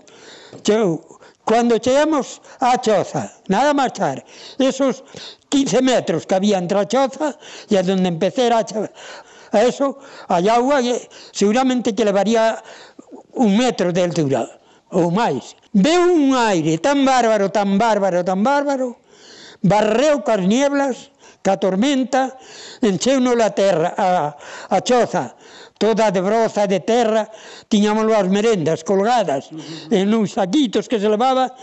cheu, 0.63 1.03
Cuando 1.43 1.77
chegamos 1.77 2.39
á 2.63 2.79
choza, 2.79 3.27
nada 3.51 3.75
marchar, 3.75 4.23
esos 4.57 5.03
15 5.51 5.81
metros 5.83 6.25
que 6.25 6.35
había 6.35 6.57
entre 6.57 6.79
a 6.79 6.87
choza 6.87 7.35
e 7.67 7.75
onde 7.75 8.07
empecé 8.07 8.47
a, 8.47 8.63
choza, 8.63 8.91
a 9.51 9.59
eso, 9.67 9.99
a 10.31 10.39
agua 10.39 10.79
seguramente 11.35 11.91
que 11.91 12.07
levaría 12.07 12.63
un 13.35 13.57
metro 13.59 13.91
de 13.91 14.01
altura 14.07 14.47
ou 14.87 15.11
máis. 15.11 15.59
Veu 15.75 16.15
un 16.15 16.31
aire 16.37 16.79
tan 16.79 17.03
bárbaro, 17.03 17.51
tan 17.51 17.75
bárbaro, 17.75 18.23
tan 18.23 18.39
bárbaro, 18.39 18.95
barreu 19.59 20.23
cas 20.23 20.39
nieblas, 20.39 21.11
ca 21.43 21.59
tormenta, 21.59 22.39
encheu 22.79 23.19
la 23.35 23.51
terra, 23.51 23.91
a, 23.99 24.37
a 24.71 24.77
choza, 24.79 25.35
toda 25.77 26.11
de 26.11 26.21
broza 26.21 26.67
de 26.67 26.79
terra, 26.79 27.29
tiñamos 27.67 28.05
as 28.13 28.27
merendas 28.29 28.83
colgadas 28.83 29.51
uh 29.51 29.57
-huh. 29.57 29.97
en 29.99 30.13
uns 30.13 30.37
saquitos 30.37 30.87
que 30.87 30.99
se 30.99 31.09
levaba, 31.09 31.55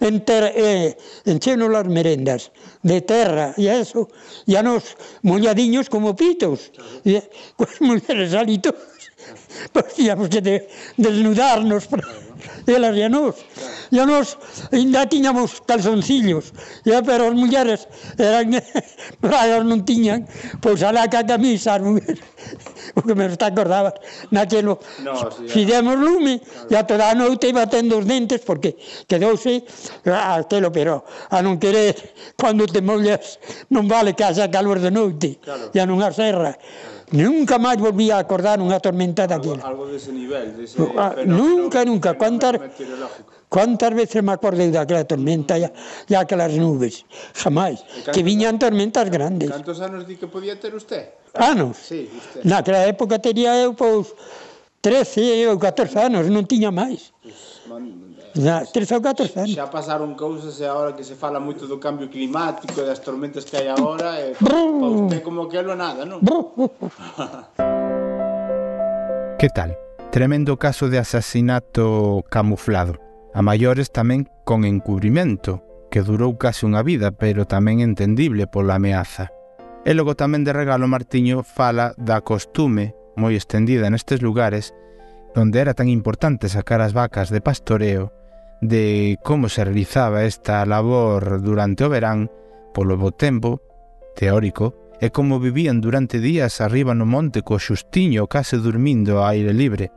enter, 0.00 0.52
eh, 0.56 0.96
encheno 1.24 1.68
as 1.70 1.88
merendas 1.88 2.50
de 2.82 3.00
terra, 3.02 3.54
e 3.56 3.68
eso, 3.68 4.08
e 4.46 4.56
a 4.56 4.62
nos 4.62 4.96
molladiños 5.22 5.86
como 5.90 6.16
pitos, 6.16 6.72
e, 7.04 7.22
coas 7.58 7.78
mulleres 7.84 8.34
alitos, 8.34 8.74
Podíamos 9.72 10.28
de, 10.30 10.68
desnudarnos 10.96 11.86
para, 11.86 12.06
elas 12.66 12.96
e 12.96 13.02
a 13.02 13.08
nós. 13.08 13.34
E 13.90 13.98
a 13.98 14.04
nós 14.04 14.36
ainda 14.72 15.08
tiñamos 15.08 15.60
calzoncillos, 15.64 16.52
e, 16.84 16.92
pero 17.02 17.28
as 17.28 17.34
mulleres 17.34 17.88
eran 18.20 18.52
praias 19.24 19.64
non 19.64 19.82
tiñan, 19.82 20.28
pois 20.60 20.84
alá 20.84 21.08
ca 21.08 21.24
camisa 21.24 21.80
as 21.80 21.82
mulleres, 21.82 22.20
o 22.94 23.00
que 23.00 23.14
me 23.16 23.26
está 23.26 23.48
acordaba, 23.48 23.96
naquelo 24.30 24.78
no, 25.00 25.16
sí, 25.32 25.48
fidemos 25.48 25.96
lume, 25.96 26.40
claro. 26.44 26.68
e 26.68 26.74
a 26.76 26.82
toda 26.84 27.04
a 27.08 27.14
noite 27.16 27.48
iba 27.48 27.64
tendo 27.66 27.96
os 27.98 28.04
dentes, 28.04 28.44
porque 28.44 28.76
quedouse 29.08 29.64
aquelo, 30.04 30.68
ah, 30.68 30.74
pero 30.74 30.94
a 31.32 31.40
non 31.40 31.56
querer, 31.56 31.96
cando 32.36 32.68
te 32.68 32.84
mollas 32.84 33.40
non 33.72 33.88
vale 33.88 34.12
que 34.12 34.24
haxa 34.24 34.52
calor 34.52 34.78
de 34.78 34.92
noite, 34.92 35.40
claro. 35.40 35.72
e 35.72 35.76
a 35.80 35.84
non 35.88 36.04
a 36.04 36.12
serra. 36.12 36.52
Claro. 36.54 36.97
Nunca 37.12 37.56
máis 37.56 37.80
volví 37.80 38.12
a 38.12 38.20
acordar 38.20 38.60
unha 38.60 38.76
tormenta 38.80 39.24
daquela. 39.24 39.64
Algo, 39.64 39.88
algo 39.88 39.92
dese 39.92 40.12
nivel, 40.12 40.52
dese 40.56 40.76
ah, 40.96 41.16
nunca, 41.24 41.80
nunca. 41.84 42.12
Cuántas, 42.20 42.60
cuántas 43.48 43.92
veces 43.96 44.20
me 44.20 44.36
acordei 44.36 44.68
daquela 44.68 45.08
tormenta 45.08 45.56
e, 45.56 45.64
e 45.64 46.12
aquelas 46.12 46.52
nubes? 46.52 47.08
Jamais. 47.32 47.80
Que 48.12 48.20
viñan 48.20 48.60
tormentas 48.60 49.08
grandes. 49.08 49.48
Cantos 49.48 49.80
anos 49.80 50.04
di 50.04 50.20
que 50.20 50.28
podía 50.28 50.60
ter 50.60 50.76
usted? 50.76 51.16
Anos? 51.32 51.80
Sí, 51.80 52.12
usted. 52.12 52.44
Naquela 52.44 52.84
época 52.84 53.16
tería 53.16 53.56
eu, 53.56 53.72
pois, 53.72 54.12
13 54.84 55.48
ou 55.48 55.56
14 55.56 56.12
anos, 56.12 56.28
non 56.28 56.44
tiña 56.44 56.68
máis. 56.68 57.16
Pues, 57.24 57.64
man, 57.72 58.07
Na, 58.38 58.62
tres 58.62 58.86
ou 58.94 59.02
catro 59.02 59.26
anos. 59.34 59.50
Xa 59.50 59.66
pasaron 59.66 60.14
cousas 60.14 60.62
e 60.62 60.64
agora 60.64 60.94
que 60.94 61.02
se 61.02 61.18
fala 61.18 61.42
moito 61.42 61.66
do 61.66 61.82
cambio 61.82 62.06
climático 62.06 62.78
e 62.78 62.86
das 62.86 63.02
tormentas 63.02 63.42
que 63.42 63.58
hai 63.58 63.66
agora 63.66 64.14
e 64.22 64.30
eh, 64.30 64.38
pa 64.38 64.62
usted 64.62 65.26
como 65.26 65.50
que 65.50 65.58
lo 65.58 65.74
nada, 65.74 66.06
non? 66.06 66.22
que 69.42 69.50
tal? 69.50 69.74
Tremendo 70.14 70.54
caso 70.54 70.86
de 70.86 71.02
asasinato 71.02 72.22
camuflado. 72.30 73.02
A 73.34 73.42
maiores 73.42 73.90
tamén 73.90 74.30
con 74.46 74.62
encubrimento, 74.62 75.66
que 75.90 76.06
durou 76.06 76.38
case 76.38 76.62
unha 76.62 76.86
vida, 76.86 77.10
pero 77.10 77.42
tamén 77.42 77.82
entendible 77.82 78.46
pola 78.46 78.78
ameaza. 78.78 79.34
E 79.82 79.90
logo 79.98 80.14
tamén 80.14 80.46
de 80.46 80.54
regalo 80.54 80.86
Martiño 80.86 81.42
fala 81.42 81.90
da 81.98 82.22
costume 82.22 82.94
moi 83.18 83.34
estendida 83.34 83.90
nestes 83.90 84.22
lugares 84.22 84.78
onde 85.34 85.58
era 85.58 85.74
tan 85.74 85.90
importante 85.90 86.46
sacar 86.46 86.78
as 86.78 86.94
vacas 86.94 87.34
de 87.34 87.42
pastoreo 87.42 88.14
de 88.60 89.18
como 89.22 89.48
se 89.48 89.64
realizaba 89.64 90.24
esta 90.24 90.66
labor 90.66 91.42
durante 91.42 91.84
o 91.84 91.88
verán 91.88 92.30
polo 92.74 92.96
bo 92.98 93.12
tempo 93.12 93.62
teórico 94.18 94.94
e 95.00 95.14
como 95.14 95.38
vivían 95.38 95.80
durante 95.80 96.18
días 96.18 96.60
arriba 96.60 96.90
no 96.94 97.06
monte 97.06 97.46
co 97.46 97.62
xustiño 97.62 98.26
case 98.26 98.58
dormindo 98.58 99.22
a 99.22 99.30
aire 99.30 99.54
libre. 99.54 99.94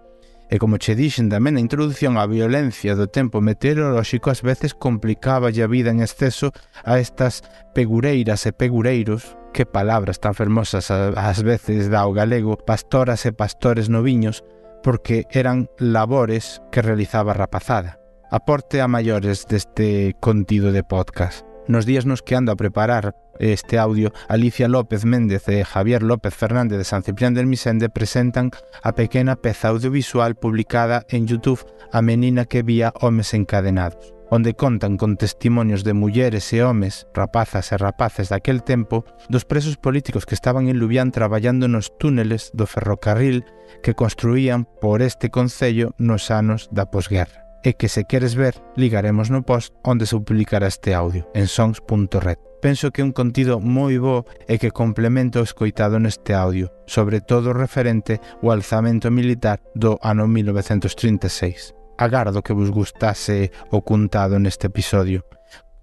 E 0.51 0.59
como 0.59 0.77
che 0.77 0.99
dixen 0.99 1.31
tamén 1.31 1.57
na 1.57 1.63
introdución 1.63 2.19
a 2.19 2.27
violencia 2.27 2.93
do 2.93 3.07
tempo 3.09 3.41
meteorolóxico 3.41 4.29
ás 4.29 4.43
veces 4.45 4.75
complicaba 4.75 5.49
a 5.49 5.67
vida 5.71 5.89
en 5.89 6.03
exceso 6.03 6.51
a 6.83 6.99
estas 6.99 7.41
pegureiras 7.73 8.45
e 8.45 8.51
pegureiros 8.51 9.39
que 9.55 9.65
palabras 9.65 10.19
tan 10.19 10.35
fermosas 10.35 10.91
ás 10.91 11.39
veces 11.41 11.89
dá 11.89 12.05
o 12.05 12.13
galego 12.13 12.59
pastoras 12.59 13.25
e 13.25 13.31
pastores 13.31 13.87
noviños 13.87 14.43
porque 14.83 15.25
eran 15.31 15.71
labores 15.79 16.61
que 16.69 16.83
realizaba 16.83 17.31
a 17.31 17.39
rapazada 17.39 18.00
aporte 18.31 18.79
a 18.79 18.87
maiores 18.87 19.45
deste 19.45 20.15
contido 20.21 20.71
de 20.71 20.83
podcast. 20.83 21.45
Nos 21.67 21.85
días 21.85 22.05
nos 22.05 22.23
que 22.23 22.35
ando 22.35 22.51
a 22.51 22.55
preparar 22.55 23.13
este 23.39 23.77
audio, 23.77 24.13
Alicia 24.29 24.67
López 24.67 25.03
Méndez 25.03 25.47
e 25.49 25.63
Javier 25.65 26.01
López 26.01 26.33
Fernández 26.33 26.77
de 26.77 26.85
San 26.85 27.03
Ciprián 27.03 27.33
del 27.33 27.45
Misende 27.45 27.89
presentan 27.89 28.51
a 28.83 28.93
pequena 28.93 29.35
peza 29.35 29.67
audiovisual 29.67 30.35
publicada 30.35 31.05
en 31.09 31.27
YouTube 31.27 31.65
A 31.91 32.01
menina 32.01 32.45
que 32.45 32.63
vía 32.63 32.93
homes 33.01 33.33
encadenados, 33.33 34.13
onde 34.29 34.53
contan 34.53 34.95
con 34.95 35.17
testimonios 35.17 35.83
de 35.83 35.91
mulleres 35.91 36.53
e 36.53 36.63
homes, 36.63 37.07
rapazas 37.13 37.73
e 37.73 37.77
rapaces 37.77 38.31
daquel 38.31 38.63
tempo, 38.63 39.03
dos 39.27 39.43
presos 39.43 39.75
políticos 39.75 40.25
que 40.25 40.35
estaban 40.35 40.71
en 40.71 40.79
Lubián 40.79 41.11
traballando 41.11 41.67
nos 41.67 41.91
túneles 41.99 42.55
do 42.55 42.63
ferrocarril 42.63 43.43
que 43.83 43.91
construían 43.91 44.63
por 44.79 45.03
este 45.03 45.27
concello 45.27 45.91
nos 45.99 46.31
anos 46.31 46.71
da 46.71 46.87
posguerra 46.87 47.40
e 47.63 47.73
que 47.73 47.89
se 47.89 48.05
queres 48.05 48.35
ver, 48.35 48.61
ligaremos 48.75 49.29
no 49.29 49.43
post 49.45 49.73
onde 49.83 50.05
se 50.05 50.17
publicará 50.17 50.67
este 50.67 50.93
audio 50.93 51.29
en 51.33 51.47
songs.red. 51.47 52.37
Penso 52.61 52.91
que 52.91 53.01
é 53.01 53.05
un 53.05 53.13
contido 53.13 53.57
moi 53.57 53.97
bo 53.97 54.29
e 54.45 54.61
que 54.61 54.69
complementa 54.69 55.41
o 55.41 55.47
escoitado 55.47 55.97
neste 55.97 56.37
audio, 56.37 56.69
sobre 56.85 57.17
todo 57.21 57.57
referente 57.57 58.21
ao 58.41 58.53
alzamento 58.53 59.09
militar 59.09 59.61
do 59.73 59.97
ano 60.05 60.29
1936. 60.29 61.73
Agardo 61.97 62.45
que 62.45 62.53
vos 62.53 62.69
gustase 62.69 63.49
o 63.73 63.81
contado 63.81 64.37
neste 64.37 64.69
episodio. 64.69 65.25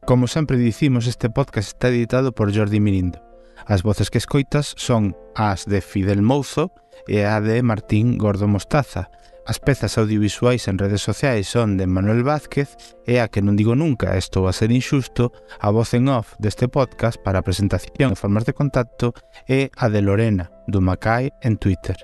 Como 0.07 0.31
sempre 0.31 0.57
dicimos, 0.57 1.07
este 1.07 1.31
podcast 1.31 1.75
está 1.75 1.91
editado 1.91 2.31
por 2.31 2.55
Jordi 2.55 2.79
Mirindo. 2.79 3.19
As 3.67 3.83
voces 3.83 4.09
que 4.09 4.19
escoitas 4.19 4.73
son 4.79 5.19
as 5.35 5.67
de 5.67 5.83
Fidel 5.83 6.23
Mouzo 6.23 6.71
e 7.11 7.27
a 7.27 7.43
de 7.43 7.61
Martín 7.63 8.17
Gordo 8.17 8.47
Mostaza, 8.47 9.11
As 9.49 9.61
pezas 9.61 9.97
audiovisuais 9.97 10.69
en 10.69 10.77
redes 10.77 11.01
sociais 11.01 11.49
son 11.49 11.79
de 11.79 11.87
Manuel 11.87 12.23
Vázquez 12.23 12.77
e 13.09 13.17
a 13.17 13.33
que 13.33 13.41
non 13.41 13.57
digo 13.57 13.73
nunca, 13.73 14.13
isto 14.21 14.45
va 14.45 14.53
a 14.53 14.59
ser 14.61 14.69
injusto, 14.69 15.33
a 15.57 15.73
voz 15.73 15.97
en 15.97 16.13
off 16.13 16.37
deste 16.37 16.69
podcast 16.69 17.17
para 17.17 17.41
a 17.41 17.47
presentación 17.49 18.13
e 18.13 18.21
formas 18.21 18.45
de 18.45 18.53
contacto 18.53 19.17
é 19.49 19.73
a 19.73 19.89
de 19.89 20.05
Lorena, 20.05 20.53
do 20.69 20.85
Macai, 20.85 21.33
en 21.41 21.57
Twitter. 21.57 21.97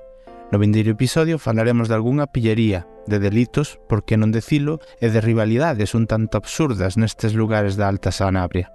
No 0.49 0.57
vindeiro 0.57 0.97
episodio 0.97 1.37
falaremos 1.37 1.93
de 1.93 2.01
algunha 2.01 2.33
pillería, 2.33 2.89
de 3.05 3.21
delitos, 3.21 3.77
por 3.93 4.09
que 4.09 4.17
non 4.17 4.33
decilo, 4.33 4.81
e 4.97 5.13
de 5.13 5.21
rivalidades 5.21 5.93
un 5.93 6.09
tanto 6.09 6.41
absurdas 6.41 6.97
nestes 6.97 7.37
lugares 7.37 7.77
da 7.77 7.93
Alta 7.93 8.09
Sanabria. 8.09 8.73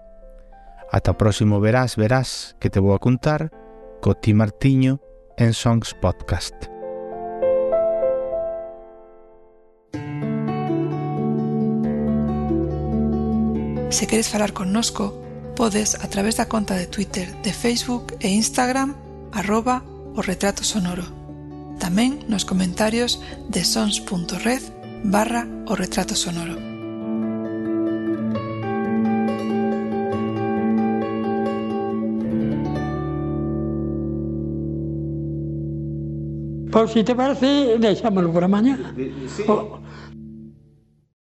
Ata 0.94 1.18
o 1.18 1.18
próximo 1.18 1.58
verás, 1.58 1.98
verás, 1.98 2.54
que 2.62 2.70
te 2.70 2.78
vou 2.78 2.94
a 2.94 3.02
contar 3.02 3.50
co 3.98 4.14
Ti 4.14 4.38
Martiño 4.38 5.02
en 5.42 5.58
Songs 5.58 5.98
Podcast. 5.98 6.69
Se 13.90 14.06
queres 14.06 14.30
falar 14.30 14.54
connosco, 14.54 15.20
podes 15.56 15.96
a 15.96 16.08
través 16.08 16.38
da 16.38 16.48
conta 16.48 16.76
de 16.76 16.86
Twitter, 16.86 17.34
de 17.42 17.52
Facebook 17.52 18.16
e 18.22 18.30
Instagram 18.30 18.94
arroba 19.34 19.84
o 20.16 20.22
retrato 20.22 20.64
sonoro. 20.64 21.04
Tamén 21.82 22.22
nos 22.30 22.46
comentarios 22.46 23.18
de 23.50 23.66
sons.red 23.66 24.62
barra 25.02 25.50
o 25.66 25.74
retrato 25.74 26.14
sonoro. 26.14 26.54
Pois, 36.70 36.94
se 36.94 37.02
te 37.02 37.18
parece, 37.18 37.82
deixámoslo 37.82 38.30
para 38.30 38.48
mañá. 38.48 38.78
Sí. 39.34 39.44
O, 39.50 39.82